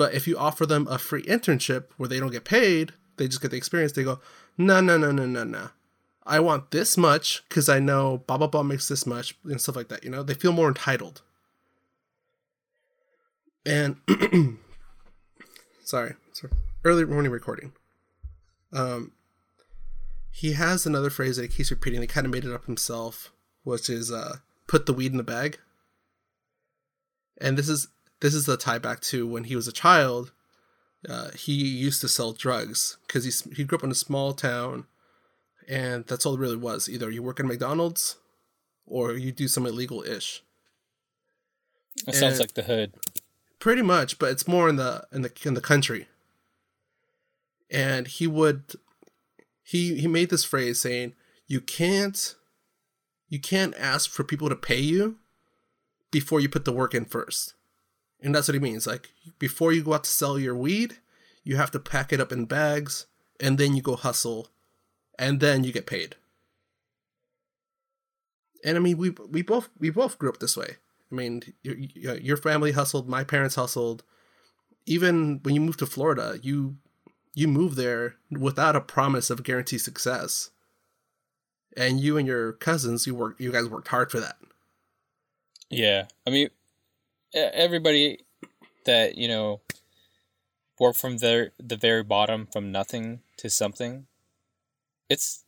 but 0.00 0.14
if 0.14 0.26
you 0.26 0.38
offer 0.38 0.64
them 0.64 0.88
a 0.88 0.96
free 0.96 1.22
internship 1.24 1.88
where 1.98 2.08
they 2.08 2.18
don't 2.18 2.32
get 2.32 2.44
paid 2.44 2.94
they 3.18 3.28
just 3.28 3.42
get 3.42 3.50
the 3.50 3.56
experience 3.58 3.92
they 3.92 4.02
go 4.02 4.18
no 4.56 4.80
no 4.80 4.96
no 4.96 5.12
no 5.12 5.26
no 5.26 5.44
no 5.44 5.68
I 6.24 6.40
want 6.40 6.70
this 6.70 6.96
much 6.96 7.42
because 7.46 7.68
I 7.68 7.80
know 7.80 8.22
blah 8.26 8.38
blah 8.38 8.46
blah 8.46 8.62
makes 8.62 8.88
this 8.88 9.04
much 9.06 9.36
and 9.44 9.60
stuff 9.60 9.76
like 9.76 9.88
that 9.88 10.02
you 10.02 10.08
know 10.08 10.22
they 10.22 10.32
feel 10.32 10.52
more 10.52 10.68
entitled 10.68 11.20
and 13.66 13.96
sorry, 15.84 16.14
sorry 16.32 16.52
early 16.82 17.04
morning 17.04 17.30
recording 17.30 17.72
um 18.72 19.12
he 20.30 20.52
has 20.52 20.86
another 20.86 21.10
phrase 21.10 21.36
that 21.36 21.42
he 21.42 21.48
keeps 21.48 21.70
repeating. 21.70 22.00
He 22.00 22.06
kind 22.06 22.24
of 22.24 22.32
made 22.32 22.44
it 22.44 22.52
up 22.54 22.66
himself, 22.66 23.32
which 23.64 23.90
is 23.90 24.12
uh, 24.12 24.36
"put 24.68 24.86
the 24.86 24.92
weed 24.92 25.10
in 25.10 25.18
the 25.18 25.22
bag." 25.24 25.58
And 27.40 27.58
this 27.58 27.68
is 27.68 27.88
this 28.20 28.34
is 28.34 28.46
the 28.46 28.56
tie 28.56 28.78
back 28.78 29.00
to 29.00 29.26
when 29.26 29.44
he 29.44 29.56
was 29.56 29.66
a 29.66 29.72
child. 29.72 30.32
Uh, 31.08 31.30
he 31.30 31.52
used 31.52 32.00
to 32.02 32.08
sell 32.08 32.32
drugs 32.32 32.98
because 33.06 33.24
he 33.24 33.54
he 33.54 33.64
grew 33.64 33.78
up 33.78 33.84
in 33.84 33.90
a 33.90 33.94
small 33.94 34.32
town, 34.32 34.86
and 35.68 36.06
that's 36.06 36.26
all 36.26 36.34
it 36.34 36.40
really 36.40 36.56
was. 36.56 36.88
Either 36.88 37.10
you 37.10 37.22
work 37.22 37.40
at 37.40 37.46
McDonald's, 37.46 38.16
or 38.86 39.12
you 39.12 39.32
do 39.32 39.48
some 39.48 39.66
illegal 39.66 40.02
ish. 40.02 40.42
That 42.04 42.14
sounds 42.14 42.38
like 42.38 42.54
the 42.54 42.62
hood. 42.62 42.94
Pretty 43.58 43.82
much, 43.82 44.18
but 44.18 44.30
it's 44.30 44.46
more 44.46 44.68
in 44.68 44.76
the 44.76 45.06
in 45.10 45.22
the 45.22 45.32
in 45.44 45.54
the 45.54 45.60
country. 45.60 46.06
And 47.70 48.06
he 48.06 48.26
would 48.26 48.74
he 49.62 49.98
he 50.00 50.06
made 50.06 50.28
this 50.28 50.44
phrase 50.44 50.80
saying 50.80 51.14
you 51.46 51.60
can't 51.60 52.34
you 53.28 53.40
can't 53.40 53.74
ask 53.78 54.10
for 54.10 54.24
people 54.24 54.50
to 54.50 54.56
pay 54.56 54.80
you 54.80 55.16
before 56.10 56.40
you 56.40 56.48
put 56.48 56.64
the 56.64 56.72
work 56.72 56.94
in 56.94 57.04
first 57.04 57.54
and 58.22 58.34
that's 58.34 58.48
what 58.48 58.54
he 58.54 58.60
means. 58.60 58.86
Like 58.86 59.10
before 59.38 59.72
you 59.72 59.82
go 59.82 59.94
out 59.94 60.04
to 60.04 60.10
sell 60.10 60.38
your 60.38 60.54
weed 60.54 60.98
you 61.42 61.56
have 61.56 61.70
to 61.70 61.80
pack 61.80 62.12
it 62.12 62.20
up 62.20 62.32
in 62.32 62.44
bags 62.44 63.06
and 63.40 63.56
then 63.56 63.74
you 63.74 63.82
go 63.82 63.96
hustle 63.96 64.48
and 65.18 65.40
then 65.40 65.64
you 65.64 65.72
get 65.72 65.86
paid. 65.86 66.16
And 68.64 68.76
i 68.76 68.80
mean 68.80 68.98
we 68.98 69.10
we 69.10 69.42
both 69.42 69.68
we 69.78 69.90
both 69.90 70.18
grew 70.18 70.28
up 70.28 70.38
this 70.38 70.56
way. 70.56 70.76
I 71.10 71.14
mean 71.14 71.42
your, 71.62 71.76
your 72.16 72.36
family 72.36 72.72
hustled 72.72 73.08
my 73.08 73.24
parents 73.24 73.54
hustled. 73.54 74.02
Even 74.86 75.40
when 75.42 75.54
you 75.54 75.60
moved 75.60 75.78
to 75.80 75.86
florida 75.86 76.38
you 76.42 76.76
you 77.34 77.48
move 77.48 77.76
there 77.76 78.16
without 78.30 78.76
a 78.76 78.80
promise 78.80 79.30
of 79.30 79.42
guaranteed 79.42 79.80
success. 79.80 80.50
And 81.76 82.00
you 82.00 82.16
and 82.16 82.26
your 82.26 82.52
cousins, 82.54 83.06
you 83.06 83.14
work, 83.14 83.36
you 83.38 83.52
guys 83.52 83.68
worked 83.68 83.88
hard 83.88 84.10
for 84.10 84.18
that. 84.20 84.36
Yeah, 85.70 86.06
I 86.26 86.30
mean, 86.30 86.48
everybody 87.34 88.20
that 88.84 89.16
you 89.16 89.28
know 89.28 89.60
work 90.78 90.96
from 90.96 91.18
the 91.18 91.52
the 91.58 91.76
very 91.76 92.02
bottom, 92.02 92.46
from 92.46 92.72
nothing 92.72 93.20
to 93.38 93.50
something. 93.50 94.06
It's 95.08 95.44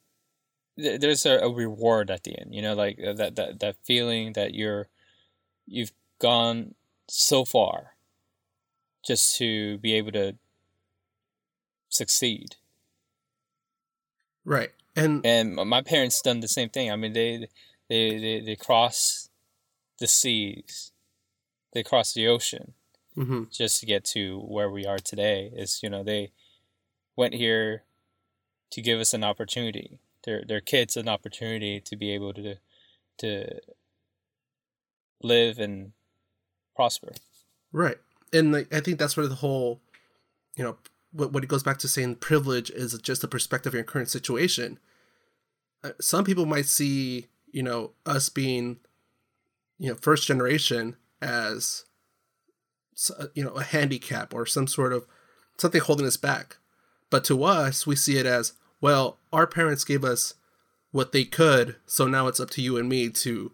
there's 0.77 1.27
a, 1.27 1.39
a 1.39 1.53
reward 1.53 2.11
at 2.11 2.25
the 2.25 2.39
end, 2.39 2.55
you 2.55 2.63
know, 2.63 2.75
like 2.75 2.99
uh, 3.05 3.13
that 3.15 3.37
that 3.37 3.61
that 3.61 3.77
feeling 3.85 4.33
that 4.35 4.55
you're 4.55 4.89
you've 5.67 5.93
gone 6.19 6.75
so 7.09 7.45
far 7.45 7.95
just 9.05 9.37
to 9.37 9.79
be 9.79 9.95
able 9.95 10.13
to 10.13 10.37
succeed. 11.89 12.57
Right. 14.45 14.71
And 14.97 15.25
and 15.25 15.57
my 15.57 15.83
parents 15.83 16.21
done 16.21 16.41
the 16.41 16.49
same 16.49 16.69
thing. 16.69 16.91
I 16.91 16.97
mean, 16.97 17.13
they 17.13 17.49
they 17.89 18.19
they, 18.19 18.41
they 18.41 18.57
cross 18.57 19.29
the 19.99 20.07
seas, 20.07 20.92
they 21.73 21.83
cross 21.83 22.13
the 22.13 22.29
ocean, 22.29 22.75
mm-hmm. 23.17 23.45
just 23.51 23.81
to 23.81 23.87
get 23.87 24.05
to 24.05 24.39
where 24.41 24.71
we 24.71 24.87
are 24.87 24.99
today. 24.99 25.51
Is 25.55 25.83
you 25.83 25.91
know 25.91 26.03
they 26.03 26.33
went 27.17 27.35
here 27.35 27.83
to 28.71 28.81
give 28.81 29.01
us 29.01 29.15
an 29.15 29.25
opportunity. 29.25 29.99
Their 30.25 30.45
their 30.47 30.61
kids 30.61 30.97
an 30.97 31.09
opportunity 31.09 31.81
to 31.81 31.97
be 31.97 32.11
able 32.13 32.33
to 32.35 32.57
to 33.19 33.61
live 35.23 35.59
and 35.59 35.93
prosper. 36.75 37.13
Right, 37.73 37.99
and 38.33 38.53
like, 38.53 38.73
I 38.73 38.81
think 38.81 38.99
that's 38.99 39.17
where 39.17 39.27
the 39.27 39.37
whole, 39.37 39.81
you 40.57 40.65
know, 40.65 40.77
what, 41.13 41.33
what 41.33 41.45
it 41.45 41.49
goes 41.49 41.63
back 41.63 41.79
to 41.79 41.89
saying 41.89 42.17
privilege 42.17 42.71
is 42.71 42.99
just 42.99 43.25
a 43.25 43.29
perspective 43.29 43.71
of 43.71 43.75
your 43.75 43.85
current 43.85 44.09
situation. 44.09 44.79
Uh, 45.85 45.91
some 46.01 46.25
people 46.25 46.47
might 46.47 46.67
see, 46.67 47.27
you 47.51 47.63
know, 47.63 47.93
us 48.07 48.29
being, 48.29 48.79
you 49.79 49.89
know, 49.89 49.97
first 49.97 50.27
generation 50.27 50.97
as, 51.23 51.85
uh, 53.19 53.27
you 53.35 53.45
know, 53.45 53.53
a 53.53 53.63
handicap 53.63 54.35
or 54.35 54.45
some 54.45 54.67
sort 54.67 54.93
of 54.93 55.07
something 55.57 55.81
holding 55.81 56.07
us 56.07 56.17
back. 56.17 56.57
But 57.09 57.25
to 57.25 57.45
us, 57.45 57.87
we 57.87 57.97
see 57.97 58.19
it 58.19 58.27
as, 58.27 58.55
well, 58.81 59.19
our 59.33 59.47
parents 59.47 59.85
gave 59.85 60.05
us 60.05 60.35
what 60.91 61.13
they 61.13 61.25
could, 61.25 61.77
so 61.87 62.07
now 62.07 62.27
it's 62.27 62.41
up 62.41 62.51
to 62.51 62.63
you 62.63 62.77
and 62.77 62.89
me 62.89 63.09
to 63.09 63.53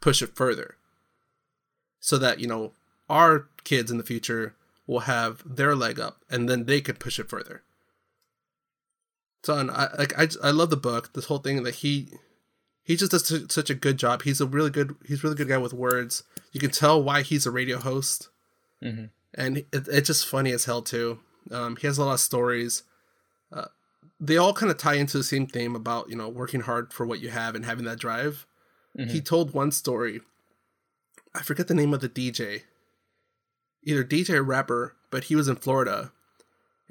push 0.00 0.22
it 0.22 0.36
further. 0.36 0.76
So 2.00 2.16
that, 2.18 2.38
you 2.38 2.46
know, 2.46 2.72
our 3.10 3.48
kids 3.64 3.90
in 3.90 3.98
the 3.98 4.04
future 4.04 4.54
will 4.86 5.00
have 5.00 5.42
their 5.44 5.74
leg 5.74 5.98
up, 5.98 6.24
and 6.30 6.48
then 6.48 6.64
they 6.64 6.80
could 6.80 6.98
push 6.98 7.18
it 7.18 7.28
further. 7.28 7.62
So, 9.42 9.56
and 9.56 9.70
I 9.70 9.90
like 9.98 10.18
I, 10.18 10.28
I 10.42 10.50
love 10.50 10.70
the 10.70 10.76
book. 10.76 11.12
This 11.12 11.26
whole 11.26 11.38
thing 11.38 11.62
that 11.62 11.76
he 11.76 12.08
he 12.88 12.96
just 12.96 13.10
does 13.10 13.52
such 13.52 13.68
a 13.68 13.74
good 13.74 13.98
job. 13.98 14.22
He's 14.22 14.40
a 14.40 14.46
really 14.46 14.70
good 14.70 14.96
he's 15.06 15.22
a 15.22 15.26
really 15.26 15.36
good 15.36 15.48
guy 15.48 15.58
with 15.58 15.74
words. 15.74 16.22
You 16.52 16.58
can 16.58 16.70
tell 16.70 17.00
why 17.02 17.20
he's 17.20 17.44
a 17.44 17.50
radio 17.50 17.78
host, 17.78 18.30
mm-hmm. 18.82 19.04
and 19.34 19.58
it, 19.58 19.68
it's 19.72 20.06
just 20.06 20.26
funny 20.26 20.52
as 20.52 20.64
hell 20.64 20.80
too. 20.80 21.18
Um, 21.50 21.76
he 21.76 21.86
has 21.86 21.98
a 21.98 22.04
lot 22.04 22.14
of 22.14 22.20
stories. 22.20 22.84
Uh, 23.52 23.66
they 24.18 24.38
all 24.38 24.54
kind 24.54 24.72
of 24.72 24.78
tie 24.78 24.94
into 24.94 25.18
the 25.18 25.22
same 25.22 25.46
theme 25.46 25.76
about 25.76 26.08
you 26.08 26.16
know 26.16 26.30
working 26.30 26.62
hard 26.62 26.94
for 26.94 27.04
what 27.04 27.20
you 27.20 27.28
have 27.28 27.54
and 27.54 27.66
having 27.66 27.84
that 27.84 28.00
drive. 28.00 28.46
Mm-hmm. 28.98 29.10
He 29.10 29.20
told 29.20 29.52
one 29.52 29.70
story. 29.70 30.22
I 31.34 31.42
forget 31.42 31.68
the 31.68 31.74
name 31.74 31.92
of 31.92 32.00
the 32.00 32.08
DJ 32.08 32.62
either 33.84 34.02
DJ 34.02 34.30
or 34.36 34.42
rapper, 34.42 34.96
but 35.10 35.24
he 35.24 35.36
was 35.36 35.46
in 35.46 35.56
Florida, 35.56 36.10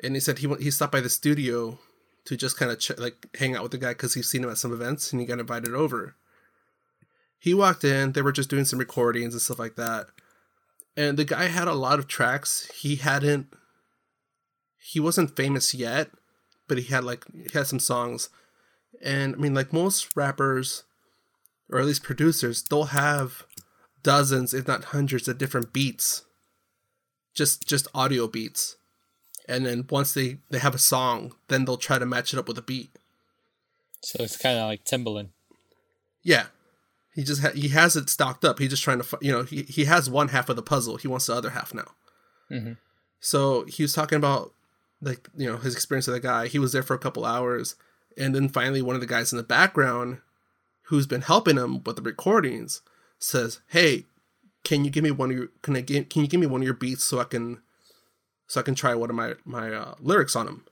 and 0.03 0.13
he 0.13 0.19
said 0.19 0.38
he 0.38 0.55
he 0.60 0.69
stopped 0.69 0.91
by 0.91 1.01
the 1.01 1.10
studio 1.10 1.79
to 2.27 2.35
just 2.35 2.57
kind 2.57 2.69
of 2.69 2.79
ch- 2.79 2.97
like 2.97 3.25
hang 3.37 3.55
out 3.55 3.63
with 3.63 3.71
the 3.71 3.77
guy 3.77 3.89
because 3.89 4.13
he's 4.13 4.29
seen 4.29 4.43
him 4.43 4.49
at 4.49 4.57
some 4.57 4.73
events 4.73 5.11
and 5.11 5.21
he 5.21 5.25
got 5.25 5.39
invited 5.39 5.73
over. 5.73 6.15
He 7.39 7.53
walked 7.53 7.85
in, 7.85 8.11
they 8.11 8.21
were 8.21 8.33
just 8.33 8.49
doing 8.49 8.65
some 8.65 8.79
recordings 8.79 9.33
and 9.33 9.41
stuff 9.41 9.59
like 9.59 9.75
that. 9.77 10.07
And 10.97 11.15
the 11.15 11.23
guy 11.23 11.45
had 11.45 11.69
a 11.69 11.73
lot 11.73 11.99
of 11.99 12.07
tracks. 12.07 12.69
He 12.75 12.97
hadn't 12.97 13.47
he 14.77 14.99
wasn't 14.99 15.35
famous 15.35 15.73
yet, 15.73 16.09
but 16.67 16.77
he 16.77 16.93
had 16.93 17.05
like 17.05 17.23
he 17.33 17.47
had 17.53 17.67
some 17.67 17.79
songs. 17.79 18.29
And 19.01 19.33
I 19.35 19.37
mean 19.37 19.53
like 19.53 19.71
most 19.71 20.15
rappers 20.15 20.83
or 21.71 21.79
at 21.79 21.85
least 21.85 22.03
producers, 22.03 22.63
they'll 22.63 22.85
have 22.85 23.43
dozens, 24.03 24.53
if 24.53 24.67
not 24.67 24.85
hundreds 24.85 25.27
of 25.27 25.37
different 25.37 25.71
beats 25.71 26.23
just 27.37 27.67
just 27.67 27.87
audio 27.93 28.27
beats 28.27 28.76
and 29.47 29.65
then 29.65 29.86
once 29.89 30.13
they 30.13 30.38
they 30.49 30.60
have 30.60 30.75
a 30.75 30.79
song 30.79 31.33
then 31.47 31.65
they'll 31.65 31.77
try 31.77 31.97
to 31.97 32.05
match 32.05 32.33
it 32.33 32.39
up 32.39 32.47
with 32.47 32.57
a 32.57 32.62
beat. 32.62 32.91
So 34.03 34.23
it's 34.23 34.38
kind 34.38 34.57
of 34.57 34.67
like 34.67 34.83
timbaland. 34.83 35.29
Yeah. 36.23 36.47
He 37.15 37.23
just 37.23 37.41
ha- 37.41 37.51
he 37.55 37.69
has 37.69 37.95
it 37.95 38.10
stocked 38.10 38.45
up. 38.45 38.60
He's 38.60 38.69
just 38.69 38.83
trying 38.83 39.01
to 39.01 39.17
you 39.21 39.31
know 39.31 39.43
he, 39.43 39.63
he 39.63 39.86
has 39.86 40.10
one 40.10 40.29
half 40.29 40.49
of 40.49 40.55
the 40.55 40.62
puzzle. 40.62 40.97
He 40.97 41.07
wants 41.07 41.27
the 41.27 41.33
other 41.33 41.51
half 41.51 41.73
now. 41.73 41.91
Mm-hmm. 42.49 42.73
so 43.19 43.65
he 43.65 43.83
was 43.83 43.91
talking 43.91 44.15
about 44.15 44.53
like 45.01 45.27
you 45.36 45.51
know 45.51 45.57
his 45.57 45.73
experience 45.73 46.07
with 46.07 46.15
the 46.15 46.21
guy. 46.21 46.47
He 46.47 46.60
was 46.60 46.71
there 46.71 46.83
for 46.83 46.93
a 46.93 46.99
couple 46.99 47.25
hours 47.25 47.75
and 48.17 48.33
then 48.33 48.49
finally 48.49 48.81
one 48.81 48.95
of 48.95 49.01
the 49.01 49.07
guys 49.07 49.31
in 49.31 49.38
the 49.38 49.43
background 49.43 50.19
who's 50.83 51.05
been 51.05 51.21
helping 51.21 51.57
him 51.57 51.83
with 51.83 51.97
the 51.97 52.01
recordings, 52.01 52.81
says, 53.19 53.60
"Hey, 53.67 54.05
can 54.63 54.83
you 54.83 54.91
give 54.91 55.03
me 55.03 55.12
one 55.12 55.31
of 55.31 55.38
your 55.38 55.47
can 55.62 55.75
I 55.75 55.81
get, 55.81 56.10
can 56.10 56.23
you 56.23 56.27
give 56.27 56.39
me 56.39 56.47
one 56.47 56.62
of 56.62 56.65
your 56.65 56.73
beats 56.73 57.03
so 57.03 57.19
I 57.19 57.25
can 57.25 57.62
so 58.47 58.60
I 58.60 58.63
can 58.63 58.75
try 58.75 58.95
one 58.95 59.10
of 59.10 59.15
my 59.15 59.36
my 59.45 59.71
uh, 59.71 59.95
lyrics 59.99 60.36
on 60.36 60.47
him. 60.47 60.63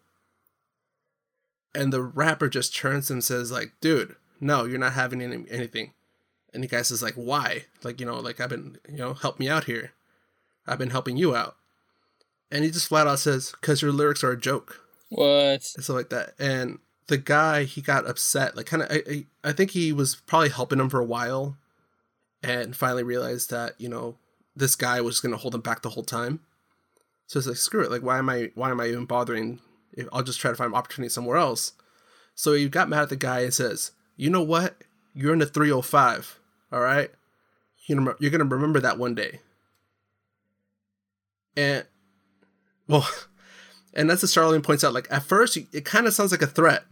And 1.73 1.91
the 1.91 2.01
rapper 2.01 2.47
just 2.47 2.75
turns 2.75 3.11
and 3.11 3.23
says, 3.23 3.51
"Like, 3.51 3.73
dude, 3.81 4.15
no, 4.39 4.63
you're 4.63 4.79
not 4.79 4.93
having 4.93 5.21
any, 5.21 5.45
anything." 5.49 5.91
And 6.53 6.63
the 6.63 6.67
guy 6.67 6.81
says, 6.81 7.03
"Like, 7.03 7.15
why? 7.15 7.65
Like, 7.83 7.99
you 7.99 8.05
know, 8.05 8.17
like 8.19 8.39
I've 8.39 8.49
been, 8.49 8.77
you 8.89 8.97
know, 8.97 9.13
help 9.13 9.39
me 9.39 9.49
out 9.49 9.65
here. 9.65 9.91
I've 10.65 10.79
been 10.79 10.91
helping 10.91 11.17
you 11.17 11.35
out." 11.35 11.57
And 12.49 12.63
he 12.63 12.71
just 12.71 12.88
flat 12.88 13.07
out 13.07 13.19
says, 13.19 13.51
"Cause 13.61 13.81
your 13.81 13.91
lyrics 13.91 14.23
are 14.23 14.31
a 14.31 14.39
joke." 14.39 14.81
What? 15.09 15.71
and 15.75 15.83
stuff 15.83 15.89
like 15.89 16.09
that. 16.09 16.33
And 16.39 16.79
the 17.07 17.17
guy 17.17 17.63
he 17.65 17.81
got 17.81 18.07
upset, 18.09 18.55
like 18.55 18.65
kind 18.65 18.83
of. 18.83 18.91
I, 18.91 19.03
I 19.09 19.25
I 19.49 19.51
think 19.51 19.71
he 19.71 19.91
was 19.91 20.15
probably 20.15 20.49
helping 20.49 20.79
him 20.79 20.89
for 20.89 20.99
a 20.99 21.05
while, 21.05 21.57
and 22.41 22.75
finally 22.75 23.03
realized 23.03 23.49
that 23.49 23.75
you 23.77 23.89
know 23.89 24.15
this 24.55 24.75
guy 24.75 25.01
was 25.01 25.19
going 25.19 25.33
to 25.33 25.38
hold 25.38 25.53
him 25.53 25.61
back 25.61 25.81
the 25.81 25.89
whole 25.89 26.03
time. 26.03 26.39
So 27.27 27.39
it's 27.39 27.47
like 27.47 27.57
screw 27.57 27.83
it. 27.83 27.91
Like 27.91 28.03
why 28.03 28.17
am 28.19 28.29
I 28.29 28.51
why 28.55 28.69
am 28.71 28.79
I 28.79 28.88
even 28.88 29.05
bothering? 29.05 29.59
If 29.93 30.07
I'll 30.11 30.23
just 30.23 30.39
try 30.39 30.51
to 30.51 30.57
find 30.57 30.73
opportunity 30.73 31.09
somewhere 31.09 31.38
else. 31.38 31.73
So 32.35 32.53
he 32.53 32.67
got 32.69 32.89
mad 32.89 33.03
at 33.03 33.09
the 33.09 33.15
guy 33.15 33.39
and 33.41 33.53
says, 33.53 33.91
"You 34.17 34.29
know 34.29 34.43
what? 34.43 34.75
You're 35.13 35.33
in 35.33 35.39
the 35.39 35.45
305. 35.45 36.39
All 36.71 36.81
right. 36.81 37.09
You're 37.88 37.97
gonna, 37.99 38.15
you're 38.19 38.31
gonna 38.31 38.43
remember 38.45 38.79
that 38.81 38.97
one 38.97 39.15
day." 39.15 39.39
And 41.55 41.85
well, 42.88 43.07
and 43.93 44.09
that's 44.09 44.23
as 44.23 44.33
Charlemagne 44.33 44.61
points 44.61 44.83
out. 44.83 44.93
Like 44.93 45.07
at 45.09 45.23
first, 45.23 45.57
it 45.57 45.85
kind 45.85 46.07
of 46.07 46.13
sounds 46.13 46.31
like 46.31 46.41
a 46.41 46.47
threat, 46.47 46.83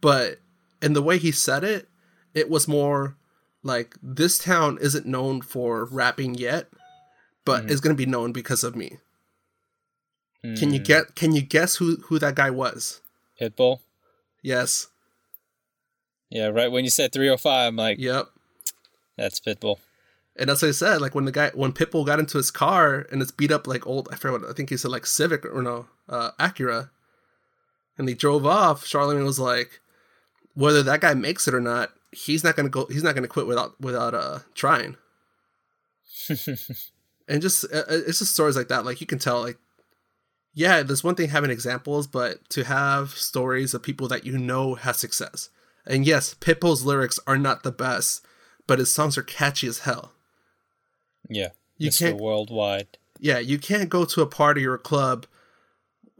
but 0.00 0.38
in 0.80 0.92
the 0.92 1.02
way 1.02 1.18
he 1.18 1.32
said 1.32 1.64
it, 1.64 1.88
it 2.34 2.50
was 2.50 2.68
more 2.68 3.16
like 3.62 3.96
this 4.02 4.38
town 4.38 4.78
isn't 4.80 5.06
known 5.06 5.40
for 5.40 5.84
rapping 5.86 6.34
yet, 6.34 6.68
but 7.44 7.64
Mhm. 7.66 7.70
is 7.70 7.80
going 7.80 7.94
to 7.96 7.98
be 8.06 8.10
known 8.10 8.32
because 8.32 8.64
of 8.64 8.74
me. 8.74 8.98
Can 10.42 10.72
you 10.72 10.78
Hmm. 10.80 10.84
get? 10.84 11.14
Can 11.14 11.34
you 11.34 11.42
guess 11.42 11.76
who 11.76 11.96
who 12.06 12.18
that 12.18 12.34
guy 12.34 12.50
was? 12.50 13.00
Pitbull? 13.40 13.80
Yes. 14.42 14.88
Yeah, 16.30 16.46
right. 16.48 16.70
When 16.72 16.84
you 16.84 16.90
said 16.90 17.12
305, 17.12 17.68
I'm 17.68 17.76
like, 17.76 17.98
Yep. 17.98 18.26
that's 19.16 19.38
Pitbull. 19.38 19.76
And 20.34 20.48
that's 20.48 20.62
what 20.62 20.68
I 20.68 20.72
said. 20.72 21.00
Like 21.00 21.14
when 21.14 21.26
the 21.26 21.32
guy, 21.32 21.50
when 21.54 21.72
Pitbull 21.72 22.06
got 22.06 22.18
into 22.18 22.38
his 22.38 22.50
car 22.50 23.06
and 23.12 23.20
it's 23.20 23.30
beat 23.30 23.52
up 23.52 23.66
like 23.66 23.86
old, 23.86 24.08
I 24.10 24.16
forget 24.16 24.40
what 24.40 24.50
I 24.50 24.54
think 24.54 24.70
he 24.70 24.76
said 24.78 24.90
like 24.90 25.04
Civic 25.06 25.44
or 25.44 25.62
no, 25.62 25.86
uh, 26.08 26.30
Acura, 26.40 26.88
and 27.98 28.08
he 28.08 28.14
drove 28.14 28.46
off. 28.46 28.86
Charlemagne 28.86 29.24
was 29.26 29.38
like, 29.38 29.80
whether 30.54 30.82
that 30.82 31.02
guy 31.02 31.12
makes 31.14 31.46
it 31.46 31.54
or 31.54 31.60
not, 31.60 31.92
he's 32.12 32.42
not 32.42 32.56
gonna 32.56 32.70
go. 32.70 32.86
He's 32.86 33.02
not 33.02 33.14
gonna 33.14 33.28
quit 33.28 33.46
without 33.46 33.78
without 33.80 34.14
uh 34.14 34.38
trying. 34.54 34.96
and 37.28 37.42
just 37.42 37.64
uh, 37.64 37.84
it's 37.88 38.18
just 38.20 38.32
stories 38.34 38.56
like 38.56 38.68
that. 38.68 38.84
Like 38.84 39.00
you 39.00 39.06
can 39.06 39.18
tell, 39.18 39.42
like 39.42 39.58
yeah, 40.54 40.82
there's 40.82 41.04
one 41.04 41.14
thing 41.14 41.30
having 41.30 41.50
examples, 41.50 42.06
but 42.06 42.48
to 42.50 42.64
have 42.64 43.10
stories 43.10 43.74
of 43.74 43.82
people 43.82 44.08
that 44.08 44.24
you 44.26 44.36
know 44.38 44.74
have 44.74 44.96
success. 44.96 45.50
And 45.86 46.06
yes, 46.06 46.34
Pitbull's 46.34 46.84
lyrics 46.84 47.18
are 47.26 47.38
not 47.38 47.62
the 47.62 47.72
best, 47.72 48.24
but 48.66 48.78
his 48.78 48.92
songs 48.92 49.16
are 49.18 49.22
catchy 49.22 49.66
as 49.66 49.80
hell. 49.80 50.12
yeah. 51.28 51.48
You 51.78 51.90
Mr. 51.90 51.98
can't 51.98 52.20
Worldwide. 52.20 52.98
yeah, 53.18 53.38
you 53.40 53.58
can't 53.58 53.88
go 53.88 54.04
to 54.04 54.20
a 54.22 54.26
party 54.26 54.64
or 54.64 54.74
a 54.74 54.78
club 54.78 55.26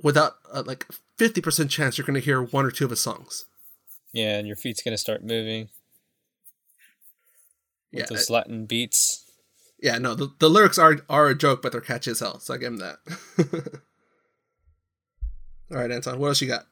without 0.03 0.35
uh, 0.53 0.65
like 0.67 0.87
50% 1.19 1.71
chance 1.71 1.97
you're 1.97 2.07
going 2.07 2.15
to 2.15 2.21
hear 2.21 2.43
one 2.43 2.65
or 2.67 2.73
two 2.73 2.85
of 2.85 2.91
his 2.91 2.99
songs. 3.01 3.45
Yeah, 4.13 4.39
and 4.39 4.47
your 4.49 4.57
feet's 4.57 4.83
going 4.83 4.93
to 4.95 4.99
start 4.99 5.23
moving 5.23 5.69
with 7.93 8.01
Yeah, 8.01 8.07
those 8.09 8.29
Latin 8.29 8.67
beats. 8.67 9.25
yeah, 9.81 9.99
no, 9.99 10.15
the, 10.15 10.33
the 10.41 10.51
lyrics 10.51 10.79
are 10.79 10.99
are 11.09 11.29
a 11.29 11.35
joke, 11.37 11.63
but 11.63 11.71
they're 11.73 11.81
catchy 11.81 12.11
as 12.11 12.19
hell. 12.21 12.41
So 12.41 12.55
I 12.55 12.57
give 12.59 12.73
him 12.73 12.79
that. 12.79 13.83
All 15.73 15.79
right, 15.79 15.91
Anton, 15.91 16.19
what 16.19 16.29
else 16.29 16.43
you 16.43 16.49
got? 16.49 16.67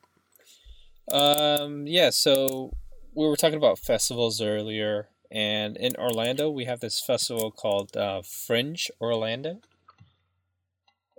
Um, 1.10 1.86
yeah, 1.86 2.10
so 2.10 2.70
we 3.14 3.26
were 3.26 3.36
talking 3.36 3.56
about 3.56 3.78
festivals 3.78 4.42
earlier, 4.42 5.08
and 5.30 5.78
in 5.78 5.96
Orlando, 5.96 6.50
we 6.50 6.66
have 6.66 6.80
this 6.80 7.00
festival 7.00 7.50
called 7.50 7.96
uh, 7.96 8.20
Fringe 8.20 8.90
Orlando. 9.00 9.60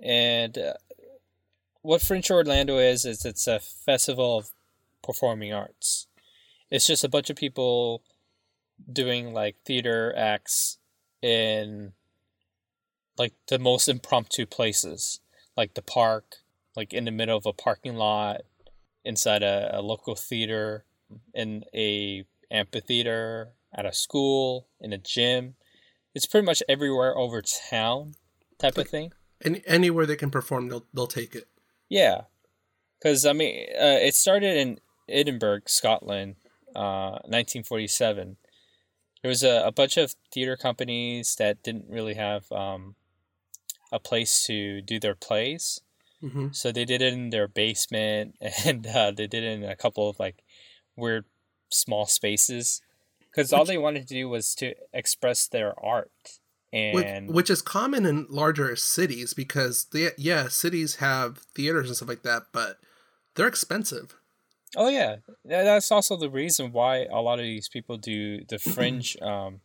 And 0.04 0.60
uh, 0.60 0.74
what 1.82 2.04
Fringe 2.04 2.30
Orlando 2.30 2.78
is, 2.78 3.04
is 3.04 3.26
it's 3.26 3.48
a 3.48 3.60
festival 3.60 4.38
of 4.38 4.52
performing 5.04 5.52
arts. 5.52 6.06
It's 6.70 6.86
just 6.86 7.04
a 7.04 7.10
bunch 7.10 7.32
of 7.32 7.36
people 7.36 8.04
doing 8.92 9.34
like 9.34 9.56
theater 9.66 10.14
acts 10.16 10.78
in 11.24 11.94
like 13.18 13.34
the 13.48 13.58
most 13.58 13.88
impromptu 13.88 14.46
places, 14.46 15.20
like 15.58 15.74
the 15.74 15.82
park, 15.82 16.41
like 16.76 16.94
in 16.94 17.06
the 17.06 17.12
middle 17.12 17.38
of 17.38 17.46
a 17.46 17.54
parking 17.54 17.96
lot, 17.96 18.42
inside 19.04 19.44
a, 19.44 19.78
a 19.78 19.82
local 19.82 20.16
theater, 20.16 20.86
in 21.34 21.64
a 21.74 22.26
amphitheater, 22.50 23.50
at 23.74 23.86
a 23.86 23.94
school, 23.94 24.68
in 24.80 24.94
a 24.94 24.98
gym. 24.98 25.56
It's 26.14 26.26
pretty 26.26 26.46
much 26.46 26.62
everywhere 26.68 27.18
over 27.18 27.42
town, 27.42 28.16
type 28.60 28.78
of 28.78 28.90
thing. 28.90 29.14
Any, 29.44 29.64
anywhere 29.66 30.06
they 30.06 30.16
can 30.16 30.30
perform, 30.30 30.70
they'll 30.70 30.86
they'll 30.94 31.08
take 31.08 31.36
it. 31.36 31.48
Yeah, 31.90 32.24
because 33.00 33.26
I 33.26 33.34
mean, 33.34 33.68
uh, 33.76 34.00
it 34.00 34.16
started 34.16 34.58
in 34.58 34.80
Edinburgh, 35.10 35.62
Scotland, 35.66 36.36
uh, 36.76 37.20
1947. 37.26 38.38
There 39.22 39.30
was 39.30 39.44
a, 39.44 39.64
a 39.66 39.72
bunch 39.72 39.98
of 39.98 40.16
theater 40.34 40.58
companies 40.58 41.36
that 41.36 41.64
didn't 41.64 41.86
really 41.90 42.16
have 42.16 42.52
um, 42.52 42.96
a 43.92 44.00
place 44.00 44.46
to 44.46 44.82
do 44.82 45.00
their 45.00 45.16
plays, 45.16 45.82
hmm 46.22 46.48
so 46.52 46.72
they 46.72 46.86
did 46.86 47.02
it 47.02 47.14
in 47.14 47.30
their 47.30 47.48
basement, 47.48 48.36
and 48.66 48.86
uh, 48.88 49.12
they 49.12 49.28
did 49.28 49.44
it 49.44 49.54
in 49.54 49.64
a 49.64 49.76
couple 49.76 50.10
of 50.10 50.20
like 50.20 50.44
weird 50.96 51.26
small 51.72 52.06
spaces, 52.06 52.82
because 53.30 53.54
all 53.54 53.66
they 53.66 53.78
wanted 53.78 54.08
to 54.08 54.14
do 54.14 54.30
was 54.30 54.54
to 54.56 54.74
express 54.94 55.48
their 55.48 55.74
art. 55.84 56.12
Which, 56.92 57.06
And 57.06 57.30
which 57.30 57.50
is 57.50 57.62
common 57.62 58.06
in 58.06 58.28
larger 58.30 58.76
cities 58.76 59.34
because 59.34 59.86
they, 59.92 60.10
yeah, 60.18 60.48
cities 60.48 60.96
have 60.98 61.40
theaters 61.56 61.88
and 61.88 61.98
stuff 61.98 62.10
like 62.10 62.24
that, 62.24 62.44
but 62.54 62.78
they're 63.36 63.48
expensive. 63.48 64.16
Oh 64.76 64.88
yeah, 64.88 65.18
that's 65.44 65.92
also 65.92 66.16
the 66.16 66.30
reason 66.30 66.72
why 66.72 67.06
a 67.06 67.22
lot 67.22 67.40
of 67.40 67.44
these 67.44 67.68
people 67.68 67.98
do 67.98 68.46
the 68.46 68.58
fringe 68.74 69.18
um, 69.22 69.62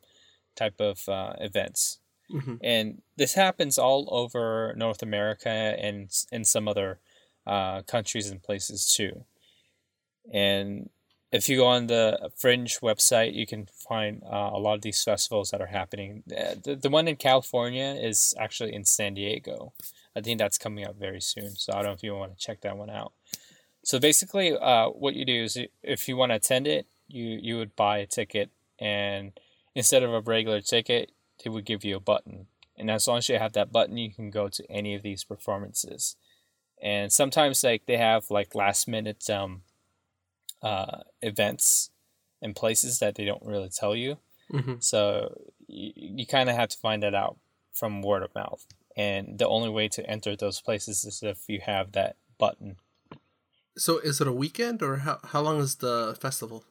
type 0.57 0.81
of 0.81 1.09
uh, 1.09 1.35
events, 1.41 2.01
hmm 2.31 2.57
and 2.63 3.03
this 3.17 3.35
happens 3.35 3.79
all 3.79 4.09
over 4.11 4.75
North 4.77 5.03
America 5.03 5.49
and 5.49 6.11
and 6.33 6.47
some 6.47 6.69
other 6.69 6.99
uh, 7.47 7.83
countries 7.83 8.31
and 8.31 8.43
places 8.43 8.87
too. 8.95 9.25
And 10.33 10.91
if 11.33 11.49
you 11.49 11.59
go 11.59 11.67
on 11.67 11.87
the 11.87 12.31
Fringe 12.37 12.79
website, 12.81 13.35
you 13.35 13.47
can 13.47 13.67
find 13.67 14.23
uh, 14.25 14.51
a 14.53 14.59
lot 14.59 14.75
of 14.75 14.83
these 14.83 15.03
festivals 15.03 15.51
that 15.51 15.61
are 15.61 15.67
happening. 15.67 16.23
Uh, 16.31 16.55
The, 16.63 16.77
the 16.77 16.91
one 16.91 17.09
in 17.09 17.17
California 17.17 17.97
is 18.01 18.35
actually 18.39 18.75
in 18.75 18.85
San 18.85 19.15
Diego. 19.15 19.73
I 20.17 20.21
think 20.21 20.39
that's 20.39 20.59
coming 20.59 20.87
up 20.87 20.97
very 20.97 21.21
soon. 21.21 21.57
So 21.57 21.73
I 21.73 21.77
don't 21.77 21.87
know 21.87 21.93
if 21.93 22.03
you 22.03 22.15
want 22.15 22.37
to 22.39 22.45
check 22.45 22.61
that 22.63 22.77
one 22.77 22.91
out. 22.91 23.13
So 23.85 23.99
basically, 24.01 24.57
uh, 24.57 24.89
what 24.89 25.15
you 25.15 25.25
do 25.25 25.45
is 25.45 25.59
if 25.83 26.09
you 26.09 26.17
want 26.17 26.31
to 26.33 26.37
attend 26.37 26.67
it, 26.67 26.87
you 27.09 27.39
you 27.41 27.57
would 27.59 27.77
buy 27.77 27.99
a 27.99 28.07
ticket, 28.07 28.51
and 28.81 29.33
instead 29.75 30.03
of 30.03 30.13
a 30.13 30.21
regular 30.21 30.61
ticket, 30.61 31.13
they 31.43 31.51
would 31.51 31.65
give 31.65 31.85
you 31.85 31.97
a 31.97 32.01
button. 32.01 32.47
And 32.77 32.91
as 32.91 33.09
long 33.09 33.19
as 33.19 33.29
you 33.29 33.39
have 33.39 33.55
that 33.55 33.73
button, 33.73 33.97
you 33.97 34.13
can 34.13 34.31
go 34.31 34.49
to 34.49 34.71
any 34.71 34.95
of 34.95 35.03
these 35.03 35.25
performances. 35.25 36.17
And 36.83 37.13
sometimes 37.13 37.65
like 37.65 37.87
they 37.87 37.97
have 37.97 38.31
like 38.31 38.55
last 38.55 38.87
minute 38.87 39.29
um, 39.31 39.63
uh, 40.63 41.01
events 41.23 41.91
and 42.43 42.55
places 42.55 42.99
that 42.99 43.15
they 43.15 43.25
don't 43.25 43.45
really 43.45 43.71
tell 43.71 43.97
you. 43.97 44.19
hmm 44.51 44.75
So 44.79 45.39
you, 45.67 45.93
you 45.95 46.27
kind 46.27 46.51
of 46.51 46.57
have 46.57 46.69
to 46.69 46.79
find 46.79 47.03
that 47.03 47.15
out 47.15 47.39
from 47.73 48.03
word 48.03 48.23
of 48.23 48.35
mouth. 48.35 48.67
And 48.97 49.39
the 49.39 49.49
only 49.49 49.69
way 49.69 49.89
to 49.89 50.09
enter 50.09 50.37
those 50.37 50.61
places 50.61 51.05
is 51.05 51.23
if 51.23 51.49
you 51.49 51.61
have 51.65 51.93
that 51.93 52.17
button. 52.39 52.77
So 53.77 53.99
is 53.99 54.21
it 54.21 54.29
a 54.29 54.33
weekend 54.33 54.83
or 54.83 54.97
how, 54.97 55.19
how 55.23 55.43
long 55.43 55.59
is 55.61 55.77
the 55.77 56.17
festival? 56.21 56.65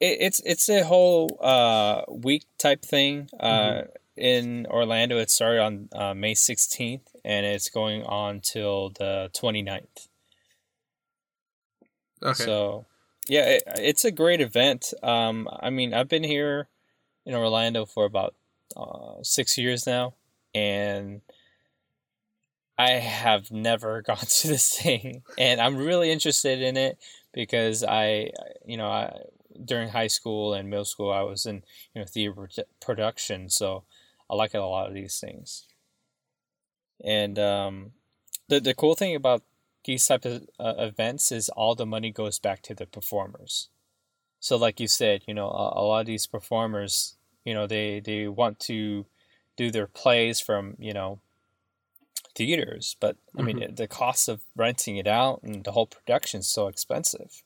It, 0.00 0.18
it's 0.20 0.40
it's 0.44 0.68
a 0.68 0.84
whole 0.84 1.38
uh, 1.40 2.02
week 2.08 2.44
type 2.58 2.82
thing. 2.82 3.28
Uh, 3.38 3.82
In 4.18 4.66
Orlando, 4.66 5.18
it 5.18 5.30
started 5.30 5.60
on 5.60 5.88
uh, 5.92 6.14
May 6.14 6.34
16th 6.34 7.14
and 7.24 7.46
it's 7.46 7.70
going 7.70 8.02
on 8.02 8.40
till 8.40 8.90
the 8.90 9.30
29th. 9.34 10.08
Okay. 12.22 12.44
So, 12.44 12.86
yeah, 13.28 13.44
it, 13.44 13.62
it's 13.76 14.04
a 14.04 14.10
great 14.10 14.40
event. 14.40 14.92
Um, 15.02 15.48
I 15.60 15.70
mean, 15.70 15.94
I've 15.94 16.08
been 16.08 16.24
here 16.24 16.68
in 17.24 17.34
Orlando 17.34 17.86
for 17.86 18.04
about 18.04 18.34
uh, 18.76 19.22
six 19.22 19.56
years 19.56 19.86
now, 19.86 20.14
and 20.54 21.20
I 22.76 22.90
have 22.90 23.50
never 23.50 24.02
gone 24.06 24.16
to 24.16 24.48
this 24.48 24.76
thing, 24.78 25.22
and 25.36 25.60
I'm 25.60 25.76
really 25.76 26.10
interested 26.10 26.60
in 26.60 26.76
it 26.76 26.98
because 27.32 27.84
I, 27.84 28.30
you 28.66 28.76
know, 28.76 28.88
I 28.88 29.12
during 29.64 29.88
high 29.88 30.06
school 30.06 30.54
and 30.54 30.70
middle 30.70 30.84
school, 30.84 31.12
I 31.12 31.22
was 31.22 31.46
in 31.46 31.62
you 31.94 32.00
know 32.00 32.06
theater 32.06 32.48
production, 32.80 33.50
so 33.50 33.84
I 34.30 34.34
like 34.34 34.54
a 34.54 34.60
lot 34.60 34.88
of 34.88 34.94
these 34.94 35.18
things. 35.18 35.66
And 37.04 37.38
um, 37.38 37.92
the 38.48 38.60
the 38.60 38.74
cool 38.74 38.94
thing 38.94 39.14
about 39.14 39.42
these 39.84 40.06
type 40.06 40.24
of 40.24 40.42
uh, 40.58 40.74
events 40.78 41.32
is 41.32 41.48
all 41.50 41.74
the 41.74 41.86
money 41.86 42.10
goes 42.10 42.38
back 42.38 42.62
to 42.62 42.74
the 42.74 42.86
performers. 42.86 43.68
So, 44.40 44.56
like 44.56 44.80
you 44.80 44.88
said, 44.88 45.22
you 45.26 45.34
know, 45.34 45.48
a, 45.48 45.80
a 45.80 45.82
lot 45.82 46.00
of 46.00 46.06
these 46.06 46.26
performers, 46.26 47.16
you 47.44 47.54
know, 47.54 47.66
they 47.66 48.00
they 48.00 48.28
want 48.28 48.60
to 48.60 49.06
do 49.56 49.70
their 49.70 49.86
plays 49.86 50.40
from 50.40 50.74
you 50.78 50.92
know 50.92 51.20
theaters, 52.34 52.96
but 53.00 53.16
I 53.36 53.42
mean, 53.42 53.58
mm-hmm. 53.58 53.74
the 53.74 53.88
cost 53.88 54.28
of 54.28 54.42
renting 54.56 54.96
it 54.96 55.06
out 55.06 55.40
and 55.42 55.64
the 55.64 55.72
whole 55.72 55.86
production 55.86 56.40
is 56.40 56.48
so 56.48 56.68
expensive. 56.68 57.42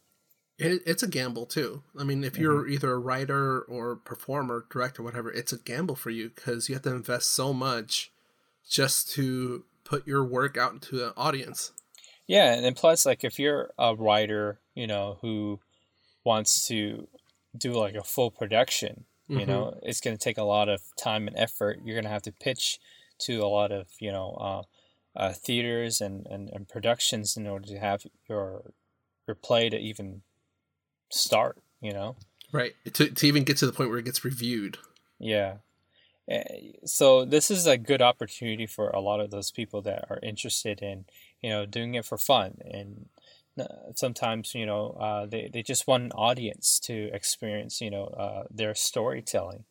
It, 0.59 0.83
it's 0.87 1.03
a 1.03 1.09
gamble 1.09 1.47
too. 1.47 1.83
I 1.99 2.05
mean, 2.05 2.25
if 2.25 2.37
you're 2.37 2.63
mm-hmm. 2.63 2.73
either 2.73 2.93
a 2.93 2.99
writer 2.99 3.61
or 3.63 3.97
performer, 3.97 4.67
director, 4.71 5.03
whatever, 5.03 5.33
it's 5.33 5.53
a 5.53 5.59
gamble 5.59 5.97
for 5.97 6.11
you 6.11 6.31
because 6.35 6.69
you 6.69 6.75
have 6.75 6.83
to 6.85 6.95
invest 6.95 7.31
so 7.31 7.53
much 7.53 8.13
just 8.69 9.11
to 9.13 9.65
put 9.85 10.07
your 10.07 10.25
work 10.25 10.57
out 10.57 10.73
into 10.73 11.05
an 11.05 11.13
audience. 11.17 11.73
Yeah, 12.27 12.55
and 12.55 12.65
then 12.65 12.75
plus, 12.75 13.05
like, 13.05 13.25
if 13.25 13.39
you're 13.39 13.73
a 13.79 13.95
writer, 13.95 14.61
you 14.75 14.87
know, 14.87 15.19
who 15.21 15.61
wants 16.25 16.67
to 16.69 17.09
do 17.57 17.73
like 17.73 17.95
a 17.95 18.05
full 18.05 18.31
production, 18.31 19.05
you 19.29 19.39
mm-hmm. 19.39 19.51
know, 19.51 19.79
it's 19.83 20.01
going 20.01 20.17
to 20.17 20.23
take 20.23 20.39
a 20.39 20.45
lot 20.45 20.69
of 20.69 20.81
time 20.97 21.27
and 21.27 21.37
effort. 21.37 21.81
You're 21.85 21.97
going 21.97 22.05
to 22.05 22.11
have 22.11 22.23
to 22.23 22.33
pitch 22.33 22.79
to 23.21 23.43
a 23.43 23.47
lot 23.47 23.73
of, 23.73 23.89
you 23.99 24.13
know, 24.13 24.33
uh, 24.41 24.63
uh, 25.19 25.33
theaters 25.33 26.01
and, 26.01 26.27
and, 26.27 26.49
and 26.51 26.69
productions 26.69 27.37
in 27.37 27.47
order 27.47 27.67
to 27.67 27.79
have 27.79 28.05
your 28.29 28.73
your 29.27 29.35
play 29.35 29.69
to 29.69 29.77
even 29.77 30.23
start, 31.13 31.59
you 31.81 31.93
know? 31.93 32.17
Right. 32.53 32.73
To, 32.95 33.11
to 33.11 33.27
even 33.27 33.45
get 33.45 33.57
to 33.59 33.67
the 33.67 33.73
point 33.73 33.91
where 33.91 33.99
it 33.99 34.05
gets 34.05 34.25
reviewed. 34.25 34.79
Yeah. 35.19 35.57
Eh, 36.29 36.73
so 36.85 37.25
this 37.25 37.51
is 37.51 37.67
a 37.67 37.79
good 37.79 38.03
opportunity 38.03 38.67
for 38.67 38.91
a 38.91 39.01
lot 39.01 39.21
of 39.21 39.31
those 39.31 39.51
people 39.51 39.83
that 39.83 40.05
are 40.11 40.21
interested 40.23 40.83
in, 40.83 41.05
you 41.41 41.51
know, 41.51 41.67
doing 41.67 41.95
it 41.95 42.05
for 42.05 42.19
fun. 42.19 42.59
And 42.65 43.07
uh, 43.59 43.93
sometimes, 43.95 44.55
you 44.55 44.67
know, 44.67 44.97
uh, 45.01 45.27
they, 45.27 45.51
they 45.53 45.63
just 45.63 45.87
want 45.87 46.05
an 46.05 46.13
audience 46.13 46.79
to 46.81 47.11
experience, 47.13 47.81
you 47.81 47.91
know, 47.91 48.05
uh, 48.05 48.45
their 48.51 48.75
storytelling. 48.75 49.65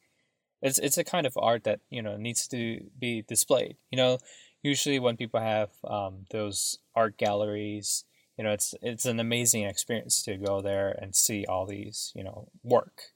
It's, 0.61 0.77
it's 0.77 0.97
a 0.97 1.03
kind 1.03 1.25
of 1.25 1.37
art 1.37 1.63
that, 1.63 1.79
you 1.89 2.01
know, 2.01 2.17
needs 2.17 2.47
to 2.49 2.81
be 2.99 3.23
displayed. 3.23 3.77
You 3.89 3.97
know, 3.97 4.17
usually 4.61 4.99
when 4.99 5.17
people 5.17 5.39
have 5.39 5.69
um, 5.83 6.25
those 6.31 6.77
art 6.95 7.17
galleries, 7.17 8.03
you 8.37 8.43
know, 8.43 8.51
it's 8.51 8.73
it's 8.81 9.05
an 9.05 9.19
amazing 9.19 9.63
experience 9.63 10.23
to 10.23 10.37
go 10.37 10.61
there 10.61 10.97
and 11.01 11.15
see 11.15 11.45
all 11.45 11.65
these, 11.65 12.11
you 12.15 12.23
know, 12.23 12.49
work. 12.63 13.11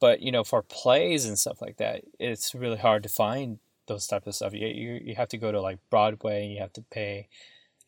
But 0.00 0.20
you 0.20 0.32
know, 0.32 0.44
for 0.44 0.62
plays 0.62 1.24
and 1.24 1.38
stuff 1.38 1.62
like 1.62 1.76
that, 1.78 2.02
it's 2.18 2.54
really 2.54 2.78
hard 2.78 3.02
to 3.04 3.08
find 3.08 3.58
those 3.86 4.06
type 4.06 4.26
of 4.26 4.34
stuff. 4.34 4.52
You 4.52 4.66
you, 4.66 5.00
you 5.02 5.14
have 5.14 5.28
to 5.28 5.38
go 5.38 5.52
to 5.52 5.60
like 5.60 5.78
Broadway, 5.90 6.44
and 6.44 6.52
you 6.52 6.60
have 6.60 6.72
to 6.74 6.82
pay, 6.82 7.28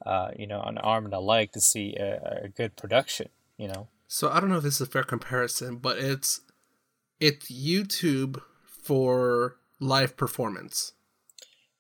uh, 0.07 0.31
you 0.37 0.47
know, 0.47 0.63
an 0.63 0.79
arm 0.79 1.05
and 1.07 1.15
a 1.15 1.21
leg 1.21 1.53
to 1.53 1.61
see 1.61 1.97
a, 1.97 2.45
a 2.45 2.49
good 2.49 2.77
production. 2.77 3.29
You 3.57 3.69
know. 3.69 3.89
So 4.07 4.31
I 4.31 4.41
don't 4.41 4.51
know 4.51 4.59
if 4.59 4.63
this 4.63 4.77
is 4.77 4.83
a 4.83 4.91
fair 4.91 5.03
comparison, 5.03 5.77
but 5.77 5.99
it's 5.99 6.41
it's 7.21 7.51
YouTube 7.51 8.41
for 8.67 9.57
live 9.81 10.17
performance. 10.17 10.93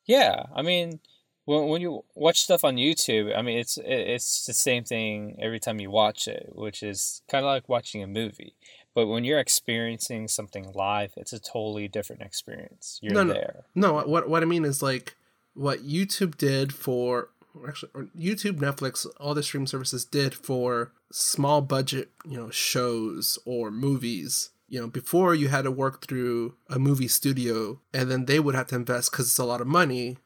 Yeah, 0.04 0.44
I 0.54 0.62
mean, 0.62 1.00
when 1.44 1.68
when 1.68 1.80
you 1.80 2.04
watch 2.14 2.40
stuff 2.40 2.64
on 2.64 2.76
YouTube, 2.76 3.36
I 3.36 3.42
mean, 3.42 3.58
it's 3.58 3.78
it's 3.84 4.46
the 4.46 4.54
same 4.54 4.84
thing 4.84 5.36
every 5.40 5.60
time 5.60 5.80
you 5.80 5.90
watch 5.90 6.26
it, 6.26 6.50
which 6.54 6.82
is 6.82 7.22
kind 7.30 7.44
of 7.44 7.48
like 7.48 7.68
watching 7.68 8.02
a 8.02 8.06
movie. 8.06 8.54
But 8.94 9.08
when 9.08 9.24
you're 9.24 9.40
experiencing 9.40 10.28
something 10.28 10.72
live, 10.72 11.12
it's 11.16 11.32
a 11.32 11.40
totally 11.40 11.88
different 11.88 12.22
experience. 12.22 12.98
You're 13.02 13.12
no, 13.12 13.24
there. 13.24 13.64
No, 13.74 13.94
what 14.04 14.28
what 14.28 14.42
I 14.42 14.46
mean 14.46 14.64
is 14.64 14.82
like 14.82 15.16
what 15.54 15.80
YouTube 15.80 16.36
did 16.36 16.72
for 16.72 17.30
actually 17.68 17.90
YouTube, 18.18 18.58
Netflix, 18.58 19.06
all 19.18 19.34
the 19.34 19.42
stream 19.42 19.66
services 19.66 20.04
did 20.04 20.34
for 20.34 20.92
small 21.12 21.60
budget, 21.60 22.10
you 22.24 22.36
know, 22.36 22.50
shows 22.50 23.38
or 23.44 23.70
movies 23.70 24.50
you 24.66 24.80
know, 24.80 24.88
before 24.88 25.34
you 25.34 25.48
had 25.48 25.62
to 25.62 25.70
work 25.70 26.04
through 26.04 26.54
a 26.68 26.78
movie 26.78 27.06
studio 27.06 27.80
and 27.92 28.10
then 28.10 28.24
they 28.24 28.40
would 28.40 28.54
have 28.54 28.66
to 28.66 28.74
invest 28.74 29.10
because 29.10 29.26
it's 29.26 29.38
a 29.38 29.44
lot 29.44 29.60
of 29.60 29.66
money 29.66 30.16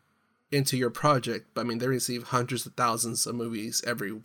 into 0.50 0.76
your 0.76 0.90
project. 0.90 1.48
But 1.54 1.62
I 1.62 1.64
mean, 1.64 1.78
they 1.78 1.88
receive 1.88 2.24
hundreds 2.24 2.66
of 2.66 2.74
thousands 2.74 3.26
of 3.26 3.34
movies 3.34 3.82
every 3.86 4.20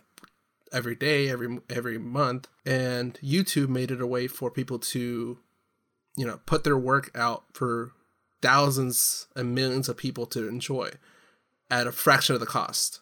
every 0.71 0.95
day, 0.95 1.29
every 1.29 1.59
every 1.69 1.97
month, 1.97 2.47
and 2.65 3.19
YouTube 3.23 3.69
made 3.69 3.91
it 3.91 4.01
a 4.01 4.07
way 4.07 4.27
for 4.27 4.49
people 4.49 4.79
to, 4.79 5.37
you 6.15 6.25
know, 6.25 6.39
put 6.45 6.63
their 6.63 6.77
work 6.77 7.11
out 7.15 7.43
for 7.53 7.91
thousands 8.41 9.27
and 9.35 9.55
millions 9.55 9.87
of 9.87 9.97
people 9.97 10.25
to 10.27 10.47
enjoy 10.47 10.91
at 11.71 11.87
a 11.87 11.91
fraction 11.91 12.33
of 12.33 12.39
the 12.39 12.45
cost. 12.45 12.99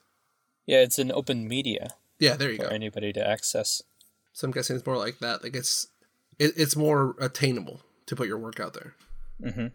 Yeah, 0.65 0.79
it's 0.79 0.99
an 0.99 1.11
open 1.11 1.47
media. 1.47 1.95
Yeah, 2.19 2.35
there 2.35 2.51
you 2.51 2.57
for 2.57 2.65
go. 2.65 2.69
Anybody 2.69 3.11
to 3.13 3.27
access. 3.27 3.81
So 4.33 4.45
I'm 4.45 4.51
guessing 4.51 4.75
it's 4.75 4.85
more 4.85 4.97
like 4.97 5.19
that. 5.19 5.43
Like 5.43 5.55
it's 5.55 5.87
it, 6.39 6.53
it's 6.55 6.75
more 6.75 7.15
attainable 7.19 7.81
to 8.05 8.15
put 8.15 8.27
your 8.27 8.37
work 8.37 8.59
out 8.59 8.73
there. 8.73 8.95
Mm-hmm. 9.41 9.67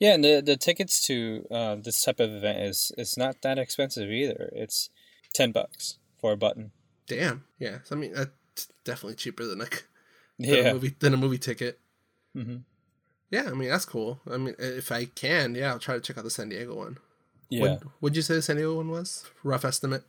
Yeah, 0.00 0.14
and 0.14 0.24
the 0.24 0.42
the 0.44 0.56
tickets 0.56 1.06
to 1.06 1.46
uh, 1.50 1.76
this 1.76 2.02
type 2.02 2.20
of 2.20 2.30
event 2.30 2.60
is 2.60 2.92
is 2.98 3.16
not 3.16 3.42
that 3.42 3.58
expensive 3.58 4.10
either. 4.10 4.50
It's 4.52 4.90
ten 5.32 5.52
bucks 5.52 5.98
for 6.20 6.32
a 6.32 6.36
button. 6.36 6.72
Damn. 7.06 7.44
Yeah. 7.58 7.78
I 7.90 7.94
mean, 7.94 8.14
that's 8.14 8.68
definitely 8.84 9.16
cheaper 9.16 9.44
than 9.44 9.58
like 9.58 9.84
yeah. 10.38 10.56
a 10.56 10.72
movie 10.74 10.94
than 10.98 11.14
a 11.14 11.18
movie 11.18 11.38
ticket. 11.38 11.78
Mm-hmm. 12.36 12.58
Yeah, 13.30 13.44
I 13.46 13.52
mean 13.52 13.68
that's 13.68 13.84
cool. 13.84 14.20
I 14.30 14.36
mean, 14.36 14.54
if 14.58 14.90
I 14.92 15.06
can, 15.06 15.54
yeah, 15.54 15.72
I'll 15.72 15.78
try 15.78 15.94
to 15.94 16.00
check 16.00 16.18
out 16.18 16.24
the 16.24 16.30
San 16.30 16.48
Diego 16.48 16.74
one. 16.74 16.98
Yeah. 17.50 17.62
What 17.62 17.82
would 18.00 18.16
you 18.16 18.22
say 18.22 18.34
the 18.34 18.42
San 18.42 18.56
Diego 18.56 18.76
one 18.76 18.90
was? 18.90 19.24
Rough 19.42 19.64
estimate. 19.64 20.04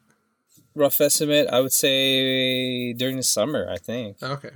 Rough 0.74 1.00
estimate, 1.00 1.48
I 1.52 1.62
would 1.62 1.74
say 1.74 2.93
during 2.93 3.17
the 3.17 3.24
summer. 3.24 3.67
I 3.69 3.78
think. 3.78 4.21
Okay. 4.21 4.52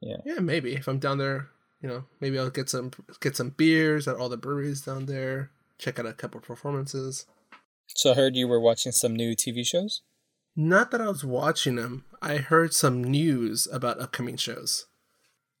Yeah. 0.00 0.16
Yeah, 0.24 0.40
maybe 0.40 0.74
if 0.74 0.88
I'm 0.88 0.98
down 0.98 1.18
there, 1.18 1.48
you 1.82 1.88
know, 1.88 2.04
maybe 2.20 2.38
I'll 2.38 2.48
get 2.48 2.70
some 2.70 2.92
get 3.20 3.36
some 3.36 3.50
beers 3.50 4.06
at 4.06 4.16
all 4.16 4.28
the 4.28 4.36
breweries 4.36 4.82
down 4.82 5.06
there. 5.06 5.50
Check 5.78 5.98
out 5.98 6.06
a 6.06 6.12
couple 6.12 6.40
performances. 6.40 7.26
So 7.88 8.12
I 8.12 8.14
heard 8.14 8.36
you 8.36 8.46
were 8.46 8.60
watching 8.60 8.92
some 8.92 9.14
new 9.14 9.34
TV 9.34 9.66
shows. 9.66 10.02
Not 10.54 10.90
that 10.92 11.00
I 11.00 11.08
was 11.08 11.24
watching 11.24 11.76
them. 11.76 12.04
I 12.22 12.36
heard 12.36 12.72
some 12.72 13.02
news 13.02 13.66
about 13.72 14.00
upcoming 14.00 14.36
shows. 14.36 14.86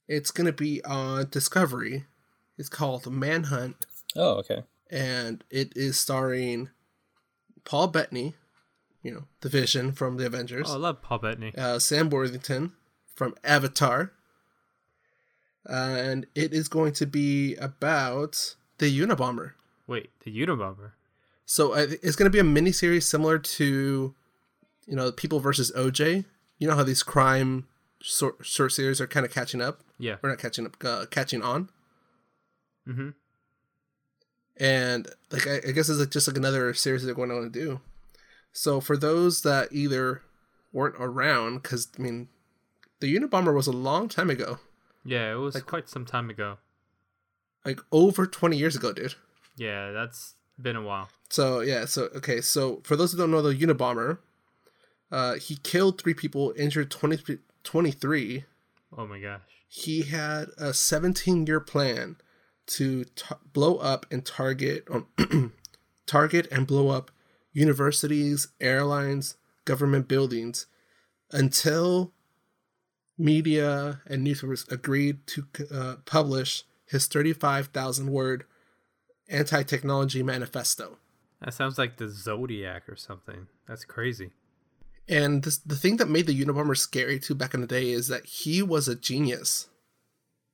It's 0.06 0.30
gonna 0.30 0.52
be 0.52 0.82
on 0.84 1.28
Discovery. 1.30 2.06
It's 2.56 2.68
called 2.68 3.10
Manhunt. 3.10 3.86
Oh, 4.14 4.34
okay. 4.38 4.62
And 4.90 5.42
it 5.50 5.72
is 5.74 5.98
starring 5.98 6.68
Paul 7.64 7.88
Bettany, 7.88 8.34
you 9.02 9.12
know, 9.12 9.24
the 9.40 9.48
Vision 9.48 9.92
from 9.92 10.18
the 10.18 10.26
Avengers. 10.26 10.68
Oh, 10.70 10.74
I 10.74 10.76
love 10.76 11.02
Paul 11.02 11.18
Bettany. 11.18 11.52
Uh, 11.56 11.78
Sam 11.78 12.10
Worthington 12.10 12.72
from 13.14 13.34
Avatar 13.42 14.12
and 15.66 16.26
it 16.34 16.52
is 16.52 16.68
going 16.68 16.92
to 16.94 17.06
be 17.06 17.56
about 17.56 18.56
the 18.78 19.00
Unabomber. 19.00 19.52
Wait, 19.86 20.10
the 20.24 20.30
Unabomber. 20.30 20.92
So 21.44 21.74
it's 21.74 22.16
going 22.16 22.26
to 22.26 22.30
be 22.30 22.38
a 22.38 22.44
mini 22.44 22.72
series 22.72 23.06
similar 23.06 23.38
to, 23.38 24.14
you 24.86 24.96
know, 24.96 25.12
People 25.12 25.40
versus 25.40 25.70
OJ. 25.72 26.24
You 26.58 26.68
know 26.68 26.74
how 26.74 26.84
these 26.84 27.02
crime 27.02 27.66
short, 28.00 28.36
short 28.42 28.72
series 28.72 29.00
are 29.00 29.06
kind 29.06 29.26
of 29.26 29.32
catching 29.32 29.60
up. 29.60 29.80
Yeah, 29.98 30.16
we're 30.22 30.30
not 30.30 30.38
catching 30.38 30.66
up, 30.66 30.76
uh, 30.84 31.06
catching 31.10 31.42
on. 31.42 31.68
Mm-hmm. 32.88 33.10
And 34.56 35.08
like, 35.30 35.46
I, 35.46 35.56
I 35.68 35.72
guess 35.72 35.88
it's 35.88 35.98
like 35.98 36.10
just 36.10 36.28
like 36.28 36.36
another 36.36 36.72
series 36.74 37.04
they're 37.04 37.14
going 37.14 37.30
to 37.30 37.36
want 37.36 37.52
to 37.52 37.60
do. 37.60 37.80
So 38.52 38.80
for 38.80 38.96
those 38.96 39.42
that 39.42 39.72
either 39.72 40.22
weren't 40.72 40.96
around, 40.98 41.62
because 41.62 41.88
I 41.98 42.02
mean, 42.02 42.28
the 43.00 43.14
Unabomber 43.14 43.54
was 43.54 43.66
a 43.66 43.72
long 43.72 44.08
time 44.08 44.30
ago. 44.30 44.58
Yeah, 45.04 45.32
it 45.32 45.36
was 45.36 45.54
like, 45.54 45.66
quite 45.66 45.88
some 45.88 46.04
time 46.04 46.30
ago. 46.30 46.58
Like 47.64 47.80
over 47.90 48.26
20 48.26 48.56
years 48.56 48.76
ago, 48.76 48.92
dude. 48.92 49.14
Yeah, 49.56 49.92
that's 49.92 50.34
been 50.60 50.76
a 50.76 50.82
while. 50.82 51.08
So, 51.28 51.60
yeah, 51.60 51.84
so 51.84 52.08
okay, 52.16 52.40
so 52.40 52.80
for 52.84 52.96
those 52.96 53.12
who 53.12 53.18
don't 53.18 53.30
know 53.30 53.42
the 53.42 53.54
Unabomber, 53.54 54.18
uh 55.10 55.34
he 55.34 55.56
killed 55.56 56.00
3 56.00 56.14
people, 56.14 56.52
injured 56.56 56.90
20, 56.90 57.38
23. 57.64 58.44
Oh 58.96 59.06
my 59.06 59.18
gosh. 59.18 59.40
He 59.68 60.02
had 60.02 60.48
a 60.58 60.70
17-year 60.70 61.60
plan 61.60 62.16
to 62.66 63.04
t- 63.04 63.34
blow 63.52 63.76
up 63.76 64.04
and 64.10 64.24
target 64.24 64.86
um, 64.90 65.06
target 66.06 66.46
and 66.52 66.66
blow 66.66 66.88
up 66.88 67.10
universities, 67.52 68.48
airlines, 68.60 69.36
government 69.64 70.08
buildings 70.08 70.66
until 71.30 72.12
media 73.18 74.00
and 74.06 74.24
newspapers 74.24 74.66
agreed 74.70 75.26
to 75.28 75.46
uh, 75.72 75.96
publish 76.04 76.64
his 76.86 77.06
35,000 77.06 78.10
word 78.10 78.44
anti 79.28 79.62
technology 79.62 80.22
manifesto. 80.22 80.98
That 81.40 81.54
sounds 81.54 81.78
like 81.78 81.96
the 81.96 82.08
Zodiac 82.08 82.88
or 82.88 82.96
something. 82.96 83.48
That's 83.66 83.84
crazy. 83.84 84.30
And 85.08 85.42
this, 85.42 85.58
the 85.58 85.76
thing 85.76 85.96
that 85.96 86.08
made 86.08 86.26
the 86.26 86.44
Unabomber 86.44 86.76
scary 86.76 87.18
too 87.18 87.34
back 87.34 87.54
in 87.54 87.60
the 87.60 87.66
day 87.66 87.90
is 87.90 88.08
that 88.08 88.24
he 88.24 88.62
was 88.62 88.86
a 88.86 88.94
genius. 88.94 89.68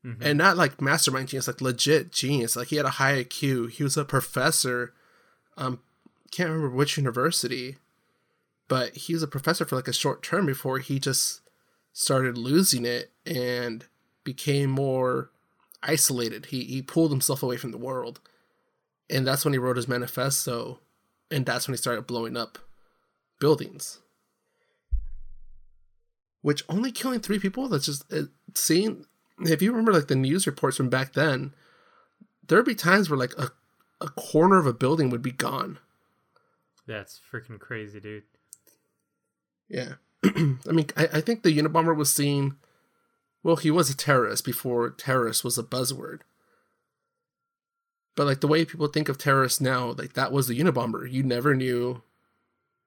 Mhm. 0.04 0.18
And 0.20 0.38
not 0.38 0.56
like 0.56 0.80
mastermind 0.80 1.28
genius, 1.28 1.48
like 1.48 1.60
legit 1.60 2.12
genius. 2.12 2.56
Like 2.56 2.68
he 2.68 2.76
had 2.76 2.86
a 2.86 2.90
high 2.90 3.24
IQ. 3.24 3.70
He 3.70 3.82
was 3.82 3.96
a 3.96 4.04
professor. 4.04 4.94
Um, 5.56 5.80
can't 6.30 6.50
remember 6.50 6.74
which 6.74 6.96
university, 6.96 7.78
but 8.68 8.96
he 8.96 9.12
was 9.12 9.22
a 9.22 9.28
professor 9.28 9.64
for 9.64 9.76
like 9.76 9.88
a 9.88 9.92
short 9.92 10.22
term 10.22 10.46
before 10.46 10.78
he 10.78 10.98
just 10.98 11.40
started 11.92 12.38
losing 12.38 12.84
it 12.84 13.12
and 13.26 13.84
became 14.24 14.70
more 14.70 15.30
isolated. 15.82 16.46
He 16.46 16.64
he 16.64 16.82
pulled 16.82 17.10
himself 17.10 17.42
away 17.42 17.56
from 17.56 17.70
the 17.70 17.78
world. 17.78 18.20
And 19.10 19.26
that's 19.26 19.44
when 19.44 19.54
he 19.54 19.58
wrote 19.58 19.76
his 19.76 19.88
manifesto 19.88 20.80
and 21.30 21.46
that's 21.46 21.66
when 21.66 21.74
he 21.74 21.78
started 21.78 22.06
blowing 22.06 22.36
up 22.36 22.58
buildings. 23.40 24.00
Which 26.42 26.62
only 26.68 26.92
killing 26.92 27.20
three 27.20 27.38
people, 27.38 27.68
that's 27.68 27.86
just 27.86 28.10
it, 28.12 28.28
seeing 28.54 29.06
if 29.40 29.62
you 29.62 29.70
remember 29.70 29.92
like 29.92 30.08
the 30.08 30.16
news 30.16 30.46
reports 30.46 30.76
from 30.76 30.88
back 30.88 31.12
then, 31.12 31.54
there'd 32.46 32.64
be 32.64 32.74
times 32.74 33.08
where 33.08 33.18
like 33.18 33.34
a, 33.38 33.50
a 34.00 34.08
corner 34.08 34.58
of 34.58 34.66
a 34.66 34.72
building 34.72 35.10
would 35.10 35.22
be 35.22 35.32
gone. 35.32 35.78
That's 36.86 37.20
freaking 37.30 37.58
crazy, 37.58 38.00
dude. 38.00 38.24
Yeah. 39.68 39.94
I 40.24 40.72
mean, 40.72 40.86
I, 40.96 41.08
I 41.14 41.20
think 41.20 41.42
the 41.42 41.56
Unabomber 41.56 41.96
was 41.96 42.10
seen. 42.10 42.56
Well, 43.42 43.56
he 43.56 43.70
was 43.70 43.88
a 43.88 43.96
terrorist 43.96 44.44
before 44.44 44.90
terrorist 44.90 45.44
was 45.44 45.58
a 45.58 45.62
buzzword. 45.62 46.20
But 48.16 48.26
like 48.26 48.40
the 48.40 48.48
way 48.48 48.64
people 48.64 48.88
think 48.88 49.08
of 49.08 49.16
terrorists 49.16 49.60
now, 49.60 49.92
like 49.92 50.14
that 50.14 50.32
was 50.32 50.48
the 50.48 50.58
Unabomber. 50.58 51.10
You 51.10 51.22
never 51.22 51.54
knew 51.54 52.02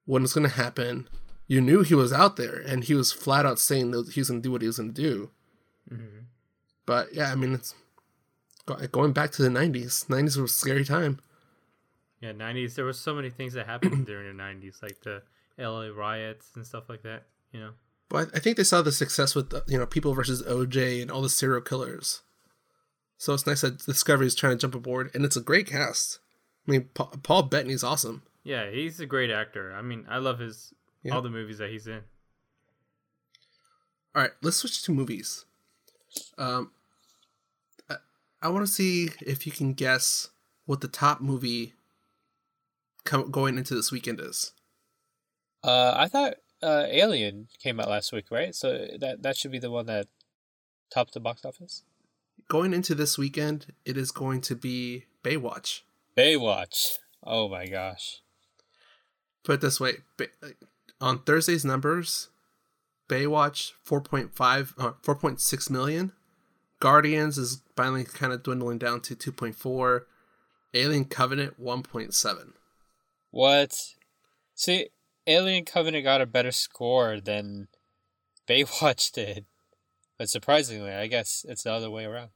when 0.05 0.23
was 0.23 0.33
going 0.33 0.49
to 0.49 0.55
happen. 0.55 1.07
You 1.47 1.61
knew 1.61 1.83
he 1.83 1.95
was 1.95 2.13
out 2.13 2.35
there, 2.37 2.59
and 2.59 2.83
he 2.83 2.93
was 2.93 3.11
flat 3.11 3.45
out 3.45 3.59
saying 3.59 3.91
that 3.91 4.11
he 4.11 4.19
was 4.21 4.29
going 4.29 4.41
to 4.41 4.47
do 4.47 4.51
what 4.51 4.61
he 4.61 4.67
was 4.67 4.77
going 4.77 4.93
to 4.93 5.01
do. 5.01 5.31
hmm 5.89 6.19
But 6.85 7.13
yeah, 7.13 7.31
I 7.31 7.35
mean, 7.35 7.53
it's 7.53 7.75
going 8.91 9.13
back 9.13 9.31
to 9.31 9.41
the 9.41 9.49
'90s. 9.49 10.05
'90s 10.07 10.37
was 10.37 10.51
a 10.51 10.53
scary 10.53 10.85
time. 10.85 11.19
Yeah, 12.21 12.33
nineties. 12.33 12.75
There 12.75 12.85
was 12.85 12.99
so 12.99 13.13
many 13.13 13.29
things 13.29 13.53
that 13.53 13.65
happened 13.65 14.05
during 14.05 14.27
the 14.27 14.33
nineties, 14.33 14.79
like 14.81 15.01
the 15.01 15.23
LA 15.61 15.87
riots 15.87 16.49
and 16.55 16.65
stuff 16.65 16.89
like 16.89 17.03
that. 17.03 17.27
You 17.51 17.59
know. 17.59 17.71
But 18.09 18.29
I 18.35 18.39
think 18.39 18.57
they 18.57 18.63
saw 18.63 18.81
the 18.81 18.91
success 18.91 19.35
with 19.35 19.53
you 19.67 19.77
know 19.77 19.85
people 19.85 20.13
versus 20.13 20.41
OJ 20.43 21.01
and 21.01 21.09
all 21.11 21.21
the 21.21 21.29
serial 21.29 21.61
killers. 21.61 22.21
So 23.17 23.33
it's 23.33 23.45
nice 23.45 23.61
that 23.61 23.85
Discovery 23.85 24.25
is 24.27 24.35
trying 24.35 24.53
to 24.53 24.61
jump 24.61 24.73
aboard, 24.75 25.11
and 25.13 25.23
it's 25.23 25.35
a 25.37 25.41
great 25.41 25.67
cast. 25.67 26.19
I 26.67 26.71
mean, 26.71 26.89
Pa- 26.93 27.11
Paul 27.23 27.43
Bettany's 27.43 27.83
awesome. 27.83 28.23
Yeah, 28.43 28.69
he's 28.71 28.99
a 28.99 29.05
great 29.05 29.29
actor. 29.29 29.73
I 29.73 29.81
mean, 29.83 30.05
I 30.09 30.17
love 30.17 30.39
his 30.39 30.73
Yeah. 31.03 31.13
all 31.15 31.21
the 31.21 31.29
movies 31.29 31.59
that 31.59 31.69
he's 31.69 31.85
in. 31.87 32.01
All 34.15 34.21
right, 34.23 34.31
let's 34.41 34.57
switch 34.57 34.81
to 34.83 34.91
movies. 34.91 35.45
Um, 36.37 36.71
I, 37.89 37.95
I 38.41 38.49
want 38.49 38.65
to 38.65 38.71
see 38.71 39.09
if 39.21 39.45
you 39.45 39.51
can 39.51 39.73
guess 39.73 40.29
what 40.65 40.81
the 40.81 40.87
top 40.87 41.21
movie 41.21 41.73
com- 43.05 43.31
going 43.31 43.57
into 43.57 43.73
this 43.75 43.91
weekend 43.91 44.19
is. 44.19 44.51
Uh, 45.63 45.93
I 45.95 46.07
thought 46.07 46.35
uh, 46.63 46.85
Alien 46.89 47.47
came 47.61 47.79
out 47.79 47.89
last 47.89 48.11
week, 48.11 48.25
right? 48.31 48.55
So 48.55 48.87
that 48.99 49.23
that 49.23 49.37
should 49.37 49.51
be 49.51 49.59
the 49.59 49.71
one 49.71 49.85
that 49.87 50.07
topped 50.93 51.13
the 51.13 51.19
box 51.19 51.45
office. 51.45 51.83
Going 52.47 52.73
into 52.73 52.95
this 52.95 53.17
weekend, 53.17 53.67
it 53.85 53.97
is 53.97 54.11
going 54.11 54.41
to 54.41 54.55
be 54.55 55.05
Baywatch. 55.23 55.81
Baywatch. 56.17 56.97
Oh 57.23 57.47
my 57.47 57.67
gosh. 57.67 58.21
Put 59.43 59.55
it 59.55 59.61
this 59.61 59.79
way: 59.79 59.97
on 60.99 61.19
Thursday's 61.19 61.65
numbers, 61.65 62.29
Baywatch 63.09 63.71
4.5, 63.85 64.73
uh, 64.77 64.91
4.6 65.03 65.69
million. 65.69 66.13
Guardians 66.79 67.37
is 67.37 67.61
finally 67.75 68.03
kind 68.03 68.33
of 68.33 68.41
dwindling 68.41 68.77
down 68.77 69.01
to 69.01 69.15
2.4. 69.15 70.01
Alien 70.73 71.05
Covenant 71.05 71.61
1.7. 71.61 72.53
What? 73.31 73.77
See, 74.55 74.89
Alien 75.27 75.65
Covenant 75.65 76.03
got 76.03 76.21
a 76.21 76.25
better 76.25 76.51
score 76.51 77.19
than 77.19 77.67
Baywatch 78.47 79.11
did. 79.13 79.45
But 80.17 80.29
surprisingly, 80.29 80.91
I 80.91 81.07
guess 81.07 81.45
it's 81.47 81.63
the 81.63 81.71
other 81.71 81.89
way 81.89 82.05
around. 82.05 82.29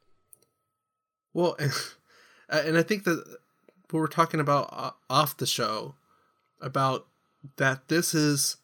Well, 1.34 1.56
and 2.50 2.78
I 2.78 2.84
think 2.84 3.04
that 3.04 3.38
we 3.92 4.00
were 4.00 4.08
talking 4.08 4.40
about 4.40 4.70
uh, 4.72 4.92
off 5.10 5.38
the 5.38 5.46
show 5.46 5.96
about 6.60 7.06
that 7.58 7.88
this 7.88 8.16
is 8.16 8.58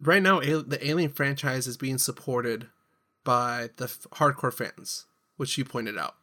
right 0.00 0.22
now 0.22 0.40
the 0.40 0.78
Alien 0.82 1.10
franchise 1.10 1.66
is 1.66 1.76
being 1.76 1.98
supported 1.98 2.68
by 3.22 3.70
the 3.76 3.86
hardcore 3.86 4.52
fans, 4.52 5.06
which 5.36 5.58
you 5.58 5.64
pointed 5.64 5.98
out. 5.98 6.14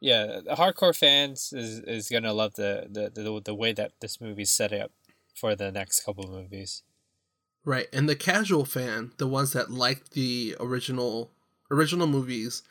Yeah, 0.00 0.40
the 0.42 0.54
hardcore 0.54 0.96
fans 0.96 1.52
is, 1.52 1.80
is 1.80 2.08
gonna 2.08 2.32
love 2.32 2.54
the, 2.54 2.86
the, 2.90 3.10
the, 3.10 3.42
the 3.44 3.54
way 3.54 3.72
that 3.72 3.92
this 4.00 4.20
movie's 4.20 4.50
set 4.50 4.72
up 4.72 4.92
for 5.40 5.56
the 5.56 5.72
next 5.72 6.04
couple 6.04 6.24
of 6.24 6.30
movies. 6.30 6.82
Right, 7.64 7.86
and 7.92 8.08
the 8.08 8.16
casual 8.16 8.64
fan, 8.64 9.12
the 9.18 9.26
ones 9.26 9.52
that 9.52 9.70
liked 9.70 10.12
the 10.12 10.56
original 10.60 11.30
original 11.70 12.06
movies 12.06 12.62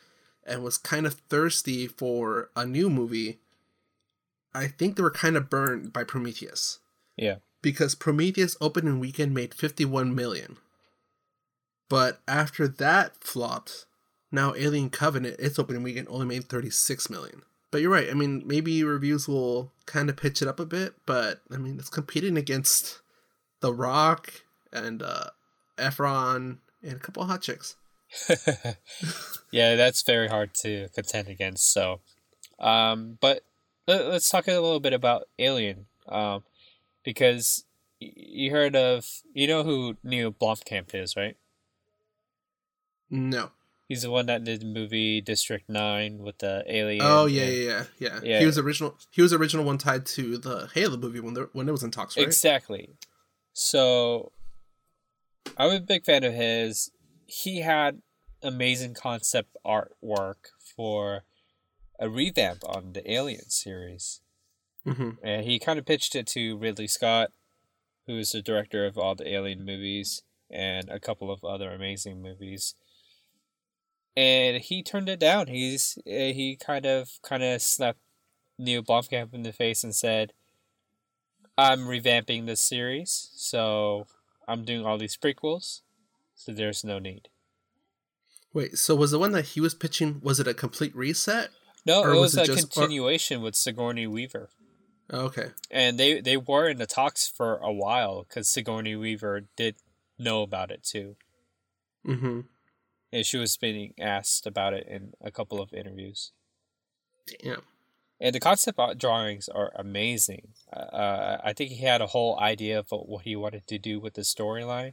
and 0.44 0.62
was 0.62 0.76
kind 0.78 1.06
of 1.06 1.14
thirsty 1.28 1.86
for 1.86 2.50
a 2.56 2.66
new 2.66 2.90
movie, 2.90 3.38
I 4.54 4.66
think 4.66 4.96
they 4.96 5.02
were 5.02 5.10
kind 5.10 5.36
of 5.36 5.48
burned 5.50 5.92
by 5.92 6.04
Prometheus. 6.04 6.78
Yeah. 7.16 7.36
because 7.62 7.94
Prometheus 7.94 8.56
opening 8.62 8.98
weekend 8.98 9.34
made 9.34 9.52
51 9.52 10.14
million. 10.14 10.56
But 11.90 12.20
after 12.26 12.66
that 12.66 13.22
flopped, 13.22 13.84
now 14.32 14.54
Alien 14.54 14.88
Covenant, 14.90 15.36
its 15.38 15.58
opening 15.58 15.82
weekend 15.82 16.06
only 16.08 16.26
made 16.26 16.44
36 16.48 17.10
million. 17.10 17.42
But 17.70 17.80
you're 17.80 17.90
right. 17.90 18.10
I 18.10 18.14
mean, 18.14 18.42
maybe 18.46 18.82
reviews 18.82 19.28
will 19.28 19.70
kind 19.86 20.10
of 20.10 20.16
pitch 20.16 20.42
it 20.42 20.48
up 20.48 20.58
a 20.58 20.66
bit, 20.66 20.94
but 21.06 21.40
I 21.52 21.56
mean, 21.56 21.78
it's 21.78 21.88
competing 21.88 22.36
against 22.36 23.00
The 23.60 23.72
Rock 23.72 24.42
and 24.72 25.02
uh, 25.02 25.30
Efron 25.78 26.58
and 26.82 26.92
a 26.92 26.98
couple 26.98 27.22
of 27.22 27.28
hot 27.28 27.42
chicks. 27.42 27.76
yeah, 29.52 29.76
that's 29.76 30.02
very 30.02 30.26
hard 30.28 30.52
to 30.62 30.88
contend 30.94 31.28
against. 31.28 31.72
So, 31.72 32.00
um, 32.58 33.18
but 33.20 33.44
let, 33.86 34.06
let's 34.06 34.28
talk 34.28 34.48
a 34.48 34.52
little 34.52 34.80
bit 34.80 34.92
about 34.92 35.28
Alien, 35.38 35.86
um, 36.08 36.42
because 37.04 37.64
y- 38.00 38.12
you 38.16 38.50
heard 38.50 38.74
of 38.74 39.06
you 39.32 39.46
know 39.46 39.62
who 39.62 39.96
Neil 40.02 40.32
Blomkamp 40.32 40.92
is, 40.94 41.16
right? 41.16 41.36
No. 43.08 43.50
He's 43.90 44.02
the 44.02 44.10
one 44.12 44.26
that 44.26 44.44
did 44.44 44.60
the 44.60 44.66
movie 44.66 45.20
District 45.20 45.68
Nine 45.68 46.18
with 46.18 46.38
the 46.38 46.62
alien. 46.68 47.02
Oh 47.04 47.26
yeah, 47.26 47.42
and- 47.42 47.56
yeah, 47.56 47.84
yeah, 47.98 48.20
yeah. 48.22 48.38
He 48.38 48.46
was 48.46 48.56
original. 48.56 48.96
He 49.10 49.20
was 49.20 49.32
original 49.32 49.64
one 49.64 49.78
tied 49.78 50.06
to 50.06 50.38
the 50.38 50.70
Halo 50.72 50.96
movie 50.96 51.18
when 51.18 51.34
there, 51.34 51.48
when 51.54 51.68
it 51.68 51.72
was 51.72 51.82
in 51.82 51.90
talks, 51.90 52.16
right? 52.16 52.24
Exactly. 52.24 52.90
So, 53.52 54.30
I'm 55.56 55.72
a 55.72 55.80
big 55.80 56.04
fan 56.04 56.22
of 56.22 56.32
his. 56.32 56.92
He 57.26 57.62
had 57.62 58.00
amazing 58.44 58.94
concept 58.94 59.56
artwork 59.66 60.36
for 60.76 61.24
a 61.98 62.08
revamp 62.08 62.62
on 62.64 62.92
the 62.92 63.10
Alien 63.12 63.50
series. 63.50 64.20
hmm 64.86 65.10
And 65.20 65.44
he 65.44 65.58
kind 65.58 65.80
of 65.80 65.84
pitched 65.84 66.14
it 66.14 66.28
to 66.28 66.56
Ridley 66.56 66.86
Scott, 66.86 67.30
who 68.06 68.18
is 68.18 68.30
the 68.30 68.40
director 68.40 68.86
of 68.86 68.96
all 68.96 69.16
the 69.16 69.28
Alien 69.28 69.64
movies 69.64 70.22
and 70.48 70.88
a 70.88 71.00
couple 71.00 71.30
of 71.32 71.44
other 71.44 71.72
amazing 71.72 72.22
movies. 72.22 72.76
And 74.16 74.60
he 74.62 74.82
turned 74.82 75.08
it 75.08 75.20
down. 75.20 75.46
He's 75.46 75.96
uh, 76.06 76.10
he 76.10 76.56
kind 76.60 76.84
of 76.86 77.10
kind 77.22 77.42
of 77.42 77.62
slapped 77.62 78.00
Neil 78.58 78.82
Blomkamp 78.82 79.32
in 79.32 79.42
the 79.42 79.52
face 79.52 79.84
and 79.84 79.94
said, 79.94 80.32
"I'm 81.56 81.80
revamping 81.86 82.46
this 82.46 82.60
series, 82.60 83.30
so 83.36 84.06
I'm 84.48 84.64
doing 84.64 84.84
all 84.84 84.98
these 84.98 85.16
prequels, 85.16 85.80
so 86.34 86.52
there's 86.52 86.84
no 86.84 86.98
need." 86.98 87.28
Wait, 88.52 88.76
so 88.78 88.96
was 88.96 89.12
the 89.12 89.18
one 89.18 89.30
that 89.32 89.44
he 89.46 89.60
was 89.60 89.74
pitching? 89.74 90.20
Was 90.24 90.40
it 90.40 90.48
a 90.48 90.54
complete 90.54 90.94
reset? 90.96 91.50
No, 91.86 92.02
Or 92.02 92.10
it 92.10 92.20
was 92.20 92.34
was, 92.34 92.36
it 92.36 92.42
a 92.50 92.54
just- 92.54 92.76
or- 92.76 92.80
continuation 92.82 93.42
with 93.42 93.54
Sigourney 93.54 94.06
Weaver. 94.08 94.50
Oh, 95.12 95.20
okay. 95.26 95.50
and 95.70 95.98
they 95.98 96.20
they 96.20 96.36
were 96.36 96.68
in 96.68 96.78
the 96.78 96.86
talks 96.86 97.26
for 97.26 97.56
a 97.58 97.72
while 97.72 98.24
because 98.28 98.48
Sigourney 98.48 98.94
Weaver 98.96 99.42
did 99.56 99.76
know 100.18 100.42
about 100.42 100.70
it 100.70 100.82
too, 100.84 101.16
Mm-hmm. 102.06 102.40
And 103.12 103.26
she 103.26 103.36
was 103.36 103.56
being 103.56 103.94
asked 103.98 104.46
about 104.46 104.74
it 104.74 104.86
in 104.88 105.12
a 105.20 105.30
couple 105.30 105.60
of 105.60 105.72
interviews. 105.72 106.32
Damn. 107.42 107.62
And 108.20 108.34
the 108.34 108.40
concept 108.40 108.78
drawings 108.98 109.48
are 109.48 109.72
amazing. 109.76 110.48
Uh, 110.72 111.38
I 111.42 111.52
think 111.54 111.70
he 111.70 111.84
had 111.84 112.02
a 112.02 112.08
whole 112.08 112.38
idea 112.38 112.78
of 112.78 112.88
what 112.90 113.24
he 113.24 113.34
wanted 113.34 113.66
to 113.68 113.78
do 113.78 113.98
with 113.98 114.14
the 114.14 114.22
storyline, 114.22 114.92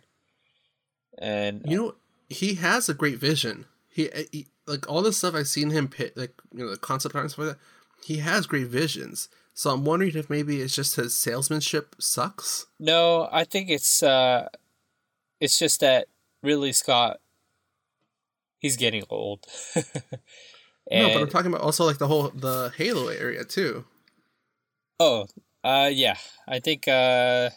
and 1.18 1.61
You 1.65 1.78
know, 1.78 1.95
he 2.30 2.55
has 2.55 2.88
a 2.88 2.93
great 2.93 3.18
vision. 3.18 3.65
He, 3.89 4.09
uh, 4.11 4.24
he 4.32 4.47
like 4.65 4.89
all 4.89 5.01
the 5.01 5.11
stuff 5.11 5.34
I've 5.34 5.47
seen 5.47 5.72
him 5.72 5.88
pit, 5.88 6.15
like 6.15 6.34
you 6.53 6.63
know, 6.63 6.72
the 6.72 6.78
concept 6.78 7.15
art 7.15 7.32
for 7.32 7.45
that. 7.45 7.57
He 8.03 8.18
has 8.18 8.45
great 8.45 8.68
visions. 8.68 9.30
So 9.53 9.72
I'm 9.72 9.84
wondering 9.84 10.15
if 10.15 10.30
maybe 10.30 10.61
it's 10.61 10.76
just 10.76 10.97
his 10.97 11.15
salesmanship 11.15 11.95
sucks. 11.99 12.68
no, 12.80 13.28
I 13.32 13.43
think 13.43 13.70
it's 13.70 14.03
uh, 14.03 14.49
it's 15.39 15.57
just 15.57 15.80
that 15.82 16.07
Ridley 16.43 16.74
Scott, 16.74 17.20
he's 18.60 18.78
getting 18.78 19.03
old. 19.10 19.45
no, 19.76 19.84
but 20.89 21.22
I'm 21.22 21.30
talking 21.30 21.51
about 21.51 21.62
also 21.62 21.86
like 21.86 21.97
the 21.97 22.08
whole 22.08 22.30
the 22.30 22.72
Halo 22.76 23.08
area 23.08 23.43
too. 23.43 23.86
Oh, 24.99 25.28
uh, 25.64 25.89
yeah. 25.91 26.16
I 26.47 26.60
think 26.60 26.88
uh, 26.88 27.49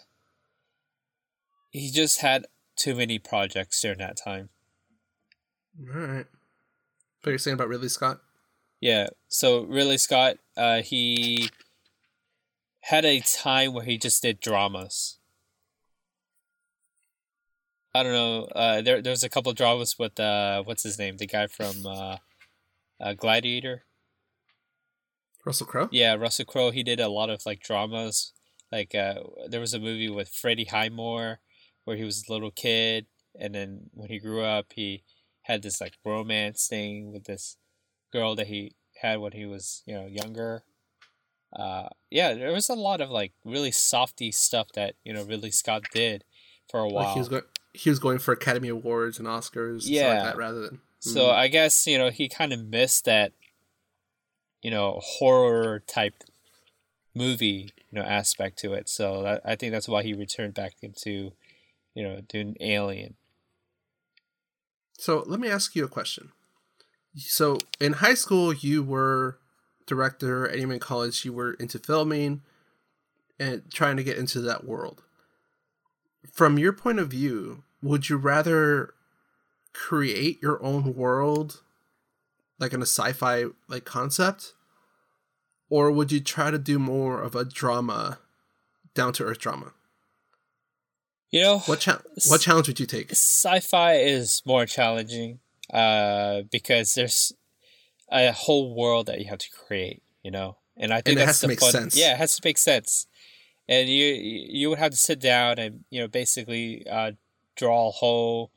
he 1.71 1.91
just 1.91 2.21
had 2.21 2.47
too 2.77 2.95
many 2.95 3.19
projects 3.19 3.81
during 3.81 3.99
that 3.99 4.17
time. 4.17 4.49
All 5.79 6.01
right. 6.01 6.27
What 7.23 7.31
you're 7.31 7.39
saying 7.39 7.55
about 7.55 7.69
Ridley 7.69 7.89
Scott? 7.89 8.21
Yeah. 8.81 9.09
So 9.29 9.63
Ridley 9.63 9.99
Scott, 9.99 10.39
uh, 10.57 10.83
he 10.83 11.51
had 12.81 13.05
a 13.05 13.21
time 13.21 13.75
where 13.75 13.85
he 13.85 13.99
just 13.99 14.23
did 14.23 14.41
dramas. 14.41 15.19
I 17.95 18.03
don't 18.03 18.13
know. 18.13 18.45
Uh, 18.45 18.83
there 18.83 19.03
there's 19.03 19.25
a 19.25 19.29
couple 19.29 19.51
of 19.51 19.57
dramas 19.57 19.99
with 19.99 20.19
uh, 20.21 20.63
what's 20.63 20.85
his 20.85 20.99
name, 20.99 21.17
the 21.17 21.27
guy 21.27 21.47
from 21.47 21.87
uh, 21.87 22.17
uh 23.01 23.15
Gladiator. 23.15 23.85
Russell 25.45 25.67
Crowe. 25.67 25.89
Yeah, 25.91 26.15
Russell 26.15 26.45
Crowe. 26.45 26.71
He 26.71 26.83
did 26.83 27.01
a 27.01 27.09
lot 27.09 27.31
of 27.31 27.45
like 27.47 27.61
dramas. 27.61 28.33
Like 28.71 28.95
uh, 28.95 29.15
there 29.49 29.61
was 29.61 29.75
a 29.75 29.81
movie 29.81 30.11
with 30.11 30.29
Freddie 30.29 30.67
Highmore 30.67 31.41
where 31.85 31.97
he 31.97 32.05
was 32.05 32.25
a 32.29 32.33
little 32.33 32.53
kid, 32.53 33.07
and 33.39 33.55
then 33.55 33.91
when 33.93 34.11
he 34.11 34.19
grew 34.19 34.43
up, 34.43 34.67
he 34.75 35.03
had 35.43 35.63
this 35.63 35.81
like 35.81 35.95
romance 36.05 36.69
thing 36.69 37.13
with 37.13 37.25
this 37.25 37.57
girl 38.13 38.37
that 38.37 38.47
he 38.47 38.73
had 39.03 39.19
when 39.19 39.33
he 39.33 39.47
was 39.47 39.83
you 39.87 39.95
know 39.95 40.07
younger. 40.07 40.63
Uh, 41.53 41.89
yeah, 42.11 42.35
there 42.35 42.53
was 42.53 42.69
a 42.69 42.75
lot 42.75 43.01
of 43.01 43.11
like 43.11 43.33
really 43.45 43.73
softy 43.73 44.31
stuff 44.31 44.69
that 44.75 44.95
you 45.03 45.13
know 45.13 45.25
Ridley 45.25 45.51
Scott 45.51 45.83
did 45.93 46.23
for 46.71 46.79
a 46.81 46.89
while. 46.89 47.07
Like 47.07 47.15
he 47.15 47.19
was 47.19 47.29
going, 47.29 47.43
he 47.73 47.91
was 47.91 47.99
going 47.99 48.19
for 48.19 48.33
Academy 48.33 48.69
Awards 48.69 49.19
and 49.19 49.29
Oscars, 49.29 49.83
yeah, 49.85 50.09
like 50.09 50.23
that, 50.25 50.37
rather 50.37 50.61
than. 50.61 50.81
So 51.01 51.27
mm. 51.27 51.33
I 51.33 51.49
guess 51.49 51.87
you 51.87 51.99
know 51.99 52.11
he 52.11 52.29
kind 52.29 52.53
of 52.53 52.65
missed 52.65 53.05
that, 53.07 53.33
you 54.63 54.71
know, 54.71 55.01
horror 55.03 55.83
type 55.87 56.25
movie 57.15 57.73
you 57.91 58.01
know 58.01 58.07
aspect 58.07 58.59
to 58.61 58.75
it. 58.75 58.89
So 58.89 59.23
that, 59.23 59.43
I 59.45 59.57
think 59.57 59.73
that's 59.73 59.89
why 59.89 60.03
he 60.03 60.15
returned 60.15 60.55
back 60.55 60.75
into, 60.83 61.33
you 61.95 62.03
know, 62.03 62.21
doing 62.29 62.57
Alien. 62.61 63.15
So 64.99 65.25
let 65.27 65.41
me 65.41 65.49
ask 65.49 65.75
you 65.75 65.85
a 65.85 65.89
question. 65.89 66.33
So 67.17 67.59
in 67.81 67.95
high 67.95 68.15
school, 68.15 68.53
you 68.53 68.83
were 68.83 69.39
director, 69.87 70.45
and 70.45 70.59
even 70.59 70.73
in 70.73 70.81
college, 70.81 71.25
you 71.25 71.33
were 71.33 71.55
into 71.55 71.79
filming 71.79 72.43
and 73.39 73.63
trying 73.73 73.97
to 73.97 74.05
get 74.05 74.19
into 74.19 74.41
that 74.43 74.65
world. 74.65 75.03
From 76.33 76.59
your 76.59 76.73
point 76.73 76.99
of 76.99 77.09
view, 77.09 77.65
would 77.83 78.09
you 78.09 78.17
rather 78.17 78.95
create 79.73 80.41
your 80.43 80.63
own 80.63 80.95
world, 80.95 81.63
like 82.59 82.73
in 82.73 82.81
a 82.81 82.87
sci-fi 82.87 83.47
like 83.69 83.85
concept, 83.85 84.55
or 85.69 85.91
would 85.91 86.13
you 86.13 86.21
try 86.21 86.51
to 86.51 86.59
do 86.59 86.79
more 86.79 87.23
of 87.23 87.35
a 87.35 87.45
drama, 87.45 88.19
down 88.95 89.13
to 89.15 89.25
earth 89.25 89.39
drama? 89.39 89.73
You 91.31 91.43
know, 91.43 91.59
what 91.61 91.81
cha- 91.81 92.03
what 92.27 92.41
challenge 92.41 92.67
would 92.67 92.81
you 92.81 92.87
take? 92.87 93.11
Sci-fi 93.13 93.95
is 93.95 94.43
more 94.45 94.67
challenging 94.67 95.39
uh, 95.73 96.43
because 96.51 96.95
there's 96.95 97.33
a 98.11 98.33
whole 98.33 98.75
world 98.75 99.07
that 99.07 99.21
you 99.21 99.27
have 99.27 99.39
to 99.39 99.51
create. 99.51 100.03
You 100.25 100.33
know, 100.33 100.57
and 100.77 100.93
I 100.93 100.97
think 100.97 101.15
and 101.15 101.23
it 101.23 101.27
has 101.27 101.41
to 101.41 101.49
make 101.49 101.61
fun. 101.61 101.71
sense. 101.71 101.97
Yeah, 101.97 102.13
it 102.13 102.19
has 102.19 102.35
to 102.37 102.43
make 102.45 102.59
sense, 102.59 103.07
and 103.71 103.89
you 103.89 104.05
you 104.05 104.69
would 104.69 104.79
have 104.79 104.91
to 104.91 104.99
sit 104.99 105.19
down 105.19 105.59
and 105.59 105.85
you 105.89 106.01
know 106.01 106.09
basically 106.09 106.87
uh, 106.87 107.13
draw 107.57 107.89
a 107.89 107.93
whole 107.93 108.51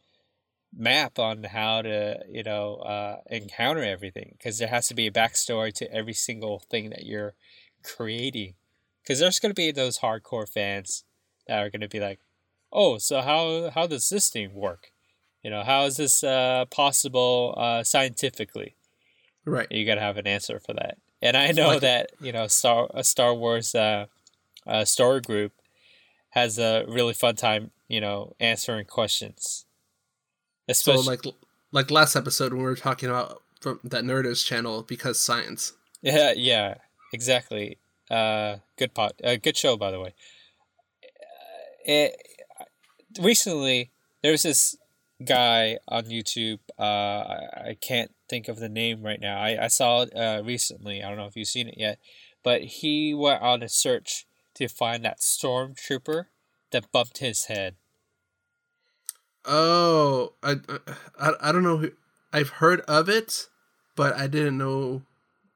map 0.75 1.17
on 1.19 1.43
how 1.45 1.81
to 1.81 2.19
you 2.29 2.43
know 2.43 2.75
uh, 2.77 3.17
encounter 3.29 3.83
everything 3.83 4.35
because 4.37 4.57
there 4.57 4.67
has 4.67 4.89
to 4.89 4.93
be 4.93 5.07
a 5.07 5.11
backstory 5.11 5.71
to 5.71 5.89
every 5.93 6.13
single 6.13 6.59
thing 6.59 6.89
that 6.89 7.05
you're 7.05 7.35
creating 7.83 8.55
because 9.01 9.19
there's 9.19 9.39
going 9.39 9.51
to 9.51 9.55
be 9.55 9.71
those 9.71 9.99
hardcore 9.99 10.49
fans 10.49 11.05
that 11.47 11.59
are 11.59 11.69
going 11.69 11.81
to 11.81 11.87
be 11.87 12.01
like 12.01 12.19
oh, 12.73 12.97
so 12.97 13.21
how 13.21 13.69
how 13.73 13.87
does 13.87 14.09
this 14.09 14.29
thing 14.29 14.53
work? 14.53 14.91
You 15.43 15.51
know, 15.51 15.63
how 15.63 15.85
is 15.85 15.97
this 15.97 16.23
uh, 16.23 16.65
possible 16.71 17.53
uh, 17.57 17.83
scientifically? 17.83 18.75
Right. 19.45 19.67
You 19.69 19.85
got 19.85 19.95
to 19.95 20.01
have 20.01 20.17
an 20.17 20.27
answer 20.27 20.59
for 20.59 20.73
that. 20.73 20.97
And 21.21 21.37
I 21.37 21.51
know 21.51 21.67
like 21.67 21.81
that 21.81 22.11
you 22.19 22.33
know 22.33 22.47
Star 22.47 22.89
Star 23.03 23.33
Wars 23.33 23.73
uh, 23.75 24.07
uh, 24.65 24.85
story 24.85 25.21
group 25.21 25.53
has 26.31 26.57
a 26.57 26.85
really 26.87 27.13
fun 27.13 27.35
time, 27.35 27.71
you 27.87 28.01
know, 28.01 28.35
answering 28.39 28.85
questions. 28.85 29.65
Especially, 30.67 31.03
so 31.03 31.09
like 31.09 31.35
like 31.71 31.91
last 31.91 32.15
episode 32.15 32.53
when 32.53 32.63
we 32.63 32.69
were 32.69 32.75
talking 32.75 33.09
about 33.09 33.43
from 33.61 33.79
that 33.83 34.03
Nerdist 34.03 34.45
channel 34.45 34.83
because 34.83 35.19
science. 35.19 35.73
Yeah, 36.01 36.33
yeah, 36.35 36.75
exactly. 37.11 37.77
Uh, 38.09 38.57
good 38.77 38.93
pot, 38.93 39.13
uh, 39.23 39.35
good 39.35 39.57
show 39.57 39.77
by 39.77 39.91
the 39.91 39.99
way. 39.99 40.13
Uh, 41.03 41.91
it, 41.91 42.15
recently 43.19 43.91
there 44.21 44.31
was 44.31 44.43
this 44.43 44.77
guy 45.23 45.77
on 45.87 46.05
YouTube. 46.05 46.59
Uh, 46.79 46.83
I, 46.83 47.39
I 47.69 47.77
can't 47.79 48.11
think 48.29 48.47
of 48.47 48.59
the 48.59 48.69
name 48.69 49.03
right 49.03 49.19
now. 49.19 49.39
I, 49.39 49.65
I 49.65 49.67
saw 49.67 50.01
it 50.01 50.15
uh, 50.15 50.41
recently. 50.43 51.03
I 51.03 51.09
don't 51.09 51.17
know 51.17 51.27
if 51.27 51.35
you've 51.35 51.47
seen 51.47 51.67
it 51.67 51.75
yet, 51.77 51.99
but 52.43 52.61
he 52.61 53.13
went 53.13 53.41
on 53.41 53.61
a 53.63 53.69
search 53.69 54.25
to 54.55 54.67
find 54.67 55.03
that 55.03 55.19
stormtrooper 55.19 56.25
that 56.71 56.91
bumped 56.91 57.19
his 57.19 57.45
head. 57.45 57.75
Oh, 59.45 60.33
I, 60.41 60.55
I, 61.19 61.33
I 61.41 61.51
don't 61.51 61.63
know. 61.63 61.77
Who, 61.77 61.91
I've 62.31 62.49
heard 62.49 62.81
of 62.81 63.09
it, 63.09 63.47
but 63.95 64.15
I 64.15 64.27
didn't 64.27 64.57
know 64.57 65.03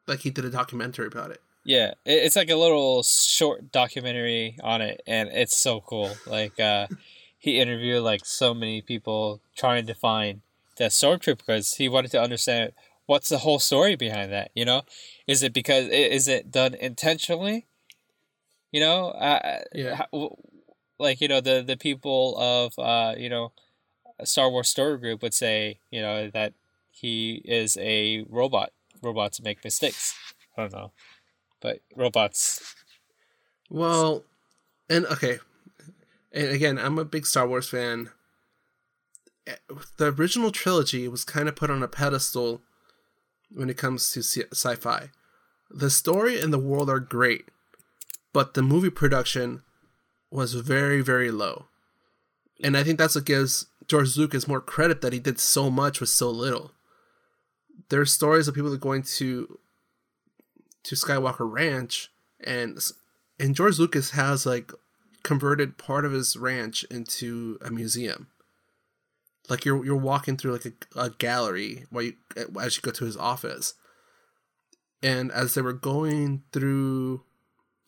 like 0.07 0.19
he 0.19 0.29
did 0.29 0.45
a 0.45 0.49
documentary 0.49 1.07
about 1.07 1.31
it. 1.31 1.41
Yeah, 1.63 1.95
it's 2.05 2.37
like 2.37 2.49
a 2.49 2.55
little 2.55 3.03
short 3.03 3.71
documentary 3.71 4.57
on 4.63 4.81
it, 4.81 5.01
and 5.05 5.29
it's 5.29 5.57
so 5.57 5.81
cool. 5.81 6.15
Like, 6.25 6.57
uh, 6.59 6.87
he 7.37 7.59
interviewed 7.59 8.03
like 8.03 8.25
so 8.25 8.53
many 8.53 8.81
people 8.81 9.41
trying 9.55 9.85
to 9.87 9.93
find 9.93 10.41
that 10.77 10.91
stormtrooper 10.91 11.39
because 11.39 11.73
he 11.73 11.89
wanted 11.89 12.11
to 12.11 12.21
understand 12.21 12.71
what's 13.05 13.29
the 13.29 13.39
whole 13.39 13.59
story 13.59 13.95
behind 13.95 14.31
that. 14.31 14.51
You 14.53 14.65
know, 14.65 14.83
is 15.27 15.43
it 15.43 15.53
because 15.53 15.87
is 15.87 16.27
it 16.27 16.51
done 16.51 16.73
intentionally? 16.73 17.65
You 18.71 18.81
know, 18.81 19.09
uh, 19.09 19.59
yeah. 19.73 20.05
like 20.99 21.21
you 21.21 21.27
know 21.27 21.41
the 21.41 21.63
the 21.65 21.77
people 21.77 22.37
of 22.37 22.77
uh, 22.77 23.15
you 23.17 23.29
know 23.29 23.53
Star 24.23 24.49
Wars 24.49 24.69
story 24.69 24.97
group 24.97 25.21
would 25.21 25.33
say 25.33 25.79
you 25.91 26.01
know 26.01 26.29
that 26.29 26.53
he 26.91 27.41
is 27.45 27.77
a 27.77 28.25
robot. 28.29 28.71
Robots 29.01 29.41
make 29.41 29.63
mistakes. 29.63 30.15
I 30.57 30.61
don't 30.61 30.73
know, 30.73 30.91
but 31.61 31.79
robots. 31.95 32.75
Well, 33.69 34.23
and 34.89 35.05
okay, 35.05 35.39
and 36.31 36.47
again, 36.47 36.77
I'm 36.77 36.97
a 36.97 37.05
big 37.05 37.25
Star 37.25 37.47
Wars 37.47 37.69
fan. 37.69 38.09
The 39.97 40.13
original 40.13 40.51
trilogy 40.51 41.07
was 41.07 41.23
kind 41.23 41.47
of 41.47 41.55
put 41.55 41.69
on 41.69 41.81
a 41.81 41.87
pedestal 41.87 42.61
when 43.49 43.69
it 43.69 43.77
comes 43.77 44.11
to 44.11 44.21
sci 44.21 44.75
fi. 44.75 45.09
The 45.69 45.89
story 45.89 46.39
and 46.39 46.51
the 46.51 46.59
world 46.59 46.89
are 46.89 46.99
great, 46.99 47.49
but 48.37 48.53
the 48.53 48.61
movie 48.61 48.91
production 48.91 49.63
was 50.29 50.53
very, 50.53 51.01
very 51.01 51.31
low. 51.31 51.65
And 52.61 52.77
I 52.77 52.83
think 52.83 52.99
that's 52.99 53.15
what 53.15 53.25
gives 53.25 53.65
George 53.87 54.15
Lucas 54.15 54.47
more 54.47 54.61
credit 54.61 55.01
that 55.01 55.11
he 55.11 55.17
did 55.17 55.39
so 55.39 55.71
much 55.71 55.99
with 55.99 56.09
so 56.09 56.29
little. 56.29 56.69
There's 57.89 58.13
stories 58.13 58.47
of 58.47 58.53
people 58.53 58.77
going 58.77 59.01
to 59.17 59.57
to 60.83 60.95
Skywalker 60.95 61.51
Ranch 61.51 62.11
and 62.39 62.77
and 63.39 63.55
George 63.55 63.79
Lucas 63.79 64.11
has 64.11 64.45
like 64.45 64.71
converted 65.23 65.79
part 65.79 66.05
of 66.05 66.11
his 66.11 66.37
ranch 66.37 66.83
into 66.91 67.57
a 67.65 67.71
museum. 67.71 68.27
Like 69.49 69.65
you're 69.65 69.83
you're 69.83 69.95
walking 69.95 70.37
through 70.37 70.51
like 70.51 70.67
a, 70.67 71.05
a 71.05 71.09
gallery 71.09 71.85
while 71.89 72.03
you 72.03 72.13
as 72.61 72.77
you 72.77 72.83
go 72.83 72.91
to 72.91 73.05
his 73.05 73.17
office. 73.17 73.73
And 75.01 75.31
as 75.31 75.55
they 75.55 75.63
were 75.63 75.73
going 75.73 76.43
through, 76.51 77.23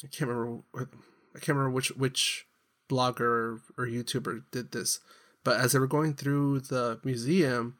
I 0.03 0.07
can't 0.07 0.29
remember. 0.29 0.63
I 0.75 1.39
can't 1.39 1.57
remember 1.57 1.71
which 1.71 1.89
which 1.91 2.47
blogger 2.89 3.59
or 3.77 3.85
YouTuber 3.85 4.43
did 4.51 4.71
this, 4.71 4.99
but 5.43 5.59
as 5.59 5.71
they 5.71 5.79
were 5.79 5.87
going 5.87 6.13
through 6.13 6.61
the 6.61 6.99
museum, 7.03 7.77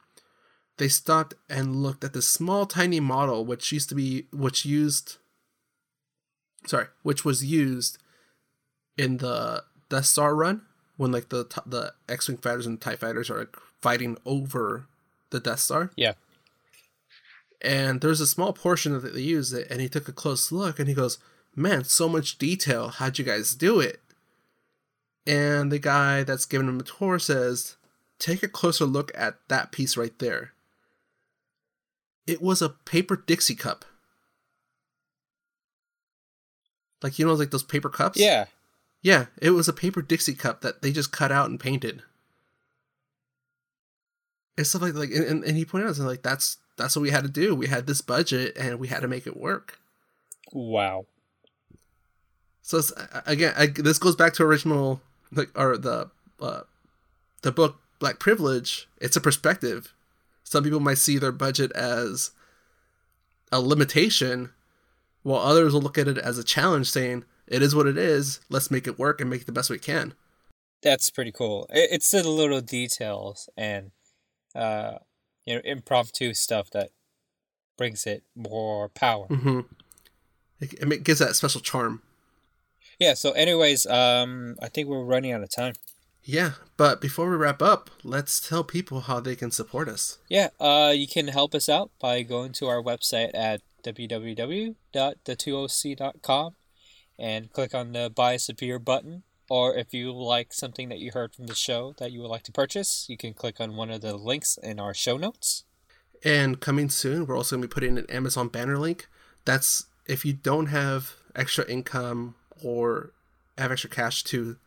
they 0.78 0.88
stopped 0.88 1.34
and 1.50 1.78
looked 1.78 2.04
at 2.04 2.14
this 2.14 2.28
small 2.28 2.66
tiny 2.66 3.00
model 3.00 3.46
which 3.46 3.72
used 3.72 3.90
to 3.90 3.96
be 3.96 4.28
which 4.32 4.66
used 4.66 5.18
sorry 6.68 6.88
which 7.04 7.24
was 7.24 7.44
used 7.44 7.98
in 8.98 9.18
the 9.18 9.64
Death 9.90 10.06
Star 10.06 10.36
run 10.36 10.62
when 10.98 11.12
like 11.12 11.30
the 11.30 11.46
the 11.66 11.94
X-wing 12.08 12.38
fighters 12.38 12.66
and 12.66 12.80
Tie 12.80 12.96
fighters 12.96 13.30
are 13.30 13.40
like 13.40 13.56
fighting 13.82 14.18
over 14.26 14.88
the 15.30 15.40
Death 15.40 15.60
Star. 15.60 15.92
Yeah. 15.96 16.14
And 17.62 18.02
there's 18.02 18.22
a 18.22 18.28
small 18.28 18.54
portion 18.54 19.00
that 19.00 19.14
they 19.14 19.22
use 19.22 19.52
it, 19.52 19.68
and 19.70 19.82
he 19.82 19.90
took 19.90 20.08
a 20.08 20.14
close 20.14 20.52
look, 20.52 20.80
and 20.80 20.88
he 20.88 20.94
goes, 20.94 21.18
"Man, 21.56 21.84
so 21.84 22.08
much 22.10 22.38
detail. 22.38 22.90
How'd 22.90 23.20
you 23.20 23.26
guys 23.26 23.56
do 23.56 23.80
it?" 23.80 24.02
And 25.26 25.72
the 25.72 25.80
guy 25.80 26.24
that's 26.24 26.46
giving 26.46 26.68
him 26.68 26.80
a 26.80 26.84
tour 26.84 27.20
says, 27.20 27.76
take 28.20 28.44
a 28.44 28.48
closer 28.48 28.86
look 28.86 29.12
at 29.16 29.36
that 29.48 29.72
piece 29.72 29.98
right 29.98 30.18
there. 30.20 30.54
It 32.28 32.42
was 32.42 32.62
a 32.62 32.70
paper 32.70 33.16
Dixie 33.16 33.56
cup. 33.56 33.86
Like 37.02 37.18
you 37.18 37.26
know, 37.26 37.34
like 37.34 37.52
those 37.52 37.64
paper 37.64 37.90
cups. 37.90 38.20
Yeah. 38.20 38.46
Yeah, 39.02 39.28
it 39.42 39.52
was 39.52 39.70
a 39.70 39.74
paper 39.74 40.02
Dixie 40.02 40.34
cup 40.34 40.62
that 40.62 40.82
they 40.82 40.92
just 40.92 41.14
cut 41.14 41.32
out 41.32 41.50
and 41.50 41.60
painted. 41.60 42.04
And 44.58 44.68
stuff 44.68 44.82
like 44.82 44.94
like 44.94 45.12
and, 45.12 45.44
and 45.44 45.56
he 45.56 45.64
pointed 45.64 45.90
out 45.90 45.98
like 46.00 46.22
that's 46.22 46.58
that's 46.76 46.96
what 46.96 47.04
we 47.04 47.12
had 47.12 47.24
to 47.24 47.30
do. 47.30 47.56
We 47.56 47.68
had 47.68 47.88
this 47.88 48.02
budget 48.02 48.58
and 48.58 48.80
we 48.80 48.90
had 48.90 49.02
to 49.02 49.08
make 49.08 49.26
it 49.26 49.38
work. 49.38 49.80
Wow. 50.52 51.06
So 52.62 52.82
again, 53.26 53.54
I, 53.58 53.68
this 53.68 53.98
goes 53.98 54.16
back 54.16 54.34
to 54.34 54.44
original 54.44 55.02
like 55.32 55.50
or 55.58 55.78
the 55.78 56.10
uh, 56.40 56.62
the 57.42 57.52
book 57.52 57.80
Black 58.00 58.20
Privilege. 58.20 58.88
It's 59.00 59.16
a 59.16 59.22
perspective. 59.22 59.94
Some 60.44 60.64
people 60.64 60.80
might 60.80 60.98
see 60.98 61.18
their 61.18 61.32
budget 61.32 61.72
as 61.74 62.32
a 63.52 63.60
limitation, 63.60 64.52
while 65.24 65.42
others 65.42 65.74
will 65.74 65.82
look 65.82 65.98
at 65.98 66.08
it 66.08 66.18
as 66.18 66.38
a 66.38 66.44
challenge, 66.44 66.90
saying 66.90 67.26
it 67.48 67.62
is 67.62 67.76
what 67.76 67.88
it 67.88 67.98
is. 67.98 68.40
Let's 68.50 68.72
make 68.72 68.88
it 68.88 69.00
work 69.00 69.22
and 69.22 69.30
make 69.30 69.42
it 69.42 69.46
the 69.46 69.52
best 69.52 69.70
we 69.70 69.80
can. 69.80 70.14
That's 70.82 71.10
pretty 71.10 71.32
cool. 71.32 71.68
It, 71.70 71.90
it's 71.92 72.10
the 72.12 72.28
little 72.28 72.62
details 72.62 73.50
and 73.58 73.92
uh, 74.56 75.00
you 75.46 75.56
know 75.56 75.62
impromptu 75.64 76.34
stuff 76.34 76.70
that 76.72 76.90
brings 77.78 78.06
it 78.06 78.24
more 78.36 78.90
power. 78.90 79.28
Mm-hmm. 79.28 79.62
It, 80.60 80.74
it 80.74 81.04
gives 81.04 81.20
that 81.20 81.36
special 81.36 81.62
charm. 81.62 82.02
Yeah. 83.00 83.16
So, 83.16 83.32
anyways, 83.32 83.88
um, 83.88 84.56
I 84.62 84.68
think 84.68 84.88
we're 84.88 85.04
running 85.04 85.32
out 85.32 85.42
of 85.42 85.50
time. 85.50 85.74
Yeah, 86.24 86.52
but 86.78 87.02
before 87.02 87.28
we 87.30 87.36
wrap 87.38 87.62
up, 87.62 87.90
let's 88.04 88.40
tell 88.40 88.64
people 88.64 89.02
how 89.02 89.20
they 89.20 89.36
can 89.36 89.52
support 89.52 89.90
us. 89.90 90.20
Yeah, 90.30 90.50
uh, 90.60 90.94
you 90.96 91.08
can 91.08 91.28
help 91.30 91.56
us 91.56 91.68
out 91.68 91.90
by 92.00 92.22
going 92.22 92.52
to 92.54 92.68
our 92.68 92.84
website 92.84 93.32
at 93.34 93.62
www.the2oc.com 93.84 96.56
and 97.18 97.52
click 97.52 97.74
on 97.74 97.94
the 97.94 98.12
Buy 98.14 98.34
a 98.34 98.40
Beer 98.54 98.78
button. 98.80 99.24
Or 99.50 99.76
if 99.76 99.94
you 99.94 100.14
like 100.14 100.54
something 100.54 100.90
that 100.90 101.00
you 101.00 101.12
heard 101.12 101.34
from 101.34 101.48
the 101.48 101.56
show 101.56 101.96
that 101.98 102.12
you 102.12 102.22
would 102.22 102.28
like 102.28 102.44
to 102.44 102.52
purchase, 102.52 103.08
you 103.10 103.18
can 103.18 103.34
click 103.34 103.60
on 103.60 103.76
one 103.76 103.90
of 103.90 104.02
the 104.02 104.16
links 104.16 104.60
in 104.62 104.80
our 104.80 104.94
show 104.94 105.18
notes. 105.18 105.64
And 106.24 106.60
coming 106.60 106.90
soon, 106.90 107.26
we're 107.26 107.36
also 107.36 107.56
going 107.56 107.64
to 107.64 107.68
be 107.68 107.74
putting 107.74 107.98
an 107.98 108.06
Amazon 108.10 108.50
banner 108.50 108.78
link. 108.78 109.08
That's 109.46 109.88
if 110.06 110.24
you 110.24 110.34
don't 110.34 110.68
have 110.68 111.16
extra 111.36 111.68
income 111.68 112.36
or 112.64 113.12
have 113.58 113.72
extra 113.72 113.90
cash 113.90 114.24
to 114.26 114.58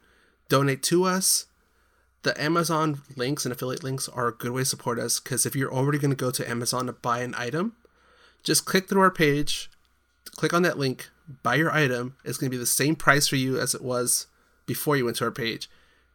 donate 0.48 0.82
to 0.84 1.04
us, 1.04 1.46
the 2.22 2.40
Amazon 2.40 3.02
links 3.16 3.44
and 3.44 3.52
affiliate 3.52 3.82
links 3.82 4.08
are 4.08 4.28
a 4.28 4.32
good 4.32 4.52
way 4.52 4.62
to 4.62 4.66
support 4.66 4.98
us 4.98 5.18
because 5.18 5.44
if 5.44 5.56
you're 5.56 5.72
already 5.72 5.98
going 5.98 6.10
to 6.10 6.16
go 6.16 6.30
to 6.30 6.48
Amazon 6.48 6.86
to 6.86 6.92
buy 6.92 7.20
an 7.20 7.34
item, 7.36 7.74
just 8.42 8.64
click 8.64 8.88
through 8.88 9.00
our 9.00 9.10
page, 9.10 9.70
click 10.36 10.54
on 10.54 10.62
that 10.62 10.78
link, 10.78 11.10
buy 11.42 11.56
your 11.56 11.72
item. 11.72 12.16
It's 12.24 12.38
going 12.38 12.50
to 12.50 12.56
be 12.56 12.60
the 12.60 12.66
same 12.66 12.94
price 12.94 13.28
for 13.28 13.36
you 13.36 13.58
as 13.58 13.74
it 13.74 13.82
was 13.82 14.26
before 14.66 14.96
you 14.96 15.04
went 15.04 15.16
to 15.18 15.24
our 15.24 15.30
page, 15.30 15.68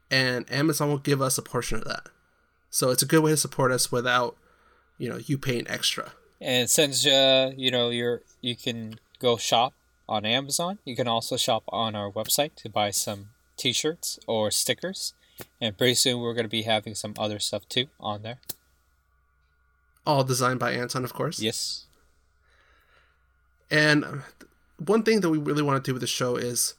and 0.10 0.50
Amazon 0.52 0.90
will 0.90 0.98
give 0.98 1.22
us 1.22 1.38
a 1.38 1.42
portion 1.42 1.78
of 1.78 1.86
that. 1.86 2.08
So 2.70 2.90
it's 2.90 3.04
a 3.04 3.08
good 3.08 3.24
way 3.24 3.32
to 3.32 3.38
support 3.38 3.72
us 3.72 3.92
without, 3.92 4.38
you 4.98 5.10
know, 5.10 5.18
you 5.18 5.38
paying 5.38 5.68
extra. 5.68 6.12
And 6.40 6.70
since 6.70 7.06
uh, 7.06 7.52
you 7.58 7.72
know 7.72 7.90
you're 7.90 8.22
you 8.42 8.56
can 8.56 9.00
go 9.20 9.38
shop 9.38 9.74
on 10.08 10.26
Amazon, 10.26 10.80
you 10.86 10.96
can 10.96 11.08
also 11.08 11.38
shop 11.38 11.64
on 11.70 11.96
our 11.96 12.12
website 12.12 12.56
to 12.56 12.70
buy 12.70 12.92
some 12.92 13.30
T-shirts 13.58 14.20
or 14.28 14.52
stickers. 14.52 15.14
And 15.62 15.78
pretty 15.78 15.96
soon 15.96 16.20
we're 16.20 16.34
going 16.34 16.46
to 16.46 16.50
be 16.50 16.64
having 16.64 16.96
some 16.96 17.14
other 17.18 17.40
stuff 17.40 17.68
too 17.68 17.88
on 18.00 18.24
there. 18.24 18.40
All 20.06 20.24
designed 20.24 20.60
by 20.60 20.72
Anton, 20.72 21.04
of 21.04 21.14
course. 21.14 21.40
Yes. 21.40 21.86
And 23.70 24.04
uh, 24.06 24.18
one 24.78 25.04
thing 25.04 25.22
that 25.22 25.30
we 25.30 25.38
really 25.38 25.62
want 25.62 25.84
to 25.84 25.88
do 25.88 25.94
with 25.94 26.02
the 26.02 26.08
show 26.08 26.38
is 26.38 26.76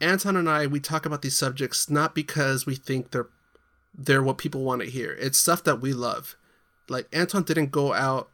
Anton 0.00 0.36
and 0.36 0.48
I 0.48 0.66
we 0.66 0.80
talk 0.80 1.04
about 1.04 1.22
these 1.22 1.36
subjects 1.36 1.90
not 1.90 2.14
because 2.14 2.66
we 2.66 2.76
think 2.76 3.10
they're 3.10 3.28
they're 3.92 4.22
what 4.22 4.38
people 4.38 4.62
want 4.62 4.82
to 4.82 4.90
hear. 4.90 5.16
It's 5.20 5.38
stuff 5.38 5.64
that 5.64 5.80
we 5.80 5.92
love. 5.92 6.36
Like 6.88 7.08
Anton 7.12 7.42
didn't 7.42 7.70
go 7.70 7.92
out 7.92 8.30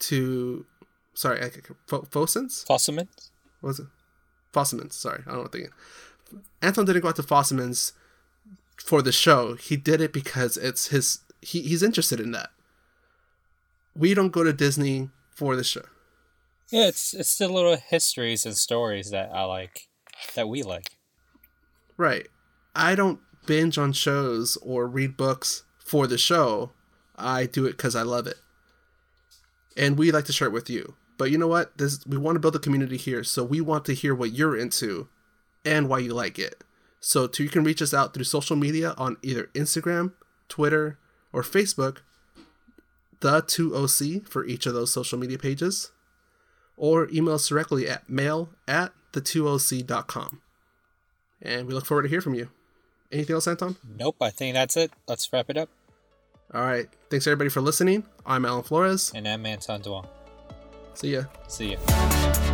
to 0.00 0.66
sorry, 1.14 1.42
I, 1.42 1.50
Fosins? 1.88 2.64
What 3.60 3.68
was 3.68 3.80
it? 3.80 3.86
Fosselman's, 4.52 4.96
sorry. 4.96 5.22
I 5.26 5.30
don't 5.30 5.36
know 5.36 5.42
what 5.42 5.52
thinking. 5.52 5.72
Anton 6.62 6.84
didn't 6.84 7.02
go 7.02 7.08
out 7.08 7.16
to 7.16 7.22
Fosselman's 7.22 7.92
for 8.76 9.02
the 9.02 9.12
show. 9.12 9.54
He 9.54 9.76
did 9.76 10.00
it 10.00 10.12
because 10.12 10.56
it's 10.56 10.88
his 10.88 11.20
he, 11.42 11.62
he's 11.62 11.82
interested 11.82 12.20
in 12.20 12.32
that. 12.32 12.50
We 13.96 14.14
don't 14.14 14.32
go 14.32 14.44
to 14.44 14.52
Disney 14.52 15.10
for 15.30 15.56
the 15.56 15.64
show. 15.64 15.84
Yeah, 16.70 16.86
it's 16.86 17.14
it's 17.14 17.36
the 17.38 17.48
little 17.48 17.76
histories 17.76 18.46
and 18.46 18.56
stories 18.56 19.10
that 19.10 19.30
I 19.32 19.44
like 19.44 19.88
that 20.34 20.48
we 20.48 20.62
like. 20.62 20.90
Right. 21.96 22.28
I 22.74 22.94
don't 22.94 23.20
binge 23.46 23.78
on 23.78 23.92
shows 23.92 24.56
or 24.62 24.86
read 24.86 25.16
books 25.16 25.64
for 25.78 26.06
the 26.06 26.18
show. 26.18 26.70
I 27.16 27.46
do 27.46 27.66
it 27.66 27.72
because 27.72 27.96
I 27.96 28.02
love 28.02 28.26
it. 28.26 28.36
And 29.76 29.98
we 29.98 30.12
like 30.12 30.24
to 30.26 30.32
share 30.32 30.48
it 30.48 30.52
with 30.52 30.70
you. 30.70 30.94
But 31.20 31.30
you 31.30 31.36
know 31.36 31.48
what? 31.48 31.76
This 31.76 32.00
we 32.06 32.16
want 32.16 32.36
to 32.36 32.40
build 32.40 32.56
a 32.56 32.58
community 32.58 32.96
here, 32.96 33.22
so 33.22 33.44
we 33.44 33.60
want 33.60 33.84
to 33.84 33.92
hear 33.92 34.14
what 34.14 34.32
you're 34.32 34.56
into 34.56 35.08
and 35.66 35.86
why 35.86 35.98
you 35.98 36.14
like 36.14 36.38
it. 36.38 36.64
So 36.98 37.28
you 37.36 37.50
can 37.50 37.62
reach 37.62 37.82
us 37.82 37.92
out 37.92 38.14
through 38.14 38.24
social 38.24 38.56
media 38.56 38.94
on 38.96 39.18
either 39.20 39.50
Instagram, 39.52 40.14
Twitter, 40.48 40.98
or 41.30 41.42
Facebook, 41.42 41.98
the 43.20 43.42
2OC 43.42 44.28
for 44.30 44.46
each 44.46 44.64
of 44.64 44.72
those 44.72 44.94
social 44.94 45.18
media 45.18 45.36
pages, 45.36 45.90
or 46.78 47.06
email 47.10 47.34
us 47.34 47.48
directly 47.48 47.86
at 47.86 48.08
mail 48.08 48.48
at 48.66 48.92
the2oc.com. 49.12 50.40
And 51.42 51.66
we 51.66 51.74
look 51.74 51.84
forward 51.84 52.04
to 52.04 52.08
hear 52.08 52.22
from 52.22 52.32
you. 52.32 52.48
Anything 53.12 53.34
else, 53.34 53.46
Anton? 53.46 53.76
Nope, 53.98 54.16
I 54.22 54.30
think 54.30 54.54
that's 54.54 54.74
it. 54.74 54.90
Let's 55.06 55.30
wrap 55.30 55.50
it 55.50 55.58
up. 55.58 55.68
All 56.54 56.62
right. 56.62 56.88
Thanks 57.10 57.26
everybody 57.26 57.50
for 57.50 57.60
listening. 57.60 58.04
I'm 58.24 58.46
Alan 58.46 58.62
Flores. 58.62 59.12
And 59.14 59.28
I'm 59.28 59.44
Anton 59.44 59.82
Duong. 59.82 60.08
See 61.00 61.12
ya. 61.12 61.24
See 61.48 61.72
ya. 61.72 62.49